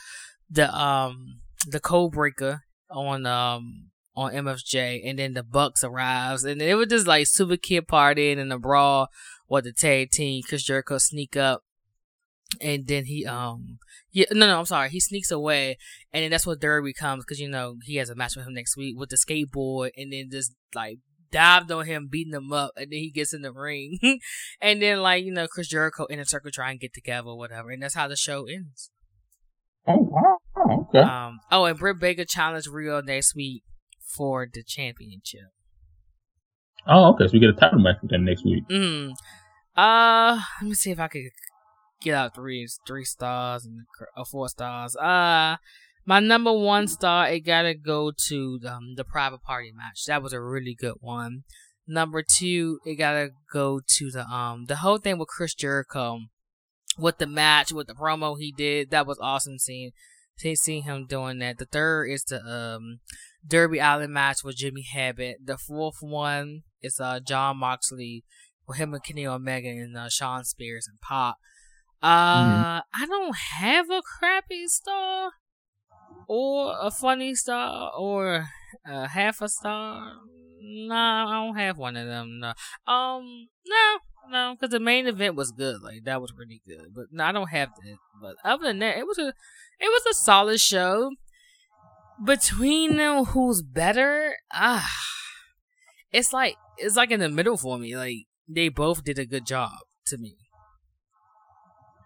[0.51, 6.61] The um the code breaker on um on MJF, and then the Bucks arrives, and
[6.61, 9.09] it was just like superkick partying and the brawl
[9.49, 10.43] with the tag team.
[10.43, 11.63] Chris Jericho sneak up,
[12.61, 13.79] and then he um
[14.11, 15.77] yeah no no I'm sorry he sneaks away,
[16.13, 18.55] and then that's what Darby comes because you know he has a match with him
[18.55, 20.99] next week with the skateboard, and then just like
[21.31, 23.99] dived on him, beating him up, and then he gets in the ring,
[24.61, 27.71] and then like you know Chris Jericho Inner Circle try and get together, or whatever,
[27.71, 28.91] and that's how the show ends.
[29.87, 31.01] Oh wow, okay.
[31.01, 33.63] Um, oh, and Britt Baker challenged Riho next week
[34.17, 35.53] for the championship.
[36.87, 37.27] Oh, okay.
[37.27, 38.67] So we get a title match with them next week.
[38.69, 39.13] Mm.
[39.77, 41.23] Uh, let me see if I could
[42.01, 44.97] get out three three stars and uh, four stars.
[44.97, 45.57] Uh,
[46.05, 50.05] my number one star it gotta go to um, the private party match.
[50.07, 51.45] That was a really good one.
[51.87, 56.21] Number two, it gotta go to the um the whole thing with Chris Jericho,
[56.99, 58.91] with the match, with the promo he did.
[58.91, 59.93] That was awesome seeing
[60.37, 61.59] seeing him doing that.
[61.59, 63.01] The third is the um
[63.47, 65.37] Darby Allin match with Jimmy Havoc.
[65.43, 68.25] The fourth one is uh Jon Moxley
[68.67, 71.37] with him and Kenny Omega and uh, Shawn Spears and Pac.
[72.03, 73.03] Uh, mm-hmm.
[73.03, 75.33] I don't have a crappy star
[76.29, 78.47] or a funny star or
[78.87, 80.13] a half a star.
[80.61, 82.41] Nah, I don't have one of them.
[82.41, 82.49] No.
[82.93, 83.99] Um, no,
[84.31, 85.83] no, because the main event was good.
[85.83, 86.95] Like that was really good.
[86.95, 87.97] But no, I don't have that.
[88.21, 89.29] But other than that, it was a,
[89.81, 91.11] it was a solid show
[92.25, 94.91] between them who's better ah
[96.13, 98.17] it's like it's like in the middle for me like
[98.49, 99.73] they both did a good job
[100.07, 100.37] to me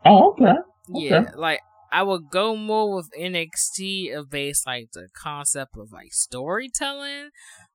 [0.05, 0.55] oh okay,
[0.89, 1.61] yeah like
[1.91, 7.31] i would go more with nxt of base like the concept of like storytelling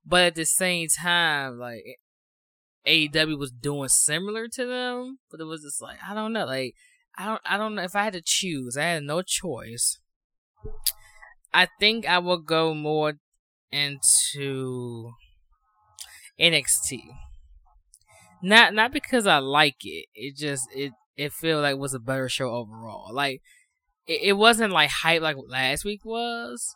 [0.05, 1.83] but at the same time like
[2.85, 6.73] AEW was doing similar to them but it was just like i don't know like
[7.17, 9.99] i don't i don't know if i had to choose i had no choice
[11.53, 13.13] I think I will go more
[13.71, 15.11] into
[16.39, 17.01] NXT.
[18.41, 20.07] Not not because I like it.
[20.13, 23.13] It just it it feel like it was a better show overall.
[23.13, 23.41] Like
[24.05, 26.75] it, it wasn't like hype like last week was,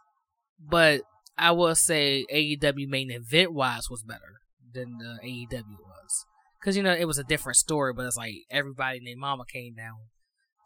[0.59, 1.01] but
[1.37, 4.41] I will say AEW main event wise was better
[4.73, 6.25] than the AEW was.
[6.63, 9.73] Cause you know it was a different story, but it's like everybody named Mama came
[9.75, 9.97] down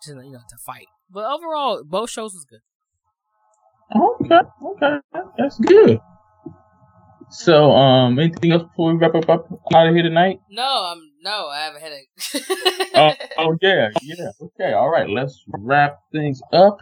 [0.04, 0.88] to you know to fight.
[1.10, 2.60] But overall, both shows was good.
[3.96, 4.98] Okay, okay,
[5.38, 6.00] that's good.
[7.30, 10.40] So, um, anything else before we wrap up, up out of here tonight?
[10.50, 12.10] No, um, no, I have a headache.
[12.96, 14.30] oh, oh yeah, yeah.
[14.40, 15.10] Okay, all right.
[15.10, 16.78] Let's wrap things up.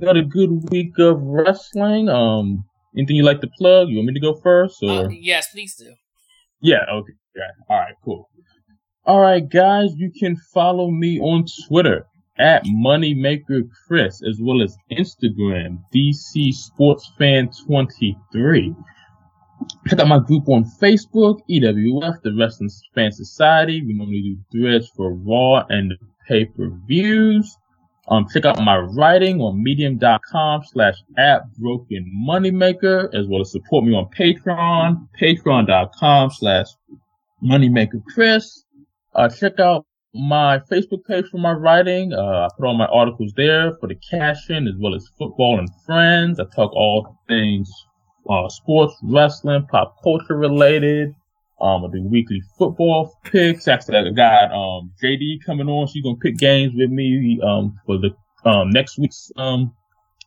[0.00, 2.08] Got a good week of wrestling.
[2.08, 2.64] Um,
[2.96, 3.88] anything you like to plug?
[3.88, 5.92] You want me to go first, or uh, yes, please do.
[6.60, 6.84] Yeah.
[6.90, 7.12] Okay.
[7.34, 7.50] Yeah.
[7.68, 7.94] All right.
[8.04, 8.30] Cool.
[9.04, 9.90] All right, guys.
[9.96, 12.06] You can follow me on Twitter
[12.38, 18.74] at Moneymaker Chris, as well as Instagram, DC Sports Fan 23.
[19.88, 23.82] Check out my group on Facebook, EWF, the Wrestling Fan Society.
[23.86, 25.94] We normally do threads for Raw and
[26.28, 27.56] pay-per-views.
[28.08, 33.84] Um, check out my writing on medium.com slash at broken moneymaker, as well as support
[33.84, 36.66] me on Patreon, patreon.com slash
[37.42, 38.64] moneymaker Chris.
[39.14, 42.12] Uh, check out my Facebook page for my writing.
[42.12, 45.58] Uh, I put all my articles there for the cash in as well as football
[45.58, 46.38] and friends.
[46.38, 47.70] I talk all things
[48.28, 51.14] uh, sports, wrestling, pop culture related.
[51.60, 53.66] Um, I do weekly football picks.
[53.66, 55.86] Actually, I got um, JD coming on.
[55.86, 58.10] She's gonna pick games with me um, for the
[58.44, 59.74] um, next week's um,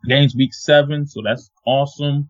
[0.07, 1.05] games, week seven.
[1.05, 2.30] So that's awesome.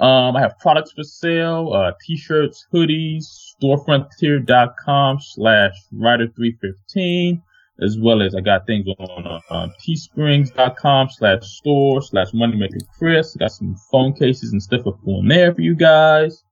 [0.00, 3.24] Um, I have products for sale, uh, t-shirts, hoodies,
[3.60, 7.42] storefrontier.com slash writer315,
[7.80, 13.36] as well as I got things on, uh, um, teesprings.com slash store slash moneymaker Chris.
[13.36, 16.42] Got some phone cases and stuff up on there for you guys.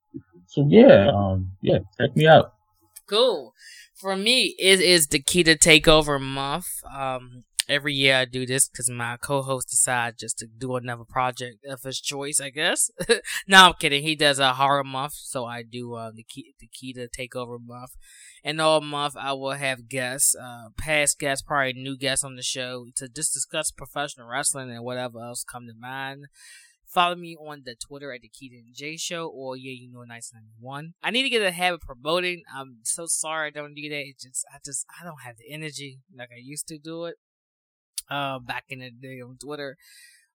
[0.47, 2.53] So yeah, um, yeah, check me out.
[3.07, 3.53] Cool.
[3.95, 6.67] For me, it is the key to takeover month.
[6.95, 11.65] Um, every year I do this because my co-host decides just to do another project
[11.69, 12.91] of his choice, I guess.
[13.49, 14.03] no, I'm kidding.
[14.03, 17.59] He does a horror month, so I do uh, the key the key to takeover
[17.65, 17.93] month.
[18.45, 22.43] And all month I will have guests, uh, past guests, probably new guests on the
[22.43, 26.27] show to just discuss professional wrestling and whatever else come to mind.
[26.89, 30.31] Follow me on the Twitter at the Keda J Show or yeah, you know, nice
[30.33, 30.95] ninety one.
[31.03, 32.43] I need to get a habit promoting.
[32.57, 33.99] I'm so sorry I don't do that.
[33.99, 37.17] It just I just I don't have the energy like I used to do it
[38.11, 39.77] uh, back in the day on Twitter.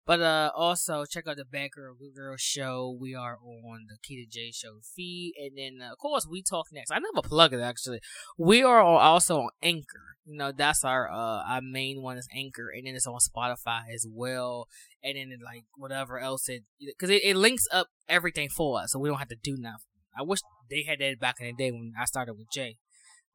[0.05, 2.97] But uh, also check out the Bad Girl Good Girl show.
[2.99, 6.67] We are on the Keda J Show feed, and then uh, of course we talk
[6.73, 6.91] next.
[6.91, 7.99] I never plug it actually.
[8.37, 10.17] We are also on Anchor.
[10.25, 13.83] You know that's our uh our main one is Anchor, and then it's on Spotify
[13.93, 14.67] as well,
[15.03, 18.99] and then like whatever else it because it, it links up everything for us, so
[18.99, 19.85] we don't have to do nothing.
[20.17, 20.39] I wish
[20.69, 22.77] they had that back in the day when I started with Jay.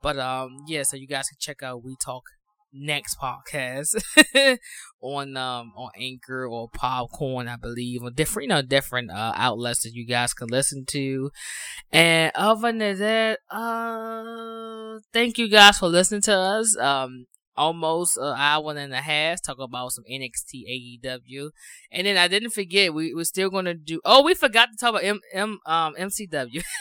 [0.02, 2.24] But um yeah, so you guys can check out We Talk
[2.78, 3.96] next podcast
[5.00, 9.82] on um on Anchor or Popcorn, I believe, or different you know different uh, outlets
[9.82, 11.30] that you guys can listen to.
[11.92, 16.76] And other than that, uh, thank you guys for listening to us.
[16.76, 17.26] Um,
[17.56, 21.50] almost an hour and a half talk about some NXT AEW,
[21.90, 24.00] and then I didn't forget we we're still gonna do.
[24.04, 26.62] Oh, we forgot to talk about M M um MCW.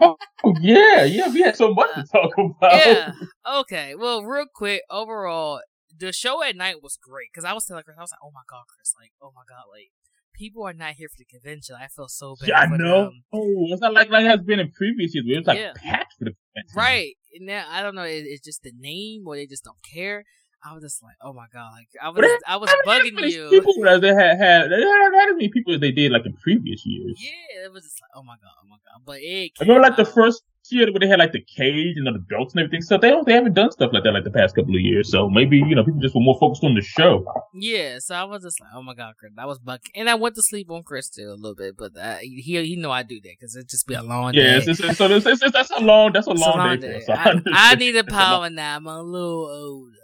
[0.00, 0.16] oh
[0.60, 2.72] yeah, yeah, we had so much to uh, talk about.
[2.86, 3.12] Yeah.
[3.60, 3.94] Okay.
[3.94, 5.60] Well, real quick, overall,
[5.96, 8.30] the show at night was great because I was telling Chris, I was like, "Oh
[8.32, 8.94] my god, Chris!
[8.98, 9.90] Like, oh my god, like."
[10.34, 11.76] People are not here for the convention.
[11.78, 12.48] I feel so bad.
[12.48, 13.04] Yeah, I know.
[13.04, 13.22] Them.
[13.34, 15.26] Oh, it's not like like it has been in previous years.
[15.28, 15.72] It was like yeah.
[15.76, 16.74] packed for the convention.
[16.74, 17.14] Right.
[17.38, 18.04] Now I don't know.
[18.04, 20.24] It, it's just the name, or they just don't care.
[20.64, 23.48] I was just like, oh my god, like I was, I was bugging you.
[23.50, 26.24] People that they had had, they had had as many people as they did like
[26.24, 27.18] in previous years.
[27.20, 29.02] Yeah, it was just like, oh my god, oh my god.
[29.04, 29.52] But it.
[29.60, 32.54] I remember like the first year where they had like the cage and the belts
[32.54, 32.82] and everything.
[32.82, 35.10] So they don't, they haven't done stuff like that like the past couple of years.
[35.10, 37.24] So maybe you know people just were more focused on the show.
[37.54, 40.14] Yeah, so I was just like, oh my god, Chris, I was bugging, and I
[40.14, 43.02] went to sleep on Chris too a little bit, but uh, he he know I
[43.02, 44.66] do that because it just be a long yeah, day.
[44.66, 47.00] Yeah, so that's a long that's a long, a long, day.
[47.00, 47.12] day.
[47.12, 48.76] I, I need a power now.
[48.76, 49.96] I'm a little older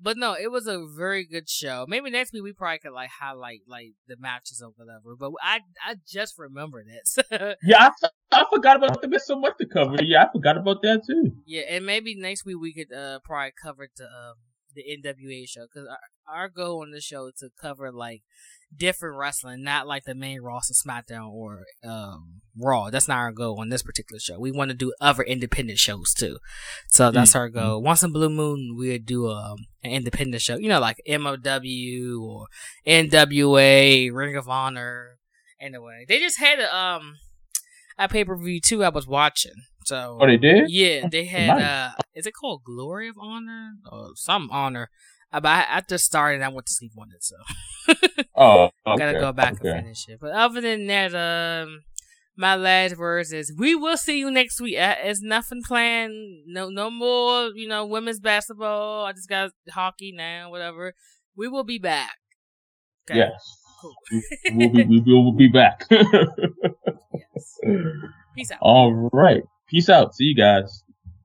[0.00, 1.86] but no, it was a very good show.
[1.88, 5.16] Maybe next week we probably could like highlight like the matches or whatever.
[5.18, 7.18] But I I just remember this.
[7.62, 9.96] yeah, I, I forgot about the so much to cover.
[10.02, 11.32] Yeah, I forgot about that too.
[11.46, 14.34] Yeah, and maybe next week we could uh probably cover the um,
[14.74, 18.22] the NWA show because our, our goal on the show is to cover like
[18.76, 22.90] different wrestling, not like the main Ross or SmackDown or um, Raw.
[22.90, 24.38] That's not our goal on this particular show.
[24.38, 26.38] We want to do other independent shows too.
[26.88, 27.38] So that's mm-hmm.
[27.38, 27.82] our goal.
[27.82, 32.46] Once in Blue Moon, we'll do um, an independent show, you know, like MOW or
[32.86, 35.18] NWA, Ring of Honor.
[35.60, 37.16] Anyway, they just had a um
[37.98, 38.84] a pay per view too.
[38.84, 39.64] I was watching.
[39.84, 40.70] So oh, they did.
[40.70, 41.48] Yeah, they had.
[41.48, 41.62] Nice.
[41.62, 44.90] uh Is it called Glory of Honor or some honor?
[45.32, 46.42] Uh, but I, I just started.
[46.42, 47.36] I went to sleep on it, so.
[48.36, 48.98] oh, okay.
[48.98, 49.70] gotta go back okay.
[49.70, 50.18] and finish it.
[50.20, 51.82] But other than that, um,
[52.36, 54.76] my last words is: We will see you next week.
[54.78, 56.44] It's nothing planned.
[56.46, 57.50] No, no more.
[57.54, 59.04] You know, women's basketball.
[59.04, 60.50] I just got hockey now.
[60.50, 60.94] Whatever.
[61.36, 62.16] We will be back.
[63.10, 63.18] Okay?
[63.20, 63.58] Yes.
[63.80, 63.94] Cool.
[64.54, 65.86] we'll be, we will be back.
[65.90, 67.58] yes.
[68.34, 68.58] Peace out.
[68.60, 69.42] All right.
[69.68, 70.14] Peace out.
[70.14, 70.82] See you guys.